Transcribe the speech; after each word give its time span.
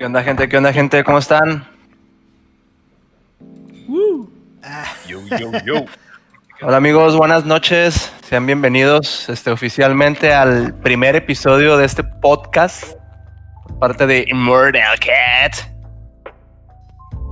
¿Qué 0.00 0.06
onda, 0.06 0.22
gente? 0.22 0.48
¿Qué 0.48 0.56
onda, 0.56 0.72
gente? 0.72 1.04
¿Cómo 1.04 1.18
están? 1.18 1.68
Yo, 5.06 5.20
yo, 5.38 5.52
yo. 5.62 5.84
Hola, 6.62 6.78
amigos. 6.78 7.14
Buenas 7.18 7.44
noches. 7.44 8.10
Sean 8.22 8.46
bienvenidos 8.46 9.28
este, 9.28 9.50
oficialmente 9.50 10.32
al 10.32 10.72
primer 10.76 11.16
episodio 11.16 11.76
de 11.76 11.84
este 11.84 12.02
podcast. 12.02 12.94
por 13.64 13.78
Parte 13.78 14.06
de 14.06 14.24
Immortal 14.26 14.98
Cat. 15.00 15.68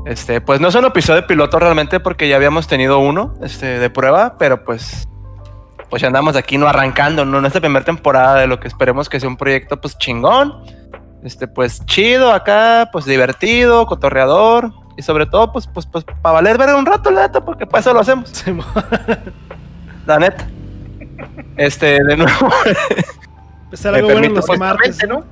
Este, 0.05 0.43
pues 0.43 0.61
no 0.61 0.69
es 0.69 0.75
un 0.75 0.85
episodio 0.85 1.27
piloto 1.27 1.59
realmente 1.59 2.01
porque 2.01 2.29
ya 2.29 2.37
habíamos 2.37 2.69
tenido 2.69 2.99
uno 2.99 3.33
este, 3.41 3.79
de 3.79 3.89
prueba, 3.89 4.37
pero 4.37 4.67
pues 4.67 5.09
pues 5.89 6.03
ya 6.03 6.09
andamos 6.09 6.37
aquí 6.37 6.59
no 6.59 6.69
arrancando, 6.69 7.25
¿no? 7.25 7.39
En 7.39 7.47
esta 7.47 7.61
primera 7.61 7.83
temporada 7.83 8.41
de 8.41 8.47
lo 8.47 8.61
que 8.61 8.69
esperemos 8.69 9.09
que 9.09 9.21
sea 9.21 9.31
un 9.31 9.39
proyecto 9.39 9.81
pues 9.81 9.97
chingón, 9.97 10.53
este 11.23 11.49
pues 11.49 11.85
chido 11.87 12.33
acá, 12.33 12.89
pues 12.93 13.05
divertido, 13.05 13.87
cotorreador 13.87 14.73
y 14.97 15.03
sobre 15.03 15.27
todo 15.27 15.53
pues 15.53 15.67
pues 15.67 15.87
pues 15.87 16.05
para 16.05 16.35
valer 16.35 16.59
ver 16.59 16.75
un 16.75 16.87
rato 16.87 17.11
la 17.11 17.23
neta 17.23 17.45
porque 17.45 17.67
para 17.67 17.81
eso 17.81 17.93
lo 17.93 18.01
hacemos, 18.01 18.31
Sí, 18.31 18.53
la 20.07 20.19
neta. 20.19 20.49
Este, 21.57 22.03
de 22.05 22.17
nuevo, 22.17 22.51
Estar 23.73 23.93
Me 23.93 23.99
algo 23.99 24.13
bueno 24.13 24.29
los 24.29 24.47
pues, 24.47 24.59
martes. 24.59 24.99
¿no? 25.09 25.25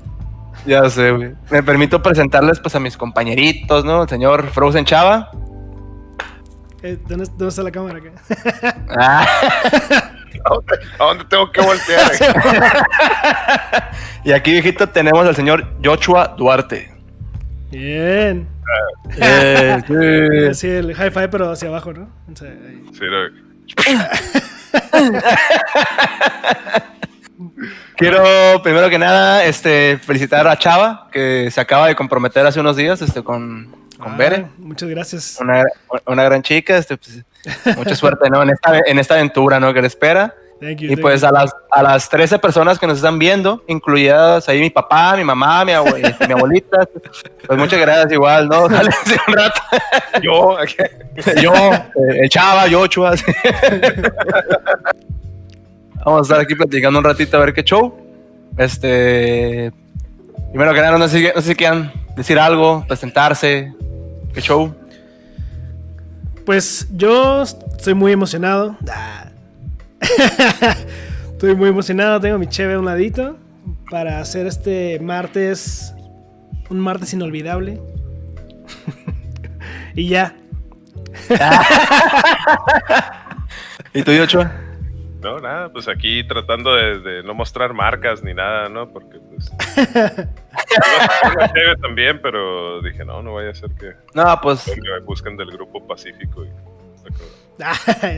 ya 0.67 0.89
sé, 0.91 1.11
güey. 1.13 1.35
Me 1.51 1.63
permito 1.63 2.03
presentarles 2.03 2.61
pues 2.61 2.75
a 2.75 2.81
mis 2.81 2.97
compañeritos, 2.97 3.85
¿no? 3.85 4.03
El 4.03 4.09
señor 4.09 4.49
Frozen 4.51 4.85
Chava. 4.85 5.31
Eh, 6.83 6.99
¿dónde, 7.09 7.25
dónde 7.27 7.49
está 7.49 7.63
la 7.63 7.71
cámara 7.71 7.99
acá? 7.99 8.77
Ah, 8.99 9.27
¿A 10.45 10.55
dónde, 10.55 10.75
a 10.99 11.05
dónde 11.05 11.25
tengo 11.25 11.53
que 11.53 11.61
voltear? 11.61 12.11
y 14.25 14.33
aquí, 14.33 14.53
viejito, 14.53 14.89
tenemos 14.89 15.27
al 15.27 15.37
señor 15.37 15.67
Joshua 15.85 16.35
Duarte. 16.37 16.93
Bien. 17.71 18.49
Eh, 19.19 19.79
sí. 19.87 20.47
Así 20.51 20.69
el 20.69 20.95
high 20.95 21.11
five, 21.11 21.29
pero 21.29 21.51
hacia 21.51 21.69
abajo, 21.69 21.93
¿no? 21.93 22.09
O 22.33 22.37
sea, 22.37 22.49
ahí. 22.49 22.83
Sí, 22.93 23.05
no. 23.05 23.47
Quiero, 27.97 28.63
primero 28.63 28.91
que 28.91 28.99
nada, 28.99 29.45
este, 29.45 29.99
felicitar 29.99 30.47
a 30.47 30.59
Chava, 30.59 31.09
que 31.11 31.51
se 31.51 31.61
acaba 31.61 31.89
de 31.89 31.95
comprometer 31.95 32.47
hace 32.47 32.61
unos 32.61 32.77
días 32.77 33.01
este, 33.01 33.23
con, 33.23 33.75
con 33.99 34.13
Ah, 34.13 34.17
Bere, 34.17 34.47
Muchas 34.59 34.89
gracias. 34.89 35.39
una, 35.41 35.65
una 36.07 36.25
gran 36.25 36.43
chica. 36.43 36.77
Este, 36.77 36.97
pues, 36.97 37.25
mucha 37.77 37.95
suerte 37.97 38.29
¿no? 38.31 38.43
en, 38.43 38.51
esta, 38.51 38.79
en 38.87 38.99
esta 38.99 39.15
aventura 39.15 39.59
¿no? 39.61 39.73
que 39.75 39.81
le 39.81 39.87
espera. 39.89 40.35
Thank 40.61 40.79
you. 40.79 40.87
Y 40.87 40.95
thank 40.95 41.01
pues 41.03 41.21
you. 41.21 41.27
a 41.29 41.33
las, 41.33 41.53
a 41.71 41.83
las 41.83 42.09
13 42.09 42.39
personas 42.39 42.79
que 42.79 42.87
nos 42.87 42.97
están 42.97 43.19
viendo, 43.19 43.63
incluidas 43.69 44.49
ahí 44.49 44.59
mi 44.61 44.71
papá, 44.71 45.15
mi 45.17 45.23
mamá, 45.25 45.65
mi, 45.67 45.73
abue- 45.73 46.01
este, 46.09 46.27
mi 46.27 46.33
abuelita, 46.33 46.89
pues 47.47 47.59
muchas 47.59 47.79
gracias 47.79 48.13
igual, 48.13 48.49
¿no? 48.49 48.67
Dale 48.69 48.89
un 49.29 49.35
rato. 49.35 49.61
Yo. 50.23 50.57
Yo, 51.43 51.53
eh, 51.55 52.21
el 52.23 52.29
Chava, 52.31 52.67
Yochua. 52.69 53.17
sí. 53.19 53.25
Vamos 56.05 56.21
a 56.21 56.23
estar 56.23 56.41
aquí 56.41 56.55
platicando 56.55 56.99
un 57.01 57.05
ratito 57.05 57.37
a 57.37 57.41
ver 57.41 57.53
qué 57.53 57.63
show. 57.63 57.95
Este. 58.57 59.73
Primero 60.51 60.73
que 60.73 60.81
nada, 60.81 60.97
no 60.97 61.09
sé, 61.09 61.19
si- 61.19 61.33
no 61.35 61.41
sé 61.43 61.49
si 61.49 61.55
quieran 61.55 61.93
decir 62.17 62.39
algo, 62.39 62.85
presentarse. 62.89 63.75
¿Qué 64.37 64.43
show? 64.43 64.77
Pues 66.45 66.87
yo 66.93 67.43
estoy 67.43 67.95
muy 67.95 68.13
emocionado. 68.13 68.77
Ah. 68.87 69.31
estoy 71.33 71.55
muy 71.55 71.71
emocionado. 71.71 72.21
Tengo 72.21 72.37
mi 72.37 72.47
cheve 72.47 72.75
a 72.75 72.79
un 72.79 72.85
ladito 72.85 73.39
para 73.91 74.21
hacer 74.21 74.47
este 74.47 75.01
martes. 75.01 75.95
Un 76.69 76.81
martes 76.81 77.15
inolvidable. 77.15 77.81
y 79.95 80.09
ya. 80.09 80.37
¿Y 83.95 84.03
tú, 84.03 84.13
Yochua? 84.13 84.53
No, 85.23 85.41
nada, 85.41 85.73
pues 85.73 85.89
aquí 85.89 86.23
tratando 86.25 86.75
de, 86.75 87.01
de 87.01 87.23
no 87.23 87.33
mostrar 87.33 87.73
marcas 87.73 88.23
ni 88.23 88.35
nada, 88.35 88.69
¿no? 88.69 88.93
Porque 88.93 89.19
pues. 89.37 89.53
una 91.37 91.77
también, 91.81 92.21
pero 92.23 92.81
dije, 92.83 93.05
no, 93.05 93.23
no 93.23 93.35
vaya 93.35 93.51
a 93.51 93.55
ser 93.55 93.71
que 93.71 93.93
No, 94.15 94.41
pues 94.41 94.67
me 94.69 95.01
busquen 95.01 95.37
del 95.37 95.51
grupo 95.51 95.87
Pacífico. 95.87 96.45
Y, 96.45 96.51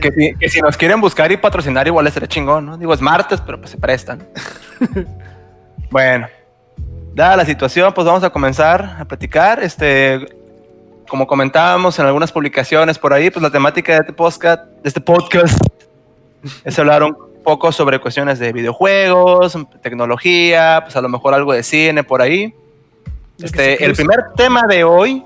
que 0.01 0.11
si, 0.11 0.35
que 0.35 0.49
si 0.49 0.61
nos 0.61 0.75
quieren 0.77 0.99
buscar 0.99 1.31
y 1.31 1.37
patrocinar, 1.37 1.87
igual 1.87 2.05
les 2.05 2.13
será 2.13 2.27
chingón, 2.27 2.65
¿no? 2.65 2.77
Digo, 2.77 2.93
es 2.93 3.01
martes, 3.01 3.41
pero 3.41 3.59
pues 3.59 3.71
se 3.71 3.77
prestan. 3.77 4.27
bueno, 5.91 6.27
dada 7.13 7.37
la 7.37 7.45
situación, 7.45 7.93
pues 7.93 8.05
vamos 8.05 8.23
a 8.23 8.29
comenzar 8.29 8.97
a 8.99 9.05
platicar. 9.05 9.61
Este, 9.63 10.25
como 11.07 11.27
comentábamos 11.27 11.97
en 11.99 12.05
algunas 12.05 12.31
publicaciones 12.31 12.97
por 12.97 13.13
ahí, 13.13 13.29
pues 13.29 13.41
la 13.43 13.49
temática 13.49 13.93
de 13.93 13.99
este 13.99 14.13
podcast, 14.13 14.65
de 14.65 14.87
este 14.87 15.01
podcast 15.01 15.59
es 16.63 16.79
hablar 16.79 17.03
un 17.03 17.28
poco 17.49 17.71
sobre 17.71 17.99
cuestiones 17.99 18.37
de 18.37 18.53
videojuegos, 18.53 19.57
tecnología, 19.81 20.81
pues 20.83 20.95
a 20.95 21.01
lo 21.01 21.09
mejor 21.09 21.33
algo 21.33 21.51
de 21.51 21.63
cine 21.63 22.03
por 22.03 22.21
ahí. 22.21 22.53
Este, 23.41 23.83
el 23.83 23.93
primer 23.93 24.33
tema 24.35 24.67
de 24.69 24.83
hoy, 24.83 25.25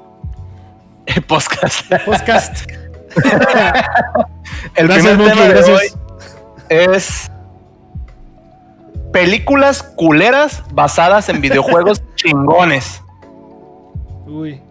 el 1.06 1.22
podcast. 1.24 1.92
Podcast. 2.06 2.72
El 4.76 4.88
gracias, 4.88 5.16
primer 5.16 5.18
Monkey, 5.18 5.34
tema 5.34 5.42
de 5.42 5.50
gracias. 5.50 5.78
hoy 5.78 6.00
es 6.70 7.32
películas 9.12 9.84
culeras 9.84 10.64
basadas 10.72 11.28
en 11.28 11.42
videojuegos 11.42 12.02
chingones. 12.16 13.02
Uy. 14.26 14.62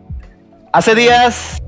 Hace 0.72 0.94
días, 0.94 1.61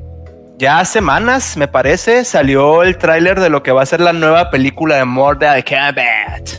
ya 0.58 0.84
semanas, 0.84 1.56
me 1.56 1.68
parece, 1.68 2.24
salió 2.24 2.82
el 2.82 2.98
tráiler 2.98 3.40
de 3.40 3.50
lo 3.50 3.62
que 3.62 3.72
va 3.72 3.82
a 3.82 3.86
ser 3.86 4.00
la 4.00 4.12
nueva 4.12 4.50
película 4.50 4.96
de 4.96 5.04
Mortal 5.04 5.64
Kombat. 5.64 6.50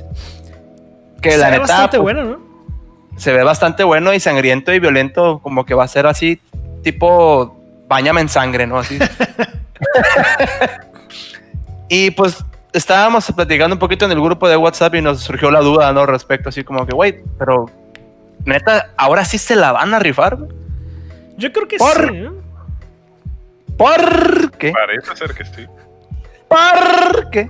Que 1.21 1.31
Se 1.31 1.37
la 1.37 1.45
ve 1.45 1.51
neta 1.51 1.61
bastante 1.61 1.99
pues, 1.99 2.15
bueno, 2.15 2.23
¿no? 2.23 2.45
se 3.17 3.31
ve 3.31 3.43
bastante 3.43 3.83
bueno 3.83 4.13
y 4.13 4.19
sangriento 4.19 4.73
y 4.73 4.79
violento, 4.79 5.39
como 5.41 5.65
que 5.65 5.73
va 5.73 5.85
a 5.85 5.87
ser 5.87 6.05
así, 6.07 6.39
tipo, 6.83 7.55
bañame 7.87 8.21
en 8.21 8.29
sangre, 8.29 8.67
¿no? 8.67 8.77
Así. 8.79 8.99
y 11.89 12.11
pues 12.11 12.43
estábamos 12.73 13.31
platicando 13.31 13.75
un 13.75 13.79
poquito 13.79 14.05
en 14.05 14.11
el 14.11 14.21
grupo 14.21 14.49
de 14.49 14.57
WhatsApp 14.57 14.95
y 14.95 15.01
nos 15.01 15.21
surgió 15.21 15.49
la 15.51 15.61
duda, 15.61 15.93
¿no? 15.93 16.05
Respecto, 16.05 16.49
así 16.49 16.63
como 16.63 16.85
que, 16.85 16.93
güey, 16.93 17.21
pero 17.39 17.69
neta, 18.43 18.89
ahora 18.97 19.23
sí 19.23 19.37
se 19.37 19.55
la 19.55 19.71
van 19.71 19.93
a 19.93 19.99
rifar? 19.99 20.37
Yo 21.37 21.51
creo 21.51 21.67
que 21.67 21.77
Por- 21.77 22.09
sí. 22.11 22.17
¿eh? 22.17 22.31
¿Por 23.77 24.51
qué? 24.57 24.71
Parece 24.71 25.15
ser 25.15 25.33
que 25.33 25.45
sí. 25.45 25.65
¿Por 26.47 27.29
qué? 27.31 27.49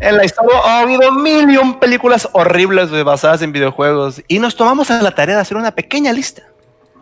en 0.00 0.16
la 0.16 0.24
historia 0.24 0.58
ha 0.64 0.80
habido 0.80 1.12
mil 1.12 1.50
y 1.50 1.56
un 1.56 1.78
películas 1.78 2.28
horribles 2.32 2.90
basadas 3.04 3.42
en 3.42 3.52
videojuegos 3.52 4.22
y 4.28 4.38
nos 4.38 4.56
tomamos 4.56 4.90
a 4.90 5.02
la 5.02 5.12
tarea 5.12 5.36
de 5.36 5.42
hacer 5.42 5.56
una 5.56 5.72
pequeña 5.72 6.12
lista. 6.12 6.42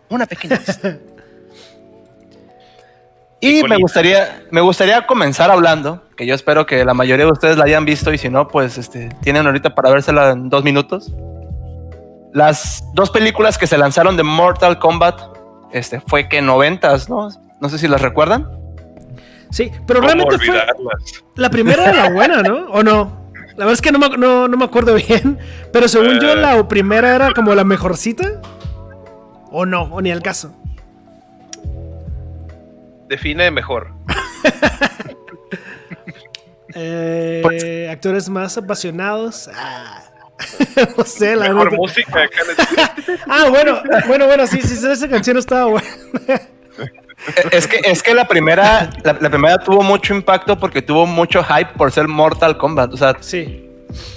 Una 0.08 0.26
pequeña 0.26 0.56
lista. 0.56 0.98
y 3.40 3.62
me 3.64 3.76
gustaría, 3.76 4.44
me 4.50 4.60
gustaría 4.60 5.06
comenzar 5.06 5.50
hablando, 5.50 6.02
que 6.16 6.26
yo 6.26 6.34
espero 6.34 6.66
que 6.66 6.84
la 6.84 6.94
mayoría 6.94 7.26
de 7.26 7.32
ustedes 7.32 7.56
la 7.56 7.64
hayan 7.64 7.84
visto 7.84 8.12
y 8.12 8.18
si 8.18 8.28
no, 8.28 8.48
pues 8.48 8.78
este, 8.78 9.08
tienen 9.22 9.46
ahorita 9.46 9.74
para 9.74 9.90
vérsela 9.90 10.30
en 10.30 10.48
dos 10.48 10.64
minutos. 10.64 11.12
Las 12.32 12.82
dos 12.94 13.10
películas 13.10 13.58
que 13.58 13.66
se 13.66 13.78
lanzaron 13.78 14.16
de 14.16 14.24
Mortal 14.24 14.78
Kombat, 14.78 15.20
este, 15.74 16.00
fue 16.00 16.28
que 16.28 16.40
noventas, 16.40 17.10
¿no? 17.10 17.28
No 17.60 17.68
sé 17.68 17.78
si 17.78 17.86
las 17.88 18.00
recuerdan. 18.00 18.48
Sí, 19.50 19.70
pero 19.86 20.00
¿Cómo 20.00 20.12
realmente 20.12 20.38
fue. 20.44 20.60
La 21.36 21.50
primera 21.50 21.84
era 21.90 22.04
la 22.04 22.10
buena, 22.10 22.42
¿no? 22.42 22.66
¿O 22.70 22.82
no? 22.82 23.24
La 23.56 23.66
verdad 23.66 23.72
es 23.74 23.82
que 23.82 23.92
no 23.92 23.98
me, 23.98 24.08
no, 24.16 24.48
no 24.48 24.56
me 24.56 24.64
acuerdo 24.64 24.94
bien. 24.94 25.38
Pero 25.72 25.86
según 25.88 26.18
yo, 26.20 26.32
Eh. 26.32 26.36
la 26.36 26.66
primera 26.66 27.14
era 27.14 27.32
como 27.32 27.54
la 27.54 27.62
mejorcita. 27.64 28.40
¿O 29.52 29.64
no? 29.66 29.82
¿O 29.84 30.00
ni 30.00 30.10
al 30.10 30.22
caso? 30.22 30.54
Define 33.08 33.50
mejor. 33.50 33.92
Eh, 36.76 37.40
Pues- 37.44 37.88
actores 37.90 38.28
más 38.28 38.56
apasionados. 38.58 39.48
Ah. 39.54 40.02
no 40.98 41.04
sé, 41.04 41.36
la 41.36 41.48
Mejor 41.48 41.72
música 41.76 42.22
acá 42.22 42.38
en 42.42 42.50
el- 43.10 43.20
Ah, 43.28 43.46
bueno, 43.50 43.80
bueno, 44.06 44.26
bueno, 44.26 44.46
sí, 44.46 44.60
sí, 44.62 44.74
esa 44.90 45.08
canción 45.08 45.36
estaba 45.38 45.66
buena. 45.66 45.88
Es 47.52 47.66
que, 47.66 47.80
es 47.84 48.02
que 48.02 48.12
la 48.12 48.26
primera, 48.28 48.90
la, 49.02 49.14
la 49.18 49.30
primera 49.30 49.56
tuvo 49.56 49.82
mucho 49.82 50.12
impacto 50.14 50.58
porque 50.58 50.82
tuvo 50.82 51.06
mucho 51.06 51.42
hype 51.42 51.70
por 51.78 51.90
ser 51.90 52.06
Mortal 52.06 52.58
Kombat. 52.58 52.92
O 52.92 52.96
sea, 52.98 53.16
Sí. 53.20 53.70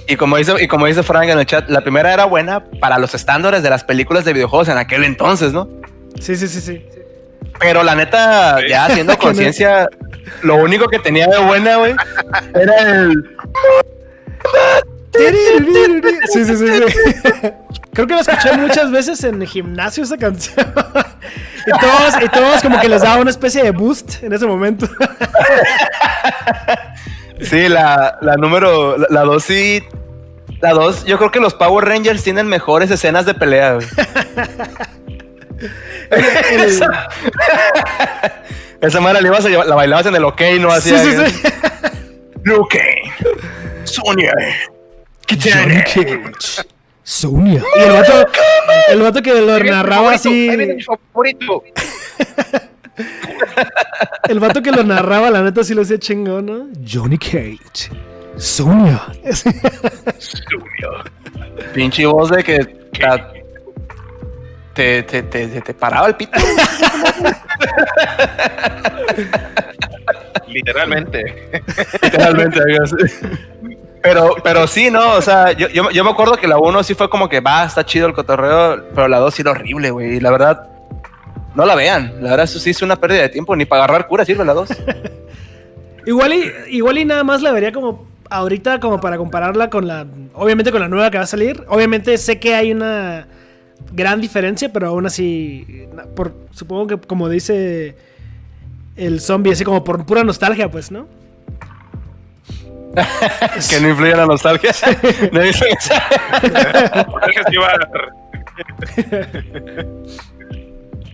y 0.07 0.15
como 0.17 0.35
dice, 0.35 0.53
y 0.59 0.67
como 0.67 0.87
dice 0.87 1.03
Frank 1.03 1.29
en 1.29 1.39
el 1.39 1.45
chat, 1.45 1.69
la 1.69 1.81
primera 1.81 2.11
era 2.11 2.25
buena 2.25 2.65
para 2.81 2.97
los 2.97 3.13
estándares 3.13 3.63
de 3.63 3.69
las 3.69 3.85
películas 3.85 4.25
de 4.25 4.33
videojuegos 4.33 4.67
en 4.67 4.77
aquel 4.77 5.05
entonces, 5.05 5.53
¿no? 5.53 5.69
Sí, 6.19 6.35
sí, 6.35 6.49
sí, 6.49 6.59
sí. 6.59 6.85
Pero 7.59 7.81
la 7.83 7.95
neta, 7.95 8.57
Sí. 8.59 8.67
ya 8.69 8.85
haciendo 8.87 9.17
conciencia, 9.17 9.87
lo 10.41 10.55
único 10.55 10.87
que 10.89 10.99
tenía 10.99 11.27
de 11.27 11.37
buena, 11.37 11.77
güey, 11.77 11.95
era 12.55 12.81
el. 13.03 13.37
Sí, 15.17 16.45
sí, 16.45 16.57
sí, 16.57 16.67
sí. 16.67 16.83
creo 17.93 18.07
que 18.07 18.13
la 18.15 18.21
escuché 18.21 18.55
muchas 18.57 18.91
veces 18.91 19.23
en 19.23 19.41
el 19.41 19.47
gimnasio 19.47 20.03
esa 20.03 20.17
canción. 20.17 20.55
y, 21.65 21.71
todos, 21.79 22.23
y 22.23 22.29
todos 22.29 22.61
como 22.61 22.79
que 22.79 22.87
les 22.89 23.01
daba 23.01 23.21
una 23.21 23.29
especie 23.31 23.63
de 23.63 23.71
boost 23.71 24.23
en 24.23 24.33
ese 24.33 24.45
momento. 24.45 24.87
Sí, 27.41 27.67
la, 27.69 28.17
la 28.21 28.35
número, 28.35 28.97
la, 28.97 29.07
la 29.09 29.21
dos 29.21 29.43
sí. 29.43 29.83
La 30.61 30.71
dos, 30.73 31.05
yo 31.05 31.17
creo 31.19 31.29
que 31.31 31.39
los 31.39 31.53
Power 31.53 31.85
Rangers 31.85 32.23
tienen 32.23 32.47
mejores 32.47 32.89
escenas 32.89 33.25
de 33.27 33.35
pelea, 33.35 33.73
güey. 33.73 33.85
El- 36.09 36.59
Esa, 36.61 37.09
esa 38.81 38.99
madre 39.01 39.21
la, 39.21 39.27
ibas 39.27 39.45
a 39.45 39.49
llevar- 39.49 39.67
la 39.67 39.75
bailabas 39.75 40.05
en 40.07 40.15
el 40.15 40.23
OK, 40.23 40.41
¿no? 40.59 40.71
sí, 40.81 40.93
Así, 40.95 41.11
sí, 41.15 41.31
sí. 41.43 42.51
OK. 42.51 42.75
Sonia. 43.83 44.33
Johnny 45.35 45.81
Cage. 45.83 46.67
Sonia. 47.03 47.61
Y 47.75 47.79
el 47.83 47.91
vato, 47.91 48.27
el 48.89 49.01
vato 49.01 49.21
que 49.21 49.33
lo 49.41 49.59
narraba 49.59 50.13
así. 50.13 50.49
favorito. 50.85 51.63
El 54.27 54.39
vato 54.39 54.61
que 54.61 54.71
lo 54.71 54.83
narraba, 54.83 55.29
la 55.29 55.41
neta 55.43 55.63
sí 55.63 55.73
lo 55.75 55.83
hacía 55.83 55.99
chingón, 55.99 56.45
¿no? 56.47 56.67
Johnny 56.85 57.17
Cage. 57.17 57.91
Sonia. 58.35 59.01
Pinche 61.73 62.05
voz 62.07 62.31
de 62.31 62.43
que 62.43 62.57
te, 64.73 65.03
te, 65.03 65.03
te, 65.23 65.47
te- 65.47 65.61
te 65.61 65.73
paraba 65.73 66.07
el 66.07 66.15
pito. 66.15 66.39
Literalmente. 70.47 71.49
Literalmente. 72.01 72.59
Pero, 74.01 74.35
pero 74.43 74.67
sí, 74.67 74.89
¿no? 74.89 75.13
O 75.13 75.21
sea, 75.21 75.51
yo, 75.51 75.67
yo, 75.69 76.03
me 76.03 76.09
acuerdo 76.09 76.37
que 76.37 76.47
la 76.47 76.57
1 76.57 76.83
sí 76.83 76.93
fue 76.93 77.09
como 77.09 77.27
que 77.27 77.39
va, 77.39 77.65
está 77.65 77.85
chido 77.85 78.07
el 78.07 78.13
cotorreo, 78.13 78.83
pero 78.93 79.07
la 79.07 79.19
2 79.19 79.33
sí 79.33 79.41
era 79.41 79.51
horrible, 79.51 79.91
güey. 79.91 80.19
La 80.19 80.31
verdad, 80.31 80.69
no 81.55 81.65
la 81.65 81.75
vean. 81.75 82.13
La 82.21 82.31
verdad, 82.31 82.45
eso 82.45 82.59
sí 82.59 82.69
es 82.69 82.81
una 82.81 82.95
pérdida 82.95 83.23
de 83.23 83.29
tiempo. 83.29 83.55
Ni 83.55 83.65
para 83.65 83.83
agarrar 83.83 84.07
cura 84.07 84.23
sirve 84.25 84.45
la 84.45 84.53
2. 84.53 84.69
Igual 86.05 86.33
y, 86.33 86.77
igual 86.77 86.97
y 86.99 87.03
nada 87.03 87.25
más 87.25 87.41
la 87.41 87.51
vería 87.51 87.73
como 87.73 88.07
ahorita 88.29 88.79
como 88.79 89.01
para 89.01 89.17
compararla 89.17 89.69
con 89.69 89.87
la 89.87 90.05
obviamente 90.33 90.71
con 90.71 90.79
la 90.79 90.87
nueva 90.87 91.11
que 91.11 91.17
va 91.17 91.25
a 91.25 91.27
salir. 91.27 91.65
Obviamente 91.67 92.17
sé 92.17 92.39
que 92.39 92.55
hay 92.55 92.71
una 92.71 93.27
gran 93.91 94.21
diferencia, 94.21 94.71
pero 94.71 94.87
aún 94.87 95.05
así 95.05 95.85
por 96.15 96.33
supongo 96.51 96.87
que 96.87 96.97
como 96.97 97.27
dice 97.27 97.97
el 98.95 99.19
zombie 99.19 99.51
así 99.51 99.65
como 99.65 99.83
por 99.83 100.05
pura 100.05 100.23
nostalgia, 100.23 100.71
pues, 100.71 100.91
¿no? 100.91 101.07
que 103.69 103.79
no 103.81 103.89
influye 103.89 104.15
la 104.15 104.25
nostalgia. 104.25 104.71
No 105.31 105.41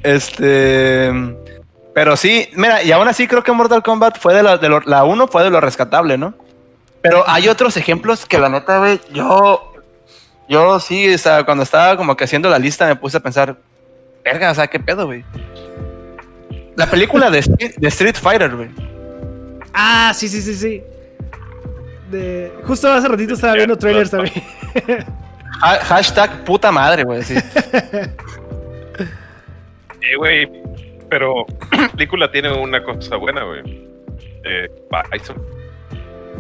Este. 0.04 1.12
Pero 1.94 2.18
sí, 2.18 2.50
mira, 2.56 2.82
y 2.82 2.92
aún 2.92 3.08
así 3.08 3.28
creo 3.28 3.44
que 3.44 3.52
Mortal 3.52 3.84
Kombat 3.84 4.18
fue 4.18 4.34
de 4.34 4.42
la, 4.44 4.58
de 4.58 4.68
lo- 4.68 4.82
la 4.82 5.04
1 5.04 5.28
fue 5.28 5.44
de 5.44 5.52
lo 5.52 5.62
rescatable, 5.62 6.18
¿no? 6.18 6.34
Pero 7.02 7.24
hay 7.28 7.48
otros 7.50 7.78
ejemplos 7.78 8.26
que 8.26 8.40
la 8.40 8.50
neta, 8.50 8.80
güey, 8.80 9.00
yo. 9.12 9.70
Yo 10.50 10.80
sí, 10.80 11.14
o 11.14 11.18
sea, 11.18 11.44
cuando 11.46 11.64
estaba 11.64 11.96
como 11.96 12.18
que 12.18 12.26
haciendo 12.26 12.50
la 12.50 12.60
lista 12.60 12.86
me 12.88 12.96
puse 12.96 13.18
a 13.18 13.20
pensar, 13.22 13.56
verga, 14.26 14.52
o 14.52 14.56
sea, 14.56 14.68
qué 14.68 14.80
pedo, 14.80 15.06
güey. 15.06 15.24
La 16.76 16.88
película 16.88 17.30
de, 17.30 17.40
Street- 17.40 17.76
de 17.78 17.88
Street 17.88 18.16
Fighter, 18.22 18.56
güey. 18.56 18.70
Ah, 19.74 20.12
sí, 20.16 20.28
sí, 20.28 20.42
sí, 20.42 20.56
sí. 20.56 20.84
De, 22.14 22.52
justo 22.66 22.88
hace 22.92 23.08
ratito 23.08 23.34
estaba 23.34 23.54
viendo 23.56 23.78
trailers 23.78 24.12
también. 24.12 24.34
Ha- 25.62 25.78
hashtag 25.86 26.44
puta 26.44 26.72
madre, 26.72 27.04
güey. 27.04 27.24
sí. 27.24 27.36
Eh, 30.02 30.16
güey, 30.18 30.50
pero 31.10 31.46
la 31.72 31.88
película 31.96 32.32
tiene 32.32 32.52
una 32.52 32.84
cosa 32.84 33.16
buena, 33.16 33.44
güey. 33.44 33.62
Eh, 34.44 34.70
Bison. 35.12 35.38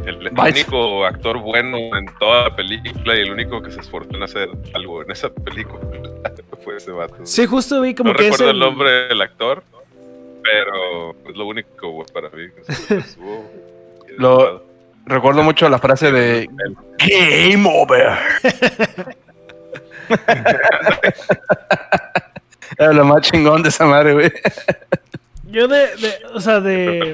El, 0.05 0.17
Bison. 0.17 0.39
único 0.51 1.05
actor 1.05 1.37
bueno 1.39 1.77
en 1.97 2.05
toda 2.19 2.49
la 2.49 2.55
película 2.55 3.15
y 3.15 3.21
el 3.21 3.31
único 3.31 3.61
que 3.61 3.71
se 3.71 3.79
esforzó 3.79 4.09
en 4.15 4.23
hacer 4.23 4.49
algo 4.73 5.01
en 5.01 5.11
esa 5.11 5.29
película 5.29 5.79
fue 6.63 6.75
ese 6.75 6.91
vato. 6.91 7.15
Sí, 7.23 7.45
justo 7.45 7.79
vi 7.81 7.95
como 7.95 8.11
no 8.11 8.15
que 8.17 8.27
es 8.27 8.31
recuerdo 8.31 8.51
el 8.51 8.57
el- 8.57 8.59
nombre 8.59 8.89
del 9.07 9.21
actor, 9.21 9.63
pero 10.43 11.11
es 11.29 11.37
lo 11.37 11.45
único 11.45 11.89
güey, 11.91 12.07
para 12.13 12.29
mí. 12.29 12.47
que 12.87 14.13
Lo- 14.17 14.72
Recuerdo 15.05 15.43
mucho 15.43 15.67
la 15.69 15.79
frase 15.79 16.11
de 16.11 16.49
Game 16.97 17.67
Over. 17.69 18.17
Era 22.77 22.93
lo 22.93 23.05
más 23.05 23.21
chingón 23.21 23.61
de 23.63 23.69
esa 23.69 23.85
madre, 23.85 24.13
güey. 24.13 24.31
Yo 25.45 25.67
de, 25.67 25.77
de- 25.97 26.15
o 26.33 26.39
sea, 26.41 26.59
de 26.59 27.13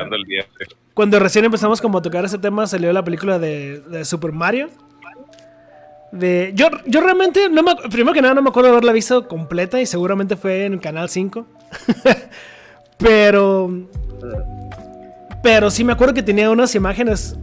cuando 0.93 1.19
recién 1.19 1.45
empezamos 1.45 1.81
como 1.81 1.97
a 1.97 2.01
tocar 2.01 2.23
ese 2.25 2.37
tema 2.37 2.67
salió 2.67 2.91
la 2.93 3.03
película 3.03 3.39
de, 3.39 3.79
de 3.81 4.05
Super 4.05 4.31
Mario. 4.31 4.69
De, 6.11 6.51
yo, 6.55 6.69
yo 6.85 7.01
realmente, 7.01 7.49
no 7.49 7.61
me, 7.61 7.75
primero 7.89 8.13
que 8.13 8.21
nada, 8.21 8.33
no 8.33 8.41
me 8.41 8.49
acuerdo 8.49 8.69
de 8.69 8.73
haberla 8.77 8.93
visto 8.93 9.27
completa 9.27 9.79
y 9.79 9.85
seguramente 9.85 10.35
fue 10.35 10.65
en 10.65 10.77
Canal 10.79 11.09
5. 11.09 11.45
pero. 12.97 13.71
Pero 15.43 15.71
sí 15.71 15.83
me 15.83 15.93
acuerdo 15.93 16.13
que 16.13 16.23
tenía 16.23 16.49
unas 16.49 16.75
imágenes 16.75 17.37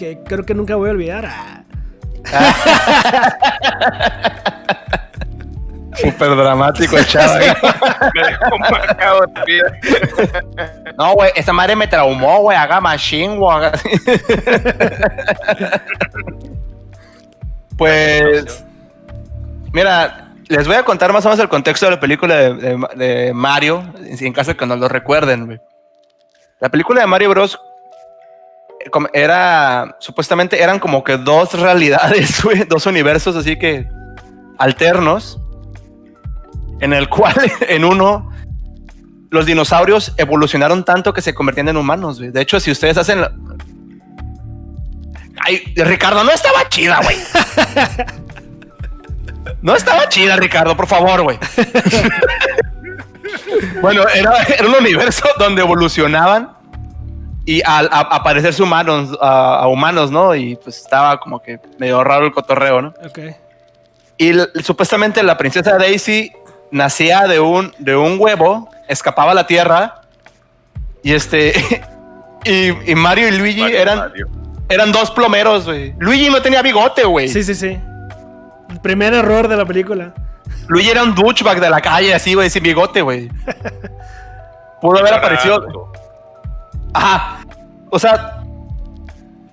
que 0.00 0.18
creo 0.24 0.44
que 0.46 0.54
nunca 0.54 0.76
voy 0.76 0.88
a 0.88 0.92
olvidar. 0.92 1.26
Ah. 1.26 1.62
Súper 5.94 6.34
dramático 6.34 6.96
el 6.96 7.06
chavo. 7.06 7.34
Me 8.14 8.22
dejó 8.26 8.58
marcado 8.58 9.20
vida. 9.46 9.70
No, 10.96 11.12
güey, 11.12 11.30
esa 11.36 11.52
madre 11.52 11.76
me 11.76 11.86
traumó, 11.86 12.40
güey. 12.40 12.56
Haga 12.56 12.80
machine, 12.80 13.36
güey. 13.36 13.54
haga- 13.56 13.72
pues. 17.76 18.64
Mira, 19.74 20.30
les 20.48 20.66
voy 20.66 20.76
a 20.76 20.82
contar 20.82 21.12
más 21.12 21.26
o 21.26 21.28
menos 21.28 21.40
el 21.40 21.48
contexto 21.50 21.84
de 21.86 21.92
la 21.92 22.00
película 22.00 22.34
de, 22.36 22.54
de- 22.54 22.88
de 22.96 23.34
Mario, 23.34 23.84
en 23.98 24.32
caso 24.32 24.52
de 24.52 24.56
que 24.56 24.64
no 24.66 24.76
lo 24.76 24.88
recuerden, 24.88 25.44
güey. 25.44 25.60
La 26.60 26.70
película 26.70 27.02
de 27.02 27.06
Mario 27.06 27.28
Bros. 27.30 27.60
Era. 29.12 29.96
Supuestamente 30.00 30.62
eran 30.62 30.78
como 30.78 31.02
que 31.04 31.16
dos 31.16 31.54
realidades, 31.54 32.42
güey, 32.44 32.64
dos 32.64 32.86
universos 32.86 33.36
así 33.36 33.56
que. 33.58 33.88
alternos. 34.58 35.40
En 36.80 36.92
el 36.92 37.08
cual, 37.08 37.34
en 37.68 37.84
uno, 37.84 38.30
los 39.30 39.44
dinosaurios 39.46 40.14
evolucionaron 40.16 40.84
tanto 40.84 41.12
que 41.12 41.20
se 41.22 41.34
convertían 41.34 41.68
en 41.68 41.76
humanos, 41.76 42.18
güey. 42.18 42.30
De 42.30 42.40
hecho, 42.40 42.58
si 42.58 42.70
ustedes 42.70 42.96
hacen... 42.96 43.20
la- 43.20 43.32
Ay, 45.42 45.62
Ricardo, 45.76 46.22
no 46.24 46.30
estaba 46.32 46.68
chida, 46.68 47.00
güey. 47.02 47.16
No 49.62 49.74
estaba 49.74 50.08
chida, 50.08 50.36
Ricardo, 50.36 50.74
por 50.76 50.86
favor, 50.86 51.22
güey. 51.22 51.38
bueno, 53.82 54.04
era, 54.14 54.42
era 54.44 54.66
un 54.68 54.74
universo 54.74 55.28
donde 55.38 55.62
evolucionaban 55.62 56.50
y 57.44 57.62
al 57.64 57.88
a, 57.90 58.00
a 58.00 58.22
parecerse 58.22 58.62
humanos, 58.62 59.16
a, 59.20 59.60
a 59.60 59.68
humanos, 59.68 60.10
¿no? 60.10 60.34
Y 60.34 60.56
pues 60.56 60.78
estaba 60.78 61.18
como 61.18 61.40
que 61.40 61.58
medio 61.78 62.02
raro 62.04 62.26
el 62.26 62.32
cotorreo, 62.32 62.82
¿no? 62.82 62.94
Ok. 63.04 63.18
Y 64.18 64.32
supuestamente 64.62 65.22
la 65.22 65.38
princesa 65.38 65.78
Daisy 65.78 66.32
nacía 66.70 67.26
de 67.26 67.40
un, 67.40 67.74
de 67.78 67.96
un 67.96 68.16
huevo, 68.18 68.68
escapaba 68.88 69.32
a 69.32 69.34
la 69.34 69.46
tierra. 69.46 70.02
Y 71.02 71.12
este. 71.12 71.54
Y, 72.42 72.90
y 72.90 72.94
Mario 72.94 73.28
y 73.28 73.32
Luigi 73.32 73.60
Mario, 73.60 73.78
eran, 73.78 73.98
Mario. 73.98 74.28
eran 74.70 74.92
dos 74.92 75.10
plomeros, 75.10 75.66
güey. 75.66 75.94
Luigi 75.98 76.30
no 76.30 76.40
tenía 76.40 76.62
bigote, 76.62 77.04
güey. 77.04 77.28
Sí, 77.28 77.44
sí, 77.44 77.54
sí. 77.54 77.78
El 78.70 78.80
primer 78.80 79.12
error 79.12 79.46
de 79.46 79.58
la 79.58 79.66
película. 79.66 80.14
Luigi 80.66 80.88
era 80.88 81.02
un 81.02 81.14
douchebag 81.14 81.60
de 81.60 81.68
la 81.68 81.82
calle, 81.82 82.14
así, 82.14 82.32
güey, 82.32 82.48
sin 82.48 82.62
bigote, 82.62 83.02
güey. 83.02 83.28
Pudo 84.80 85.00
haber 85.00 85.12
aparecido. 85.12 85.92
Ajá. 86.92 87.38
O 87.90 87.98
sea, 87.98 88.42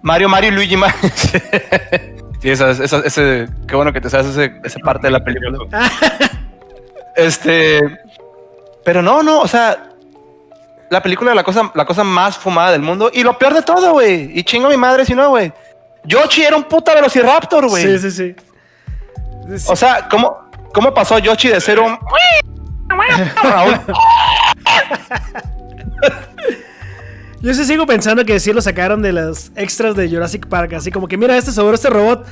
Mario, 0.02 0.30
Mario 0.30 0.52
y 0.52 0.54
Luigi. 0.54 0.78
Ma- 0.78 0.94
sí, 2.42 2.50
esa, 2.50 2.72
esa- 2.72 3.00
ese. 3.06 3.48
Qué 3.68 3.76
bueno 3.76 3.92
que 3.94 4.02
te 4.02 4.10
sabes 4.10 4.28
ese- 4.28 4.60
esa 4.64 4.80
parte 4.80 5.08
de 5.08 5.12
la 5.12 5.24
película. 5.24 5.58
Este. 7.16 7.80
Pero 8.86 9.02
no, 9.02 9.24
no, 9.24 9.40
o 9.42 9.48
sea. 9.48 9.84
La 10.90 11.02
película 11.04 11.32
es 11.32 11.36
la 11.36 11.44
cosa, 11.44 11.70
la 11.76 11.86
cosa 11.86 12.04
más 12.06 12.38
fumada 12.38 12.72
del 12.72 12.82
mundo. 12.82 13.12
Y 13.14 13.22
lo 13.24 13.38
peor 13.38 13.54
de 13.54 13.62
todo, 13.62 13.92
güey. 13.92 14.32
Y 14.40 14.44
chingo 14.44 14.68
a 14.68 14.70
mi 14.70 14.78
madre 14.78 15.04
si 15.04 15.14
no, 15.16 15.30
güey. 15.30 15.52
Yoshi 16.06 16.44
era 16.44 16.56
un 16.56 16.64
puta 16.64 16.94
velociraptor, 16.96 17.68
güey. 17.68 17.84
Sí, 17.84 18.00
sí, 18.00 18.12
sí. 18.12 18.36
Sí, 19.58 19.66
O 19.70 19.76
sea, 19.76 20.08
¿cómo, 20.10 20.50
¿cómo 20.74 20.94
pasó 20.94 21.20
Yoshi 21.20 21.50
de 21.50 21.60
ser 21.60 21.80
un. 21.82 21.98
Yo 27.48 27.54
sí 27.54 27.64
sigo 27.64 27.86
pensando 27.86 28.26
que 28.26 28.42
sí 28.42 28.52
lo 28.52 28.60
sacaron 28.60 29.02
de 29.02 29.14
las 29.14 29.54
extras 29.56 29.96
de 29.96 30.10
Jurassic 30.10 30.48
Park. 30.48 30.74
Así 30.74 30.92
como 30.92 31.08
que, 31.08 31.16
mira, 31.16 31.38
este 31.38 31.54
sobre 31.54 31.76
este 31.76 31.90
robot, 31.90 32.26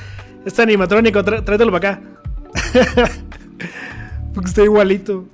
este 0.44 0.60
animatrónico, 0.60 1.20
trá- 1.24 1.42
tráetelo 1.42 1.72
para 1.72 1.92
acá. 1.92 2.02
Porque 4.34 4.50
está 4.50 4.62
igualito. 4.62 5.24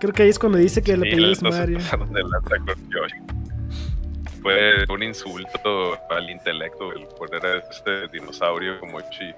Creo 0.00 0.12
que 0.12 0.24
ahí 0.24 0.28
es 0.30 0.40
cuando 0.40 0.58
dice 0.58 0.82
que 0.82 0.96
Sí, 0.96 0.98
la 0.98 1.06
es 1.30 1.40
Mario. 1.40 1.78
Fue 4.42 4.84
un 4.88 5.02
insulto 5.04 5.96
al 6.10 6.28
intelecto 6.28 6.92
el 6.94 7.06
poner 7.16 7.46
a 7.46 7.58
este 7.70 8.08
dinosaurio 8.12 8.80
como 8.80 8.98
chi. 9.02 9.32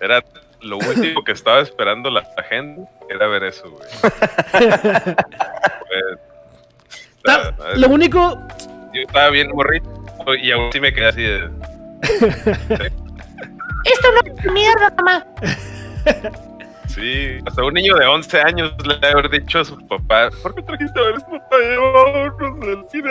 Era 0.00 0.22
lo 0.62 0.78
último 0.78 1.24
que 1.24 1.32
estaba 1.32 1.60
esperando 1.60 2.08
la, 2.08 2.20
la 2.36 2.42
gente, 2.44 2.82
era 3.10 3.26
ver 3.26 3.42
eso, 3.42 3.68
güey. 3.68 3.88
Lo 7.76 7.88
único, 7.88 8.40
yo 8.94 9.02
estaba 9.06 9.30
bien 9.30 9.50
morrito 9.54 9.88
y 10.42 10.50
aún 10.50 10.68
así 10.68 10.80
me 10.80 10.92
quedé 10.92 11.06
así 11.06 11.22
de. 11.22 11.50
Esto 13.84 14.08
no 14.12 14.20
es 14.34 14.52
mierda, 14.52 14.92
mamá. 14.96 15.24
Sí, 16.88 17.38
hasta 17.46 17.64
un 17.64 17.74
niño 17.74 17.96
de 17.96 18.06
11 18.06 18.40
años 18.40 18.72
le 18.86 19.06
ha 19.06 19.12
haber 19.12 19.30
dicho 19.30 19.60
a 19.60 19.64
su 19.64 19.76
papá: 19.86 20.30
¿Por 20.42 20.54
qué 20.54 20.62
trajiste 20.62 20.98
a 20.98 21.02
ver 21.04 21.14
a 21.16 21.20
su 21.20 21.26
papá? 21.26 21.56
Vámonos 21.94 22.60
del 22.60 22.84
cine. 22.90 23.10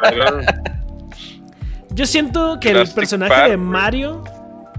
Pero- 0.00 0.40
yo 1.90 2.06
siento 2.06 2.58
que 2.60 2.70
el 2.70 2.88
personaje 2.90 3.32
Park, 3.32 3.50
de. 3.50 3.56
Mario 3.56 4.24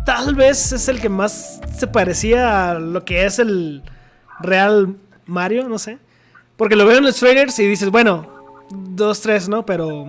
tal 0.05 0.35
vez 0.35 0.71
es 0.71 0.87
el 0.87 0.99
que 1.01 1.09
más 1.09 1.61
se 1.73 1.87
parecía 1.87 2.71
a 2.71 2.73
lo 2.75 3.03
que 3.05 3.25
es 3.25 3.39
el 3.39 3.83
real 4.39 4.95
Mario, 5.25 5.67
no 5.67 5.79
sé. 5.79 5.97
Porque 6.57 6.75
lo 6.75 6.85
veo 6.85 6.97
en 6.99 7.03
los 7.03 7.15
trailers 7.17 7.57
y 7.59 7.67
dices, 7.67 7.89
bueno, 7.89 8.25
dos, 8.71 9.21
tres, 9.21 9.49
¿no? 9.49 9.65
Pero 9.65 10.07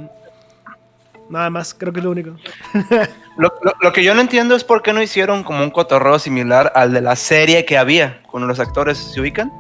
nada 1.29 1.51
más, 1.51 1.75
creo 1.75 1.93
que 1.93 1.99
es 2.01 2.05
lo 2.05 2.11
único. 2.13 2.31
Lo, 3.39 3.53
lo- 3.61 3.75
lo 3.83 3.93
que 3.93 4.03
yo 4.03 4.15
no 4.15 4.23
entiendo 4.23 4.57
es 4.57 4.65
por 4.65 4.81
qué 4.83 4.95
no 4.95 5.03
hicieron 5.03 5.45
como 5.45 5.63
un 5.63 5.71
cotorreo 5.71 6.19
similar 6.19 6.73
al 6.75 6.95
de 6.95 7.03
la 7.03 7.17
serie 7.17 7.67
que 7.67 7.77
había 7.77 8.23
con 8.23 8.49
los 8.49 8.59
actores. 8.61 8.97
¿Se 8.97 9.21
ubican? 9.21 9.53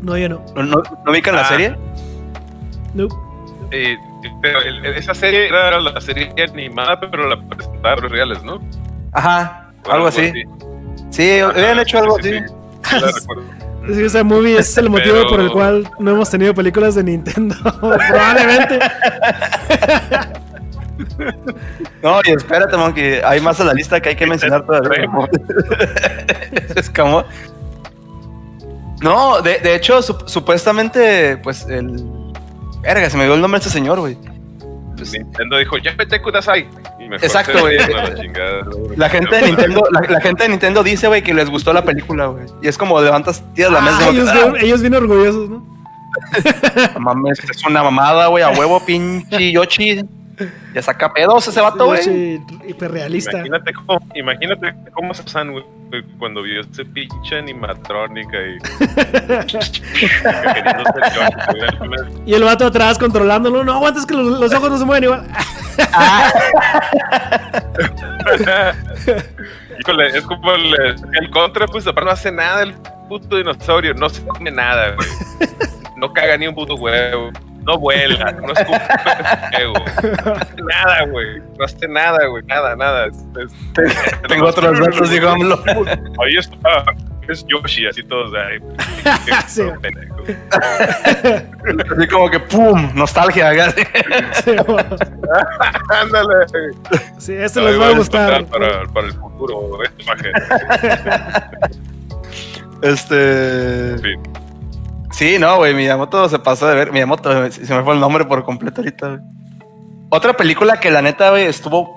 No, 0.00 0.16
yo 0.16 0.28
no. 0.28 0.44
¿No, 0.54 0.62
no- 0.62 0.82
no 1.04 1.10
ubican 1.10 1.34
la 1.34 1.42
Ah. 1.42 1.48
serie? 1.48 1.76
Nope. 2.94 3.12
Eh, 3.72 3.96
pero 4.40 4.60
el- 4.62 4.86
esa 4.86 5.12
serie 5.12 5.48
era 5.48 5.80
la 5.80 6.00
serie 6.00 6.32
animada, 6.40 7.00
pero 7.00 7.28
la 7.28 7.40
presentaron 7.48 8.02
los 8.04 8.12
reales, 8.12 8.44
¿no? 8.44 8.60
Ajá, 9.10 9.72
algo 9.90 10.06
así. 10.06 10.32
Sí, 11.10 11.40
Ajá, 11.40 11.50
habían 11.50 11.80
hecho 11.80 11.98
algo 11.98 12.16
sí, 12.22 12.28
así. 12.32 12.46
sí. 12.46 12.54
Sí, 12.90 13.00
la 13.00 13.10
recuerdo. 13.10 13.42
Sí, 13.86 14.04
ese 14.04 14.22
movie 14.22 14.58
es 14.58 14.76
el 14.78 14.88
motivo 14.90 15.16
Pero- 15.16 15.28
por 15.28 15.40
el 15.40 15.50
cual 15.50 15.90
no 15.98 16.10
hemos 16.12 16.30
tenido 16.30 16.54
películas 16.54 16.94
de 16.94 17.02
Nintendo. 17.04 17.54
Probablemente. 17.80 18.78
No, 22.02 22.20
y 22.24 22.30
espérate, 22.32 22.76
Monkey, 22.76 23.20
hay 23.24 23.40
más 23.40 23.58
en 23.60 23.66
la 23.66 23.74
lista 23.74 24.00
que 24.00 24.10
hay 24.10 24.16
que 24.16 24.26
mencionar 24.26 24.64
todavía. 24.66 25.08
es 26.76 26.90
como... 26.90 27.24
No, 29.00 29.40
de, 29.40 29.58
de 29.58 29.74
hecho, 29.74 29.98
sup- 29.98 30.28
supuestamente, 30.28 31.36
pues 31.38 31.66
el... 31.68 32.04
Verga, 32.82 33.10
se 33.10 33.16
me 33.16 33.24
dio 33.24 33.34
el 33.34 33.40
nombre 33.40 33.58
de 33.58 33.66
este 33.66 33.76
señor, 33.78 33.98
güey. 34.00 34.16
Pues, 34.96 35.12
Nintendo 35.12 35.58
dijo, 35.58 35.78
ya 35.78 35.92
vete 35.96 36.20
Kudasai. 36.22 36.60
Y 36.60 36.66
mejor 37.08 37.24
Exacto, 37.24 37.60
güey. 37.60 37.76
la 38.96 39.08
gente 39.08 39.36
de 39.36 39.42
Nintendo, 39.42 39.82
la, 39.90 40.00
la 40.08 40.20
gente 40.20 40.42
de 40.44 40.48
Nintendo 40.50 40.82
dice, 40.82 41.06
güey, 41.08 41.22
que 41.22 41.34
les 41.34 41.48
gustó 41.50 41.72
la 41.72 41.84
película, 41.84 42.26
güey. 42.26 42.44
Y 42.62 42.68
es 42.68 42.76
como 42.78 43.00
levantas, 43.00 43.42
tiras 43.54 43.72
la 43.72 43.80
mesa. 43.80 43.98
Ah, 44.00 44.08
ellos, 44.10 44.28
"Ah, 44.30 44.34
bien, 44.50 44.64
ellos 44.64 44.80
bien 44.80 44.94
orgullosos, 44.94 45.48
¿no? 45.50 45.66
no 46.94 47.00
mames, 47.00 47.38
es 47.44 47.64
una 47.64 47.82
mamada, 47.82 48.26
güey, 48.26 48.44
a 48.44 48.50
huevo, 48.50 48.84
pinche 48.84 49.52
Yoshi. 49.52 50.02
Ya 50.74 50.82
saca 50.82 51.12
pedos 51.12 51.48
ese 51.48 51.60
vato, 51.60 51.86
güey. 51.86 52.02
Sí, 52.02 52.40
hiperrealista. 52.66 53.38
Imagínate 53.38 53.72
cómo, 53.72 54.00
imagínate 54.14 54.74
cómo 54.92 55.14
se 55.14 55.22
usan, 55.22 55.52
güey, 55.52 55.64
cuando 56.18 56.42
vio 56.42 56.60
ese 56.60 56.84
pinche 56.84 57.38
animatrónica 57.38 58.36
y. 58.38 58.58
Y 62.26 62.34
el 62.34 62.44
vato 62.44 62.66
atrás 62.66 62.98
controlándolo. 62.98 63.64
No 63.64 63.72
aguantes 63.74 64.06
que 64.06 64.14
los, 64.14 64.40
los 64.40 64.52
ojos 64.52 64.70
no 64.70 64.78
se 64.78 64.84
mueven 64.84 65.04
igual. 65.04 65.26
Híjole, 69.80 70.08
es 70.08 70.22
como 70.22 70.52
el, 70.52 70.74
el 71.20 71.30
contra, 71.30 71.66
pues 71.66 71.86
aparte 71.86 72.06
no 72.06 72.12
hace 72.12 72.32
nada 72.32 72.62
el 72.62 72.74
puto 73.08 73.36
dinosaurio, 73.36 73.94
no 73.94 74.08
se 74.08 74.24
come 74.26 74.50
nada, 74.50 74.94
güey. 74.94 75.08
No 75.96 76.12
caga 76.12 76.36
ni 76.36 76.46
un 76.46 76.54
puto 76.54 76.74
huevo, 76.74 77.30
no 77.64 77.78
vuela, 77.78 78.32
no 78.32 78.52
escupe 78.52 78.80
no 80.24 80.32
hace 80.34 80.62
nada, 80.62 81.04
güey. 81.10 81.38
No 81.58 81.64
hace 81.64 81.88
nada, 81.88 82.26
güey, 82.26 82.42
nada, 82.44 82.76
nada. 82.76 83.06
Es- 83.06 83.24
es- 83.38 84.20
Tengo 84.28 84.46
otros 84.46 84.78
datos, 84.78 85.10
digámoslo. 85.10 85.62
Ahí 85.66 86.36
está, 86.38 86.84
es 87.28 87.44
Yoshi, 87.46 87.86
así 87.86 88.02
todos, 88.02 88.32
qué 89.26 89.32
Sí. 89.48 89.62
Así 91.96 92.06
como 92.08 92.30
que, 92.30 92.38
¡pum! 92.40 92.90
Nostalgia. 92.94 93.70
Sí, 93.70 93.82
Ándale. 95.88 96.46
sí, 97.18 97.32
este 97.34 97.60
Ahí 97.60 97.66
les 97.66 97.80
va 97.80 97.88
a 97.88 97.92
gustar. 97.92 98.44
Para, 98.46 98.84
para 98.86 99.06
el 99.06 99.12
futuro, 99.14 99.82
esta 99.82 100.02
imagen. 100.02 100.32
Este. 102.82 103.98
Fin. 104.02 104.20
Sí, 105.12 105.38
no, 105.38 105.56
güey, 105.58 105.74
Miyamoto 105.74 106.28
se 106.28 106.38
pasó 106.38 106.66
de 106.66 106.74
ver. 106.74 106.90
Miyamoto, 106.92 107.50
se 107.50 107.64
se 107.66 107.74
me 107.74 107.82
fue 107.84 107.94
el 107.94 108.00
nombre 108.00 108.24
por 108.24 108.44
completo 108.44 108.80
ahorita, 108.80 109.08
güey. 109.08 109.20
Otra 110.10 110.32
película 110.34 110.78
que 110.80 110.90
la 110.90 111.00
neta, 111.02 111.30
güey, 111.30 111.44
estuvo 111.46 111.94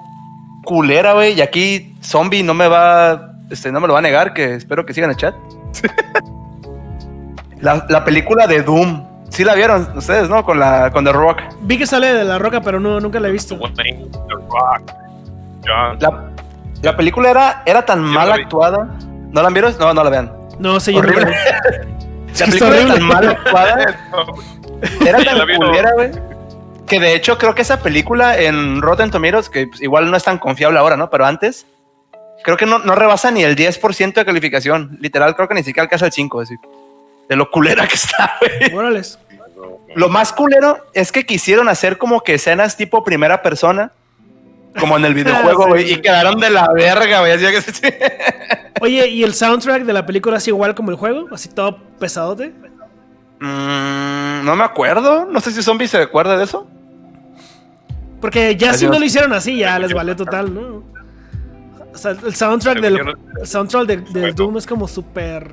culera, 0.64 1.14
güey, 1.14 1.34
y 1.34 1.42
aquí 1.42 1.96
Zombie 2.02 2.44
no 2.44 2.54
me 2.54 2.68
va, 2.68 3.34
este, 3.50 3.72
no 3.72 3.80
me 3.80 3.88
lo 3.88 3.94
va 3.94 4.00
a 4.00 4.02
negar, 4.02 4.34
que 4.34 4.56
espero 4.56 4.86
que 4.86 4.94
sigan 4.94 5.10
el 5.12 5.16
chat. 5.18 5.36
la, 7.62 7.86
la 7.90 8.04
película 8.06 8.48
de 8.48 8.62
Doom. 8.62 9.04
Sí 9.30 9.44
la 9.44 9.56
vieron 9.56 9.88
ustedes, 9.98 10.30
¿no? 10.30 10.46
Con 10.46 10.60
la 10.60 10.92
con 10.92 11.04
The 11.04 11.12
Rock. 11.12 11.40
Vi 11.62 11.78
que 11.78 11.86
sale 11.88 12.14
de 12.14 12.24
la 12.24 12.38
roca, 12.38 12.62
pero 12.62 12.80
no, 12.80 13.00
nunca 13.00 13.20
la 13.20 13.28
he 13.28 13.32
visto. 13.32 13.56
Wayne, 13.56 14.08
The 14.12 14.34
Rock, 14.34 14.92
John. 15.66 15.98
La, 16.00 16.32
la 16.82 16.96
película 16.96 17.30
era, 17.32 17.64
era 17.66 17.84
tan 17.86 18.02
mal 18.02 18.32
actuada. 18.32 18.88
¿No 19.32 19.42
la 19.42 19.50
vieron? 19.50 19.74
No, 19.80 19.94
no 19.94 20.04
la 20.04 20.10
vean. 20.10 20.32
No 20.60 20.80
sé, 20.80 20.94
yo 20.94 21.02
no 21.02 21.10
Horrible. 21.10 21.32
la 21.32 21.86
vi. 21.86 21.95
La 22.40 22.46
película 22.46 22.78
era 22.78 22.88
tan 22.94 23.04
mal 23.04 23.28
actuada. 23.28 24.00
Era 25.06 25.24
tan 25.24 25.40
culera, 25.56 25.94
güey. 25.94 26.12
Que 26.86 27.00
de 27.00 27.16
hecho 27.16 27.38
creo 27.38 27.56
que 27.56 27.62
esa 27.62 27.80
película 27.82 28.40
en 28.40 28.82
Rotten 28.82 29.10
Tomatoes, 29.10 29.50
que 29.50 29.68
pues, 29.68 29.82
igual 29.82 30.12
no 30.12 30.18
es 30.18 30.24
tan 30.24 30.38
confiable 30.38 30.78
ahora, 30.78 30.98
¿no? 30.98 31.10
Pero 31.10 31.26
antes, 31.26 31.66
creo 32.44 32.58
que 32.58 32.66
no, 32.66 32.80
no 32.80 32.94
rebasa 32.94 33.32
ni 33.32 33.44
el 33.44 33.56
10% 33.56 34.14
de 34.14 34.26
calificación. 34.26 34.98
Literal, 35.00 35.36
creo 35.36 35.48
que 35.48 35.56
ni 35.56 35.64
siquiera 35.64 35.84
alcanza 35.84 36.06
el 36.06 36.12
5%. 36.12 36.42
así. 36.44 36.56
De 37.28 37.36
lo 37.36 37.50
culera 37.50 37.88
que 37.88 37.96
está, 37.96 38.38
güey. 38.40 38.72
Lo 39.96 40.10
más 40.10 40.34
culero 40.34 40.86
es 40.94 41.12
que 41.12 41.26
quisieron 41.26 41.70
hacer 41.70 41.98
como 41.98 42.22
que 42.22 42.36
escenas 42.36 42.78
tipo 42.78 43.04
primera 43.04 43.42
persona. 43.42 43.92
Como 44.80 44.98
en 44.98 45.06
el 45.06 45.14
videojuego, 45.16 45.64
Sí. 45.64 45.70
güey. 45.70 45.94
y 45.94 46.02
quedaron 46.02 46.40
de 46.40 46.50
la 46.50 46.68
verga, 46.74 47.22
güey. 47.22 47.32
Así 47.34 47.82
que 47.82 48.74
Oye, 48.82 49.08
¿y 49.08 49.24
el 49.24 49.34
soundtrack 49.34 49.84
de 49.84 49.94
la 49.94 50.06
película 50.06 50.38
es 50.38 50.48
igual 50.48 50.76
como 50.76 50.92
el 50.92 50.98
juego? 50.98 51.28
Así 51.32 51.50
todo 51.50 51.78
pesadote. 52.00 52.54
Mm, 53.40 54.46
no 54.46 54.56
me 54.56 54.64
acuerdo. 54.64 55.26
No 55.26 55.40
sé 55.40 55.52
si 55.52 55.62
Zombie 55.64 55.88
se 55.88 55.98
acuerda 55.98 56.38
de 56.38 56.44
eso. 56.44 56.68
Porque 58.22 58.56
ya 58.56 58.74
si 58.74 58.86
no 58.88 58.98
lo 58.98 59.06
hicieron 59.06 59.34
así, 59.34 59.58
ya 59.58 59.78
les 59.80 59.94
valió 59.94 60.16
total, 60.16 60.54
¿no? 60.54 60.84
O 61.94 61.98
sea, 61.98 62.12
el 62.12 62.36
soundtrack 62.36 62.80
del 62.82 62.98
el 63.40 63.48
soundtrack 63.48 63.86
de, 63.88 63.98
del. 64.20 64.36
Doom 64.36 64.58
es 64.58 64.66
como 64.68 64.88
súper. 64.88 65.52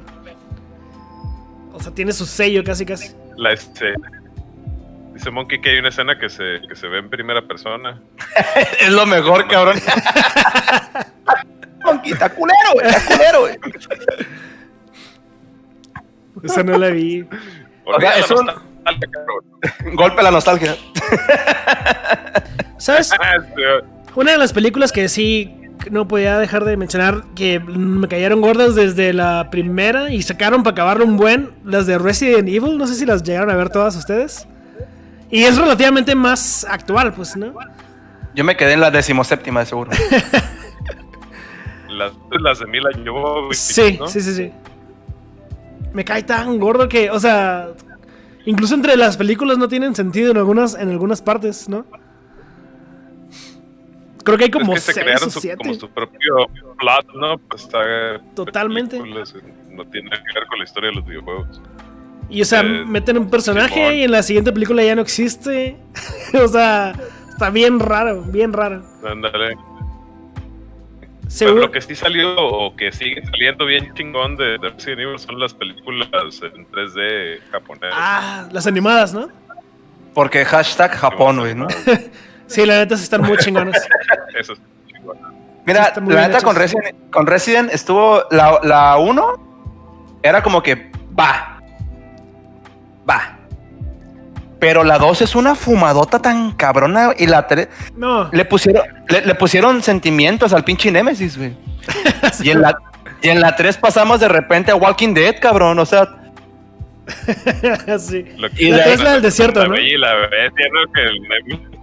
O 1.72 1.80
sea, 1.80 1.92
tiene 1.92 2.12
su 2.12 2.24
sello 2.26 2.62
casi 2.64 2.84
casi. 2.86 3.10
La 3.36 3.52
escena. 3.52 4.21
Dice 5.14 5.30
Monkey 5.30 5.60
que 5.60 5.70
hay 5.70 5.78
una 5.78 5.90
escena 5.90 6.18
que 6.18 6.28
se, 6.28 6.60
que 6.68 6.74
se 6.74 6.88
ve 6.88 6.98
en 6.98 7.08
primera 7.10 7.46
persona. 7.46 8.00
Es 8.80 8.88
lo 8.90 9.06
mejor, 9.06 9.46
cabrón. 9.48 9.76
Monkey, 11.84 12.12
está 12.12 12.28
culero, 12.30 12.72
güey. 12.74 12.86
Está 12.88 13.14
culero, 13.16 13.40
güey. 13.40 13.58
Esa 16.44 16.62
no 16.62 16.78
la 16.78 16.88
vi. 16.88 17.26
Olvida 17.84 18.16
es 18.18 18.30
la 18.30 18.36
un- 18.36 18.46
nostalgia, 18.46 19.08
cabrón. 19.12 19.96
Golpe 19.96 20.20
a 20.20 20.24
la 20.24 20.30
nostalgia. 20.30 20.76
¿Sabes? 22.78 23.12
Ah, 23.12 23.36
Una 24.14 24.32
de 24.32 24.38
las 24.38 24.52
películas 24.52 24.92
que 24.92 25.08
sí 25.08 25.54
no 25.90 26.08
podía 26.08 26.38
dejar 26.38 26.64
de 26.64 26.76
mencionar 26.76 27.24
que 27.36 27.60
me 27.60 28.08
cayeron 28.08 28.40
gordas 28.40 28.74
desde 28.74 29.12
la 29.12 29.48
primera 29.50 30.10
y 30.10 30.22
sacaron 30.22 30.62
para 30.62 30.72
acabarlo 30.72 31.04
un 31.04 31.16
buen, 31.16 31.50
las 31.64 31.86
de 31.86 31.98
Resident 31.98 32.48
Evil, 32.48 32.78
no 32.78 32.86
sé 32.86 32.94
si 32.94 33.04
las 33.04 33.22
llegaron 33.22 33.50
a 33.50 33.54
ver 33.56 33.70
todas 33.70 33.94
ustedes. 33.96 34.46
Y 35.32 35.42
es 35.44 35.56
relativamente 35.58 36.14
más 36.14 36.64
actual, 36.68 37.12
pues, 37.14 37.34
¿no? 37.36 37.54
Yo 38.34 38.44
me 38.44 38.56
quedé 38.56 38.74
en 38.74 38.80
la 38.80 38.90
decimoséptima, 38.92 39.60
de 39.60 39.66
seguro. 39.66 39.90
Las, 41.88 42.12
las 42.30 42.58
de 42.58 42.66
Mila 42.66 42.88
Jovovich, 43.04 43.54
Sí, 43.56 43.96
¿no? 44.00 44.06
sí, 44.06 44.20
sí, 44.22 44.34
sí. 44.34 44.50
Me 45.92 46.04
cae 46.06 46.22
tan 46.22 46.58
gordo 46.58 46.88
que, 46.88 47.10
o 47.10 47.20
sea, 47.20 47.68
incluso 48.46 48.74
entre 48.74 48.96
las 48.96 49.18
películas 49.18 49.58
no 49.58 49.68
tienen 49.68 49.94
sentido 49.94 50.30
en 50.30 50.38
algunas, 50.38 50.74
en 50.74 50.88
algunas 50.88 51.20
partes, 51.20 51.68
¿no? 51.68 51.84
Creo 54.24 54.38
que 54.38 54.44
hay 54.44 54.50
como 54.50 54.72
es 54.74 54.86
que 54.86 54.92
se 54.92 54.92
seis 54.94 55.04
crearon 55.04 55.28
o 55.28 55.30
su, 55.32 55.40
siete. 55.40 55.56
como 55.58 55.74
su 55.74 55.90
propio 55.90 56.46
plot, 56.78 57.14
¿no? 57.14 57.38
Pues 57.38 57.62
está. 57.64 57.80
Totalmente. 58.34 58.98
películas, 58.98 59.34
No 59.68 59.84
tiene 59.86 60.08
que 60.10 60.16
ver 60.34 60.46
con 60.48 60.58
la 60.58 60.64
historia 60.64 60.88
de 60.90 60.96
los 60.96 61.04
videojuegos. 61.04 61.60
Y 62.32 62.42
o 62.42 62.44
sea, 62.44 62.60
Eh, 62.60 62.84
meten 62.86 63.18
un 63.18 63.28
personaje 63.28 63.74
Simón. 63.74 63.94
y 63.94 64.02
en 64.04 64.10
la 64.10 64.22
siguiente 64.22 64.52
película 64.52 64.82
ya 64.82 64.94
no 64.94 65.02
existe. 65.02 65.76
o 66.42 66.48
sea, 66.48 66.94
está 67.28 67.50
bien 67.50 67.78
raro, 67.78 68.22
bien 68.22 68.52
raro. 68.52 68.82
Ándale. 69.06 69.56
Seguro- 71.28 71.54
Pero 71.56 71.66
lo 71.66 71.72
que 71.72 71.80
sí 71.80 71.94
salió 71.94 72.34
o 72.36 72.76
que 72.76 72.92
sigue 72.92 73.24
saliendo 73.26 73.64
bien 73.64 73.92
chingón 73.94 74.36
de, 74.36 74.58
de 74.58 74.68
Resident 74.70 75.00
Evil 75.00 75.18
son 75.18 75.38
las 75.38 75.54
películas 75.54 76.08
en 76.42 76.66
3D 76.70 77.40
japonesas. 77.50 77.90
Ah, 77.94 78.48
las 78.52 78.66
animadas, 78.66 79.14
¿no? 79.14 79.28
Porque 80.14 80.44
hashtag 80.44 80.90
Japón, 80.92 81.38
güey, 81.40 81.54
¿no? 81.54 81.68
Sí, 82.46 82.66
la 82.66 82.80
neta 82.80 82.98
sí 82.98 83.04
están 83.04 83.22
muy 83.22 83.38
chingonas. 83.38 83.76
Eso 84.38 84.52
es 84.52 84.60
chingón. 84.88 85.16
Mira, 85.64 85.84
Sí, 85.84 85.88
está 85.88 86.00
la 86.02 86.28
neta 86.28 86.40
con. 86.42 86.54
Resident, 86.56 87.10
con 87.10 87.26
Resident 87.26 87.72
estuvo 87.72 88.24
la, 88.30 88.58
la 88.62 88.98
1 88.98 90.18
era 90.22 90.42
como 90.42 90.62
que. 90.62 90.90
Va. 91.18 91.51
Pero 94.62 94.84
la 94.84 94.96
2 94.98 95.22
es 95.22 95.34
una 95.34 95.56
fumadota 95.56 96.20
tan 96.22 96.52
cabrona 96.52 97.10
y 97.18 97.26
la 97.26 97.48
3 97.48 97.68
No, 97.96 98.28
le 98.32 98.44
pusieron 98.44 98.84
le, 99.08 99.26
le 99.26 99.34
pusieron 99.34 99.82
sentimientos 99.82 100.52
al 100.52 100.62
pinche 100.62 100.92
Nemesis, 100.92 101.36
güey. 101.36 101.56
Y 102.44 102.50
en 102.50 102.62
la 102.62 102.78
y 103.20 103.28
en 103.30 103.40
la 103.40 103.56
3 103.56 103.76
pasamos 103.78 104.20
de 104.20 104.28
repente 104.28 104.70
a 104.70 104.76
Walking 104.76 105.14
Dead, 105.14 105.34
cabrón, 105.40 105.80
o 105.80 105.84
sea, 105.84 106.08
sí. 107.98 108.24
Lo 108.38 108.46
Y 108.56 108.70
la 108.70 108.76
de- 108.76 108.82
tres 108.84 109.00
la 109.02 109.12
del 109.14 109.22
desierto, 109.22 109.60
la 109.62 109.66
¿no? 109.66 109.72
bella 109.74 109.88
y 109.94 109.98
la 109.98 110.14
bestia, 110.28 110.66
¿no? 110.72 110.92
Que 110.92 111.02
el 111.02 111.18
Nemi- 111.22 111.78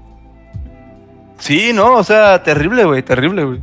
sí, 1.37 1.71
no, 1.73 1.95
o 1.95 2.03
sea, 2.05 2.41
terrible, 2.43 2.85
güey, 2.85 3.03
terrible, 3.03 3.43
güey. 3.43 3.59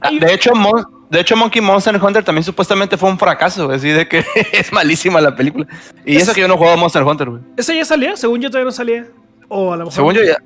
Ah, 0.00 0.10
De 0.18 0.34
hecho, 0.34 0.52
Mon- 0.54 0.84
de 1.10 1.20
hecho 1.20 1.36
Monkey 1.36 1.60
Monster 1.60 2.02
Hunter 2.02 2.22
también 2.24 2.44
supuestamente 2.44 2.96
fue 2.96 3.10
un 3.10 3.18
fracaso, 3.18 3.70
así 3.70 3.88
de 3.88 4.06
que 4.08 4.24
es 4.52 4.72
malísima 4.72 5.20
la 5.20 5.34
película. 5.34 5.66
Y 6.04 6.16
eso 6.16 6.30
Es- 6.30 6.34
que 6.34 6.40
yo 6.40 6.48
no 6.48 6.56
jugaba 6.56 6.76
Monster 6.76 7.02
Hunter, 7.02 7.28
güey. 7.30 7.42
¿Esa 7.56 7.74
ya 7.74 7.84
salía? 7.84 8.16
Según 8.16 8.40
yo 8.40 8.48
todavía 8.50 8.66
no 8.66 8.72
salía. 8.72 9.06
O 9.48 9.72
a 9.72 9.76
lo 9.76 9.84
mejor. 9.86 9.92
Según 9.92 10.14
yo 10.14 10.22
ya. 10.22 10.36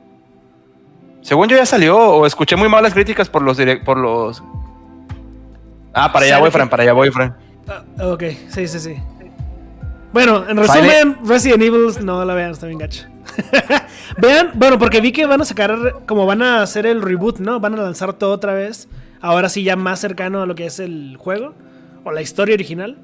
Según 1.21 1.49
yo 1.49 1.56
ya 1.56 1.64
salió, 1.66 1.97
o 1.99 2.26
escuché 2.26 2.56
muy 2.56 2.68
malas 2.68 2.92
críticas 2.94 3.28
por 3.28 3.42
los 3.42 3.59
direct- 3.59 3.85
por 3.85 3.97
los. 3.99 4.42
Ah, 5.92 6.12
para 6.12 6.26
allá 6.26 6.38
voy. 6.38 6.50
Fran, 6.50 6.68
para 6.68 6.83
allá 6.83 6.92
voy, 6.92 7.11
Fran. 7.11 7.37
Ah, 7.68 7.83
ok, 8.09 8.23
sí, 8.49 8.66
sí, 8.68 8.78
sí. 8.80 8.97
Bueno, 10.12 10.44
en 10.49 10.56
resumen, 10.56 11.18
Resident 11.25 11.62
Evil 11.62 11.87
no 12.04 12.25
la 12.25 12.35
vean, 12.35 12.50
está 12.50 12.66
bien 12.66 12.78
gacho. 12.78 13.04
vean, 14.18 14.50
bueno, 14.54 14.78
porque 14.78 15.00
vi 15.00 15.12
que 15.12 15.26
van 15.26 15.40
a 15.40 15.44
sacar, 15.44 16.02
como 16.06 16.25
van 16.26 16.42
a 16.42 16.62
hacer 16.62 16.87
el 16.87 17.00
reboot, 17.02 17.38
¿no? 17.38 17.59
Van 17.59 17.75
a 17.75 17.78
lanzar 17.83 18.12
todo 18.12 18.33
otra 18.33 18.52
vez. 18.54 18.88
Ahora 19.25 19.49
sí, 19.49 19.64
ya 19.64 19.75
más 19.75 20.00
cercano 20.00 20.43
a 20.43 20.47
lo 20.47 20.54
que 20.54 20.66
es 20.66 20.78
el 20.81 21.16
juego 21.19 21.54
o 22.04 22.12
la 22.12 22.21
historia 22.21 22.54
original. 22.54 22.99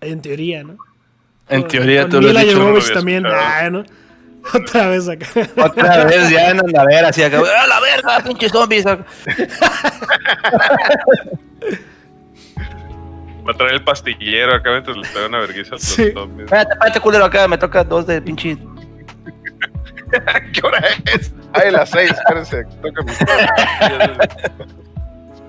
En 0.00 0.22
teoría, 0.22 0.62
¿no? 0.62 0.76
En 1.48 1.66
teoría 1.66 2.02
con 2.02 2.10
tú 2.12 2.20
lo 2.20 2.28
has 2.28 2.34
Mila 2.34 2.44
dicho. 2.44 2.72
No 2.72 2.94
también. 2.94 3.26
Ah, 3.26 3.68
¿no? 3.70 3.82
Otra 4.54 4.86
vez 4.86 5.08
acá. 5.08 5.26
Otra 5.56 6.04
vez 6.04 6.30
ya 6.30 6.50
en 6.50 6.60
andadera, 6.60 7.08
así 7.08 7.24
acá. 7.24 7.38
¡A 7.40 7.66
la 7.66 7.80
verga, 7.80 8.20
pinches 8.22 8.52
zombies! 8.52 8.86
Va 13.48 13.52
a 13.52 13.54
traer 13.56 13.74
el 13.74 13.82
pastillero 13.82 14.54
acá 14.54 14.70
mientras 14.70 14.96
le 14.96 15.08
pega 15.08 15.26
una 15.26 15.40
vergüenza 15.40 15.70
a 15.70 15.78
los 15.78 15.82
Sí. 15.82 16.12
zombies. 16.12 16.44
Espérate, 16.44 16.72
espérate, 16.74 17.00
culero, 17.00 17.24
acá 17.24 17.48
me 17.48 17.58
toca 17.58 17.82
dos 17.82 18.06
de 18.06 18.22
pinche. 18.22 18.56
¿Qué 20.52 20.60
hora 20.66 20.82
es? 21.14 21.32
Ay, 21.52 21.70
las 21.70 21.90
seis, 21.90 22.10
espérense. 22.10 22.64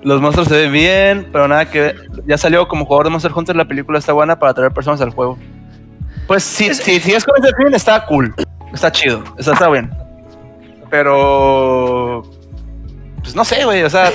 Los 0.02 0.20
monstruos 0.22 0.48
se 0.48 0.56
ven 0.56 0.72
bien, 0.72 1.28
pero 1.30 1.46
nada 1.46 1.66
que 1.70 1.80
ver. 1.80 1.96
Ya 2.26 2.38
salió 2.38 2.66
como 2.68 2.86
jugador 2.86 3.04
de 3.06 3.10
Monster 3.10 3.32
Hunter, 3.34 3.54
la 3.56 3.66
película 3.66 3.98
está 3.98 4.12
buena 4.12 4.38
para 4.38 4.52
atraer 4.52 4.72
personas 4.72 5.00
al 5.02 5.10
juego. 5.10 5.36
Pues 6.26 6.42
sí, 6.42 6.66
Es- 6.68 6.78
sí, 6.78 7.00
si 7.00 7.12
es 7.12 7.24
con 7.24 7.34
ese 7.42 7.54
fin, 7.56 7.74
está 7.74 8.06
cool. 8.06 8.34
Está 8.72 8.90
chido. 8.90 9.22
Está, 9.38 9.52
está 9.52 9.68
bien. 9.68 9.90
Pero. 10.88 12.22
Pues 13.22 13.34
no 13.34 13.44
sé, 13.44 13.64
güey. 13.64 13.82
O 13.82 13.90
sea. 13.90 14.10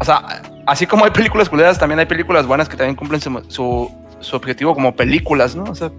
o 0.00 0.04
sea, 0.04 0.42
así 0.66 0.86
como 0.86 1.04
hay 1.04 1.10
películas 1.10 1.48
culeras, 1.48 1.78
también 1.78 1.98
hay 1.98 2.06
películas 2.06 2.46
buenas 2.46 2.68
que 2.68 2.76
también 2.76 2.96
cumplen 2.96 3.20
su, 3.20 3.42
su, 3.48 3.90
su 4.20 4.36
objetivo 4.36 4.74
como 4.74 4.96
películas, 4.96 5.54
¿no? 5.54 5.64
O 5.64 5.74
sea, 5.74 5.90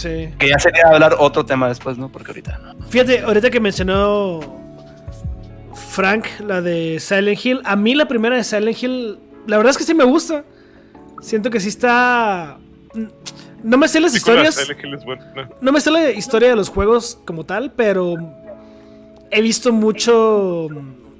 Sí. 0.00 0.30
que 0.38 0.48
ya 0.48 0.58
sería 0.58 0.84
hablar 0.86 1.16
otro 1.18 1.44
tema 1.44 1.68
después, 1.68 1.98
¿no? 1.98 2.10
Porque 2.10 2.30
ahorita 2.30 2.58
no. 2.58 2.86
Fíjate, 2.88 3.20
ahorita 3.20 3.50
que 3.50 3.60
mencionó 3.60 4.40
Frank, 5.74 6.26
la 6.46 6.62
de 6.62 6.98
Silent 7.00 7.44
Hill, 7.44 7.60
a 7.64 7.76
mí 7.76 7.94
la 7.94 8.08
primera 8.08 8.36
de 8.36 8.44
Silent 8.44 8.82
Hill, 8.82 9.18
la 9.46 9.58
verdad 9.58 9.72
es 9.72 9.78
que 9.78 9.84
sí 9.84 9.92
me 9.92 10.04
gusta. 10.04 10.44
Siento 11.20 11.50
que 11.50 11.60
sí 11.60 11.68
está... 11.68 12.58
No 13.62 13.76
me 13.76 13.88
sé 13.88 14.00
las 14.00 14.14
historias, 14.14 14.58
no 15.60 15.70
me 15.70 15.80
sé 15.82 15.90
la 15.90 16.10
historia 16.10 16.48
de 16.48 16.56
los 16.56 16.70
juegos 16.70 17.18
como 17.26 17.44
tal, 17.44 17.72
pero 17.72 18.14
he 19.30 19.42
visto 19.42 19.70
mucho 19.70 20.68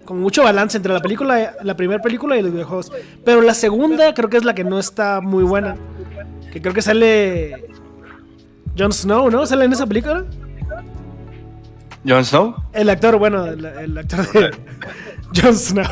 como 0.06 0.22
mucho 0.22 0.42
balance 0.42 0.76
entre 0.76 0.92
la 0.92 1.00
película, 1.00 1.54
la 1.62 1.76
primera 1.76 2.02
película 2.02 2.36
y 2.36 2.42
los 2.42 2.50
videojuegos. 2.50 2.90
Pero 3.24 3.42
la 3.42 3.54
segunda 3.54 4.14
creo 4.14 4.28
que 4.30 4.38
es 4.38 4.44
la 4.44 4.54
que 4.54 4.64
no 4.64 4.78
está 4.78 5.20
muy 5.20 5.44
buena. 5.44 5.76
Que 6.50 6.60
creo 6.60 6.74
que 6.74 6.82
sale 6.82 7.66
Jon 8.78 8.92
Snow, 8.92 9.30
¿no? 9.30 9.44
¿Sale 9.46 9.64
en 9.64 9.72
esa 9.72 9.86
película? 9.86 10.24
Jon 12.06 12.24
Snow. 12.24 12.54
El 12.72 12.88
actor, 12.88 13.16
bueno, 13.18 13.44
el, 13.46 13.64
el 13.64 13.98
actor 13.98 14.26
de 14.32 14.50
Jon 15.42 15.54
Snow. 15.56 15.84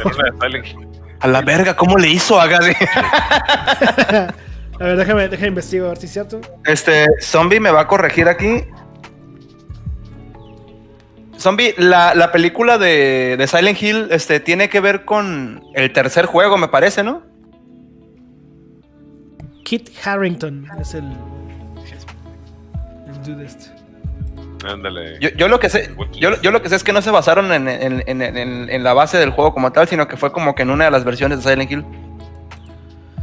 A 1.20 1.26
la 1.28 1.40
verga, 1.42 1.74
¿cómo 1.76 1.96
le 1.96 2.08
hizo? 2.08 2.40
Haga 2.40 2.58
de- 2.60 2.76
A 4.80 4.84
ver, 4.84 4.96
déjame, 4.96 5.28
déjame 5.28 5.48
investigar 5.48 5.86
a 5.86 5.88
ver 5.88 5.98
si 5.98 6.06
es 6.06 6.12
cierto. 6.12 6.40
Este, 6.64 7.06
Zombie 7.20 7.58
me 7.58 7.72
va 7.72 7.80
a 7.80 7.86
corregir 7.88 8.28
aquí. 8.28 8.62
Zombie, 11.36 11.74
la, 11.78 12.14
la 12.14 12.30
película 12.30 12.78
de, 12.78 13.34
de 13.36 13.46
Silent 13.48 13.80
Hill 13.82 14.08
este, 14.12 14.38
tiene 14.40 14.68
que 14.68 14.78
ver 14.80 15.04
con 15.04 15.62
el 15.74 15.92
tercer 15.92 16.26
juego, 16.26 16.56
me 16.58 16.68
parece, 16.68 17.02
¿no? 17.02 17.22
Kit 19.64 19.90
Harrington 20.04 20.66
es 20.80 20.94
el. 20.94 21.04
Ándale. 24.68 25.18
Yo, 25.20 25.28
yo 25.30 25.48
lo 25.48 25.60
que 25.60 25.68
sé, 25.68 25.94
yo, 26.18 26.40
yo 26.42 26.50
lo 26.50 26.60
que 26.62 26.68
sé 26.68 26.76
es 26.76 26.82
que 26.84 26.92
no 26.92 27.00
se 27.00 27.10
basaron 27.12 27.52
en, 27.52 27.68
en- 27.68 28.02
en- 28.06 28.22
en- 28.22 28.68
en 28.70 28.82
la 28.84 28.92
base 28.92 29.16
del 29.18 29.30
juego 29.30 29.54
como 29.54 29.70
tal, 29.72 29.86
sino 29.88 30.08
que 30.08 30.16
fue 30.16 30.32
como 30.32 30.54
que 30.54 30.62
en 30.62 30.70
una 30.70 30.86
de 30.86 30.90
las 30.90 31.04
versiones 31.04 31.42
de 31.44 31.50
Silent 31.50 31.70
Hill. 31.70 31.84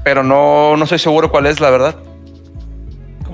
Pero 0.04 0.24
no, 0.24 0.78
no 0.78 0.86
soy 0.86 1.00
seguro 1.00 1.30
cuál 1.32 1.46
es, 1.48 1.60
la 1.60 1.70
verdad. 1.72 1.96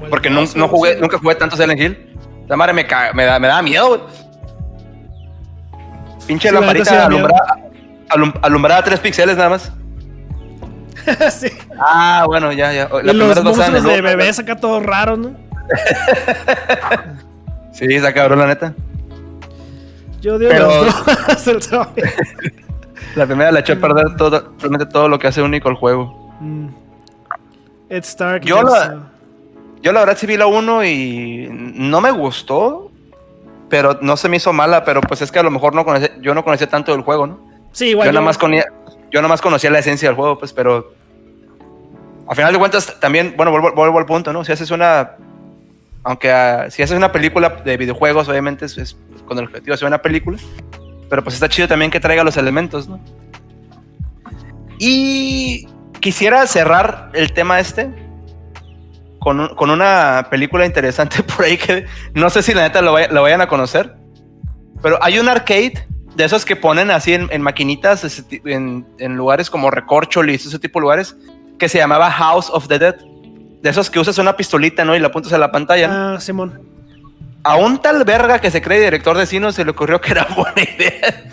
Porque 0.10 0.30
no, 0.30 0.42
no 0.56 0.68
jugué, 0.68 0.98
nunca 1.00 1.20
jugué 1.20 1.36
tanto 1.36 1.56
Silent 1.56 1.80
Hill. 1.80 2.18
La 2.48 2.56
madre 2.58 2.74
me, 2.74 2.84
da, 2.84 3.14
me 3.40 3.48
da 3.48 3.62
miedo, 3.62 3.88
güey. 3.90 4.02
Pinche 6.28 6.48
Sí, 6.50 6.54
la 6.54 6.60
lamparita 6.62 6.92
miedo. 7.10 7.28
alumbrada, 7.28 7.58
alum- 8.10 8.40
alumbrada 8.42 8.84
3 8.84 9.00
píxeles 9.00 9.38
nada 9.38 9.50
más. 9.50 9.72
sí. 11.34 11.48
Ah, 11.80 12.24
bueno, 12.28 12.52
ya, 12.52 12.72
ya. 12.74 12.90
Y 13.04 13.08
los 13.14 13.44
monstruos 13.44 13.84
de 13.84 13.90
bebés 14.02 14.02
bebés 14.18 14.40
acá 14.40 14.56
todos 14.56 14.84
raros, 14.84 15.18
¿no? 15.20 15.51
Sí, 17.74 17.86
está 17.89 18.13
cabrón, 18.13 18.39
la 18.39 18.47
neta. 18.47 18.74
Yo 20.21 20.36
odio 20.36 20.50
Pero- 20.50 20.86
las 21.28 21.43
zombie. 21.43 22.04
La 23.15 23.26
primera 23.26 23.52
la 23.52 23.60
echó 23.60 23.74
a 23.74 23.76
perder 23.76 24.15
todo, 24.15 24.54
realmente 24.60 24.86
todo 24.86 25.10
lo 25.10 25.19
que 25.19 25.28
hace 25.28 25.41
único 25.41 25.67
el 25.67 25.76
juego. 25.76 26.32
Mm. 26.39 26.67
Ed 27.89 28.04
Stark. 28.04 28.43
y 28.43 28.47
Yo 28.47 28.62
la-. 28.63 29.10
Yo 29.82 29.91
la 29.91 30.00
verdad 30.02 30.15
sí 30.17 30.28
vi 30.28 30.38
la 30.38 30.45
1 30.45 30.86
y 30.86 31.50
no 31.52 32.00
me 32.02 32.12
gustó, 32.12 32.91
pero 33.67 33.97
no 34.02 34.15
se 34.15 34.30
me 34.30 34.38
hizo 34.38 34.54
mala, 34.54 34.86
pero 34.86 35.02
pues 35.02 35.21
es 35.24 35.32
que 35.32 35.39
a 35.39 35.43
lo 35.43 35.50
mejor 35.52 35.74
no 35.76 35.84
conocía, 35.84 36.12
yo 36.21 36.34
no 36.36 36.43
conocía 36.43 36.69
tanto 36.69 36.91
del 36.93 37.02
juego, 37.02 37.26
¿no? 37.28 37.39
Sí, 37.74 37.88
igual. 37.89 38.06
yo, 38.08 38.13
nada 38.13 38.24
más 38.26 38.38
conía- 38.38 38.65
yo 39.12 39.19
nada 39.21 39.28
más 39.30 39.41
conocía 39.41 39.71
la 39.71 39.80
esencia 39.80 40.08
del 40.08 40.15
juego, 40.15 40.38
pues, 40.38 40.54
pero 40.54 40.93
a 42.30 42.36
final 42.36 42.54
de 42.54 42.60
cuentas 42.60 42.97
también, 43.00 43.34
bueno, 43.36 43.52
vuelvo, 43.52 43.71
vuelvo 43.74 43.97
al 43.97 44.06
punto, 44.06 44.32
¿no? 44.32 44.45
Si 44.45 44.52
haces 44.52 44.69
una, 44.71 45.15
aunque 46.04 46.32
ah, 46.32 46.68
si 46.70 46.82
haces 46.84 46.98
una 46.98 47.12
película 47.12 47.50
de 47.64 47.78
videojuegos, 47.78 48.28
obviamente 48.30 48.66
es, 48.66 48.78
es 48.78 48.98
con 49.26 49.38
el 49.38 49.46
objetivo 49.46 49.68
de 49.72 49.74
hacer 49.76 49.88
una 49.88 50.02
película, 50.02 50.38
pero 51.10 51.24
pues 51.24 51.36
está 51.36 51.48
chido 51.50 51.68
también 51.68 51.92
que 51.92 52.00
traiga 52.00 52.24
los 52.24 52.38
elementos, 52.38 52.88
¿no? 52.88 53.00
Y 54.80 55.68
quisiera 56.00 56.46
cerrar 56.48 57.12
el 57.14 57.34
tema 57.34 57.60
este 57.60 57.90
con, 59.20 59.40
un- 59.40 59.56
con 59.56 59.70
una 59.70 60.28
película 60.32 60.66
interesante 60.66 61.22
por 61.36 61.46
ahí 61.46 61.58
que 61.58 61.86
no 62.14 62.30
sé 62.30 62.42
si 62.42 62.54
la 62.54 62.64
neta 62.64 62.82
lo, 62.82 62.94
vaya- 62.94 63.10
lo 63.12 63.22
vayan 63.22 63.42
a 63.42 63.48
conocer, 63.48 63.96
pero 64.82 64.98
hay 65.02 65.20
un 65.20 65.30
arcade 65.30 65.88
de 66.16 66.26
esos 66.26 66.44
que 66.44 66.56
ponen 66.56 66.92
así 66.92 67.14
en, 67.14 67.28
en 67.32 67.42
maquinitas, 67.42 68.26
en, 68.46 68.86
en 68.98 69.16
lugares 69.16 69.50
como 69.50 69.70
Recorcholis, 69.72 70.46
ese 70.46 70.60
tipo 70.60 70.80
de 70.80 70.82
lugares, 70.82 71.16
que 71.60 71.70
se 71.70 71.78
llamaba 71.78 72.10
House 72.12 72.50
of 72.50 72.68
the 72.68 72.80
Dead. 72.80 72.96
De 73.62 73.69
esos 73.69 73.89
que 73.89 74.00
usas 74.00 74.17
una 74.17 74.36
pistolita, 74.36 74.84
¿no? 74.86 74.95
Y 74.95 75.00
la 75.00 75.08
apuntas 75.08 75.34
a 75.34 75.38
la 75.38 75.52
pantalla. 75.52 76.15
Ah, 76.15 76.19
Simón. 76.19 76.60
a 77.43 77.56
un 77.58 77.80
tal 77.82 78.04
verga 78.04 78.39
que 78.39 78.50
se 78.52 78.62
cree 78.62 78.80
director 78.82 79.17
de 79.17 79.26
cine 79.26 79.52
se 79.52 79.63
le 79.65 79.71
ocurrió 79.71 80.00
que 80.02 80.12
era 80.12 80.28
buena 80.36 80.62
idea 80.62 81.24